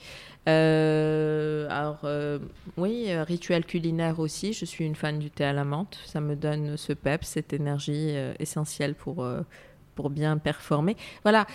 Euh, 0.67 1.67
alors, 1.69 1.99
euh, 2.05 2.39
oui, 2.77 3.05
euh, 3.07 3.23
rituel 3.23 3.65
culinaire 3.65 4.19
aussi. 4.19 4.53
Je 4.53 4.65
suis 4.65 4.85
une 4.85 4.95
fan 4.95 5.19
du 5.19 5.29
thé 5.29 5.43
à 5.43 5.53
la 5.53 5.63
menthe. 5.65 5.97
Ça 6.05 6.21
me 6.21 6.35
donne 6.35 6.77
ce 6.77 6.93
pep, 6.93 7.23
cette 7.23 7.53
énergie 7.53 8.13
essentielle 8.39 8.95
pour, 8.95 9.27
pour 9.95 10.09
bien 10.09 10.37
performer. 10.37 10.95
Voilà, 11.23 11.45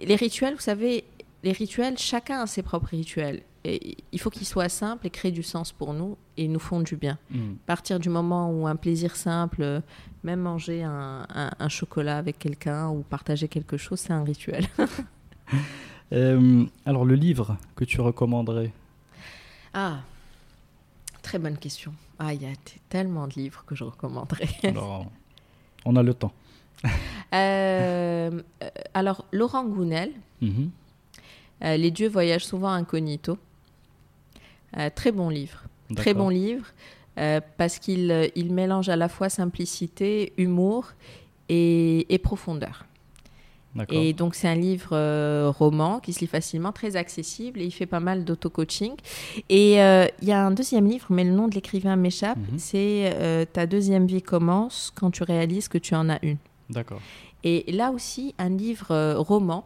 les 0.00 0.14
rituels, 0.16 0.54
vous 0.54 0.60
savez, 0.60 1.04
les 1.42 1.52
rituels, 1.52 1.98
chacun 1.98 2.40
a 2.42 2.46
ses 2.46 2.62
propres 2.62 2.90
rituels. 2.90 3.42
Et 3.64 3.96
il 4.12 4.20
faut 4.20 4.30
qu'ils 4.30 4.46
soient 4.46 4.68
simples 4.68 5.06
et 5.08 5.10
créent 5.10 5.32
du 5.32 5.42
sens 5.42 5.72
pour 5.72 5.92
nous 5.92 6.16
et 6.36 6.46
nous 6.48 6.60
font 6.60 6.80
du 6.80 6.96
bien. 6.96 7.18
À 7.34 7.66
partir 7.66 7.98
du 7.98 8.08
moment 8.08 8.50
où 8.52 8.66
un 8.68 8.76
plaisir 8.76 9.16
simple, 9.16 9.82
même 10.22 10.40
manger 10.40 10.84
un, 10.84 11.26
un- 11.34 11.50
un 11.58 11.68
chocolat 11.68 12.18
avec 12.18 12.38
quelqu'un 12.38 12.88
ou 12.88 13.02
partager 13.02 13.48
quelque 13.48 13.76
chose, 13.76 13.98
c'est 13.98 14.12
un 14.12 14.22
rituel. 14.22 14.64
Euh, 16.10 16.64
alors, 16.86 17.04
le 17.04 17.14
livre 17.14 17.58
que 17.76 17.84
tu 17.84 18.00
recommanderais? 18.00 18.72
Ah, 19.74 19.98
très 21.20 21.38
bonne 21.38 21.58
question. 21.58 21.92
Ah, 22.18 22.32
il 22.32 22.40
y 22.42 22.46
a 22.46 22.54
tellement 22.88 23.26
de 23.28 23.34
livres 23.34 23.62
que 23.66 23.74
je 23.74 23.84
recommanderais. 23.84 24.48
Alors, 24.64 25.04
on 25.84 25.96
a 25.96 26.02
le 26.02 26.14
temps. 26.14 26.32
Euh, 27.34 28.40
euh, 28.62 28.68
alors, 28.94 29.26
Laurent 29.32 29.62
Gounel, 29.66 30.12
Mhm. 30.40 30.70
euh, 31.64 31.76
Les 31.76 31.90
dieux 31.90 32.08
voyagent 32.08 32.46
souvent 32.46 32.70
incognito. 32.70 33.36
Euh, 34.78 34.88
très 34.94 35.12
bon 35.12 35.28
livre. 35.28 35.64
Très 35.94 36.14
bon 36.14 36.30
livre 36.30 36.64
parce 37.58 37.78
qu'il 37.78 38.30
il 38.34 38.54
mélange 38.54 38.88
à 38.88 38.96
la 38.96 39.10
fois 39.10 39.28
simplicité, 39.28 40.32
humour 40.38 40.92
et, 41.50 42.06
et 42.14 42.18
profondeur. 42.18 42.86
Et 43.90 44.12
donc 44.12 44.34
c'est 44.34 44.48
un 44.48 44.54
livre 44.54 44.88
euh, 44.92 45.52
roman 45.56 46.00
qui 46.00 46.12
se 46.12 46.20
lit 46.20 46.26
facilement, 46.26 46.72
très 46.72 46.96
accessible 46.96 47.60
et 47.60 47.64
il 47.64 47.70
fait 47.70 47.86
pas 47.86 48.00
mal 48.00 48.24
d'auto-coaching. 48.24 48.94
Et 49.48 49.80
euh, 49.80 50.06
il 50.20 50.28
y 50.28 50.32
a 50.32 50.44
un 50.44 50.50
deuxième 50.50 50.86
livre, 50.88 51.06
mais 51.10 51.22
le 51.22 51.30
nom 51.30 51.46
de 51.48 51.54
l'écrivain 51.54 51.94
m'échappe, 51.96 52.38
Mhm. 52.38 52.58
c'est 52.58 53.12
euh, 53.14 53.44
Ta 53.52 53.66
deuxième 53.66 54.06
vie 54.06 54.22
commence 54.22 54.90
quand 54.94 55.10
tu 55.10 55.22
réalises 55.22 55.68
que 55.68 55.78
tu 55.78 55.94
en 55.94 56.08
as 56.08 56.18
une. 56.22 56.38
D'accord. 56.70 57.00
Et 57.44 57.70
là 57.70 57.92
aussi, 57.92 58.34
un 58.38 58.48
livre 58.48 59.14
roman, 59.16 59.64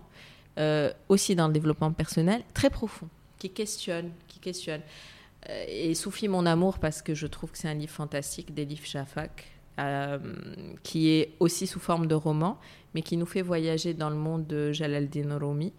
aussi 1.08 1.34
dans 1.34 1.46
le 1.46 1.52
développement 1.54 1.90
personnel, 1.92 2.42
très 2.52 2.68
profond, 2.68 3.08
qui 3.38 3.48
questionne, 3.50 4.10
qui 4.28 4.38
questionne. 4.40 4.82
Et 5.68 5.94
Soufi, 5.94 6.28
mon 6.28 6.44
amour, 6.44 6.78
parce 6.78 7.00
que 7.02 7.14
je 7.14 7.26
trouve 7.26 7.50
que 7.50 7.58
c'est 7.58 7.68
un 7.68 7.74
livre 7.74 7.92
fantastique, 7.92 8.50
livres 8.56 8.84
Shafak, 8.84 9.50
qui 10.82 11.08
est 11.08 11.30
aussi 11.40 11.66
sous 11.66 11.80
forme 11.80 12.06
de 12.06 12.14
roman, 12.14 12.58
mais 12.94 13.02
qui 13.02 13.16
nous 13.16 13.26
fait 13.26 13.42
voyager 13.42 13.94
dans 13.94 14.10
le 14.10 14.16
monde 14.16 14.46
de 14.46 14.72
Jalal-Din 14.72 15.38
Rumi 15.38 15.72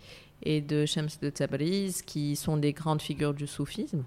et 0.43 0.61
de 0.61 0.85
Shams 0.85 1.09
de 1.21 1.29
Tabriz, 1.29 2.01
qui 2.01 2.35
sont 2.35 2.57
des 2.57 2.73
grandes 2.73 3.01
figures 3.01 3.33
du 3.33 3.47
soufisme 3.47 4.03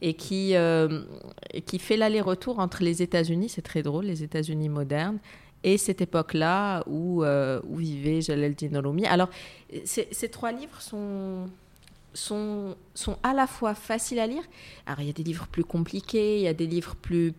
et 0.00 0.14
qui, 0.14 0.54
euh, 0.54 1.02
qui 1.66 1.78
fait 1.78 1.96
l'aller-retour 1.96 2.58
entre 2.58 2.82
les 2.82 3.02
États-Unis, 3.02 3.48
c'est 3.48 3.62
très 3.62 3.82
drôle, 3.82 4.04
les 4.04 4.22
États-Unis 4.22 4.68
modernes, 4.68 5.18
et 5.62 5.78
cette 5.78 6.02
époque-là 6.02 6.84
où, 6.86 7.24
euh, 7.24 7.60
où 7.66 7.76
vivait 7.76 8.20
Jalal-Din 8.20 8.80
Rumi. 8.80 9.06
Alors, 9.06 9.30
ces, 9.84 10.28
trois 10.28 10.52
livres 10.52 10.80
sont, 10.80 11.48
sont, 12.12 12.76
sont 12.94 13.16
à 13.22 13.32
la 13.32 13.46
fois 13.46 13.74
faciles 13.74 14.18
à 14.18 14.26
lire. 14.26 14.42
Alors, 14.84 15.00
il 15.00 15.06
y 15.06 15.10
a 15.10 15.14
des 15.14 15.22
livres 15.22 15.46
plus 15.46 15.64
compliqués, 15.64 16.36
il 16.36 16.42
y 16.42 16.48
a 16.48 16.54
des 16.54 16.66
livres 16.66 16.94
plus, 16.96 17.32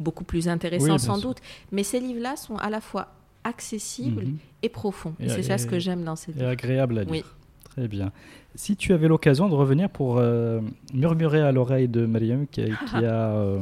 beaucoup 0.00 0.24
plus 0.24 0.48
intéressants 0.48 0.94
Oui, 0.94 0.98
sans 0.98 1.18
sûr. 1.18 1.28
doute, 1.28 1.38
mais 1.70 1.82
ces 1.82 2.00
livres-là 2.00 2.36
sont 2.36 2.56
à 2.56 2.70
la 2.70 2.80
fois 2.80 3.08
accessibles 3.46 4.24
Mhm. 4.24 4.36
et 4.62 4.68
profonds. 4.68 5.14
Et, 5.20 5.26
Et- 5.26 5.28
c'est 5.28 5.42
ça 5.42 5.58
ce 5.58 5.66
et- 5.66 5.70
que 5.70 5.78
j'aime 5.78 6.04
dans 6.04 6.16
ces 6.16 6.32
Et 6.32 6.34
livres. 6.34 6.48
agréable 6.48 6.98
à 6.98 7.02
lire. 7.04 7.10
Oui. 7.12 7.24
Très 7.70 7.88
bien. 7.88 8.10
Si 8.54 8.74
tu 8.76 8.92
avais 8.94 9.06
l'occasion 9.08 9.48
de 9.48 9.54
revenir 9.54 9.90
pour 9.90 10.16
euh, 10.18 10.60
murmurer 10.94 11.42
à 11.42 11.52
l'oreille 11.52 11.88
de 11.88 12.06
Mariam 12.06 12.46
qui, 12.46 12.62
qui 12.64 12.96
a 12.96 13.30
euh, 13.36 13.60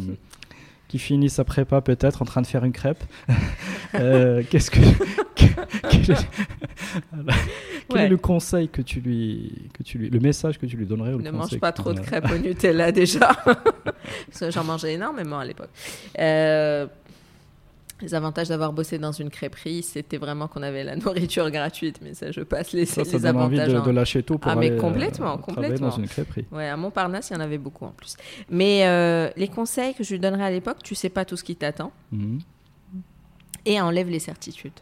qui 0.89 0.99
finit 1.01 1.29
sa 1.31 1.43
prépa 1.43 1.81
peut-être 1.81 2.23
en 2.23 2.25
train 2.25 2.41
de 2.41 2.47
faire 2.47 2.65
une 2.65 2.71
crêpe, 2.73 3.03
euh, 3.97 4.43
qu'est-ce 4.49 4.71
que 4.71 4.79
que- 5.35 5.91
quel, 5.91 6.11
est, 6.13 6.29
Voilà. 7.13 7.33
Quel 7.89 7.99
Ouais. 7.99 8.05
est 8.07 8.09
le 8.09 8.17
conseil 8.17 8.69
que 8.69 8.83
tu 8.83 9.01
lui 9.01 9.53
que 9.73 9.83
tu 9.83 9.99
lui 9.99 10.11
le 10.11 10.21
message 10.21 10.59
que 10.59 10.67
tu 10.67 10.77
lui 10.77 10.87
donnerais 10.87 11.13
ou 11.15 11.21
Ne 11.21 11.31
mange 11.33 11.59
pas 11.59 11.73
trop 11.73 11.93
de 11.93 12.01
crêpes 12.01 12.31
au 12.33 12.39
Nutella 12.39 12.93
déjà. 12.93 13.33
Parce 13.45 14.39
que 14.41 14.51
j'en 14.51 14.65
mangeais 14.65 14.95
énormément 14.95 15.39
à 15.41 15.45
l'époque. 15.45 15.71
Euh, 16.19 16.87
les 18.01 18.15
avantages 18.15 18.49
d'avoir 18.49 18.73
bossé 18.73 18.99
dans 18.99 19.13
une 19.13 19.31
crêperie, 19.31 19.83
c'était 19.83 20.17
vraiment 20.19 20.49
qu'on 20.49 20.63
avait 20.63 20.83
la 20.85 20.97
nourriture 21.05 21.51
gratuite. 21.51 22.01
Mais 22.03 22.13
ça, 22.15 22.31
je 22.33 22.41
passe 22.41 22.73
les, 22.73 22.87
Ça, 22.87 23.05
ça 23.05 23.13
les 23.17 23.21
donne 23.23 23.37
envie 23.37 23.59
avantages. 23.61 23.73
de, 23.75 23.79
en- 23.79 23.87
de 23.87 23.91
lâcher 23.93 24.23
tout 24.23 24.39
pour 24.39 24.51
Ah, 24.51 24.57
mais 24.57 24.67
aller 24.67 24.77
euh, 24.77 24.81
complètement, 24.81 25.39
travailler 25.39 25.55
complètement. 25.71 25.89
dans 25.89 25.97
une 25.97 26.09
crêperie. 26.09 26.45
Ouais, 26.53 26.69
à 26.69 26.77
Montparnasse, 26.77 27.31
il 27.31 27.35
y 27.35 27.37
en 27.37 27.41
avait 27.41 27.59
beaucoup 27.59 27.85
en 27.85 27.91
plus. 27.93 28.17
Mais 28.51 28.87
euh, 28.87 29.31
les 29.37 29.49
conseils 29.49 29.95
que 29.95 30.03
je 30.05 30.13
lui 30.13 30.19
donnerais 30.21 30.45
à 30.45 30.51
l'époque, 30.51 30.79
tu 30.83 30.95
sais 30.95 31.09
pas 31.09 31.25
tout 31.25 31.37
ce 31.37 31.45
qui 31.45 31.57
t'attend 31.57 31.93
Mhm. 32.13 32.41
et 33.65 33.81
enlève 33.81 34.09
les 34.11 34.19
certitudes. 34.19 34.73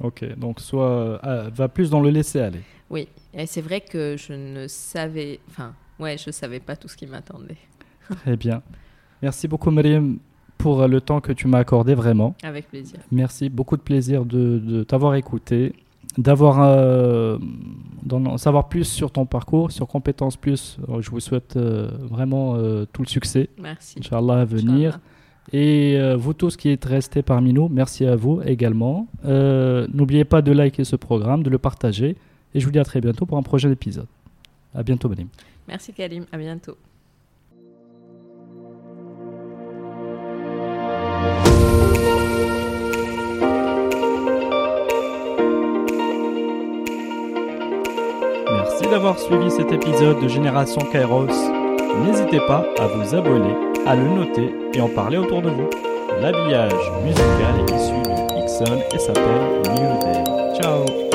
Ok, 0.00 0.24
donc 0.36 0.60
soit 0.60 1.18
ah, 1.22 1.48
va 1.52 1.68
plus 1.68 1.90
dans 1.90 2.00
le 2.00 2.10
laisser 2.10 2.40
aller. 2.40 2.60
Oui, 2.90 3.08
et 3.34 3.46
c'est 3.46 3.60
vrai 3.60 3.80
que 3.80 4.16
je 4.16 4.32
ne 4.32 4.66
savais, 4.68 5.40
enfin, 5.50 5.74
ouais, 5.98 6.16
je 6.18 6.30
savais 6.30 6.60
pas 6.60 6.76
tout 6.76 6.88
ce 6.88 6.96
qui 6.96 7.06
m'attendait. 7.06 7.56
Très 8.22 8.36
bien. 8.36 8.62
Merci 9.20 9.48
beaucoup, 9.48 9.70
Mariam, 9.70 10.18
pour 10.58 10.86
le 10.86 11.00
temps 11.00 11.20
que 11.20 11.32
tu 11.32 11.46
m'as 11.48 11.58
accordé 11.58 11.94
vraiment. 11.94 12.34
Avec 12.42 12.68
plaisir. 12.68 12.98
Merci, 13.10 13.48
beaucoup 13.48 13.76
de 13.76 13.82
plaisir 13.82 14.24
de, 14.24 14.58
de 14.58 14.82
t'avoir 14.82 15.14
écouté, 15.14 15.72
d'avoir 16.18 16.60
euh, 16.60 17.38
d'en 18.04 18.36
savoir 18.36 18.68
plus 18.68 18.84
sur 18.84 19.10
ton 19.10 19.24
parcours, 19.24 19.70
sur 19.70 19.86
compétences 19.86 20.36
plus. 20.36 20.76
Alors, 20.86 21.00
je 21.00 21.10
vous 21.10 21.20
souhaite 21.20 21.56
euh, 21.56 21.88
vraiment 22.10 22.56
euh, 22.56 22.84
tout 22.92 23.02
le 23.02 23.08
succès, 23.08 23.48
Merci. 23.60 23.98
Inch'Allah, 24.00 24.40
à 24.40 24.44
venir. 24.44 24.98
Et 25.52 25.96
euh, 25.96 26.14
vous 26.16 26.34
tous 26.34 26.56
qui 26.56 26.68
êtes 26.68 26.84
restés 26.84 27.22
parmi 27.22 27.54
nous, 27.54 27.68
merci 27.68 28.04
à 28.04 28.16
vous 28.16 28.42
également. 28.44 29.06
Euh, 29.24 29.86
N'oubliez 29.94 30.24
pas 30.24 30.42
de 30.42 30.52
liker 30.52 30.84
ce 30.84 30.96
programme, 30.96 31.42
de 31.42 31.48
le 31.50 31.58
partager. 31.58 32.16
Et 32.54 32.60
je 32.60 32.66
vous 32.66 32.72
dis 32.72 32.78
à 32.78 32.84
très 32.84 33.00
bientôt 33.00 33.24
pour 33.24 33.38
un 33.38 33.42
prochain 33.42 33.70
épisode. 33.70 34.06
À 34.74 34.82
bientôt, 34.82 35.08
Benim. 35.08 35.28
Merci 35.66 35.92
Karim, 35.92 36.24
à 36.32 36.36
bientôt. 36.36 36.76
D'avoir 48.90 49.18
suivi 49.18 49.50
cet 49.50 49.70
épisode 49.70 50.18
de 50.22 50.28
Génération 50.28 50.80
Kairos. 50.90 51.26
N'hésitez 52.04 52.40
pas 52.40 52.64
à 52.78 52.86
vous 52.86 53.14
abonner, 53.14 53.54
à 53.86 53.94
le 53.94 54.08
noter 54.08 54.54
et 54.72 54.80
en 54.80 54.88
parler 54.88 55.18
autour 55.18 55.42
de 55.42 55.50
vous. 55.50 55.68
L'habillage 56.22 56.72
musical 57.04 57.60
est 57.60 57.74
issu 57.74 57.92
de 58.02 58.42
Ixon 58.42 58.82
et 58.94 58.98
s'appelle 58.98 59.62
New 59.74 59.98
Day. 60.00 60.60
Ciao 60.60 61.07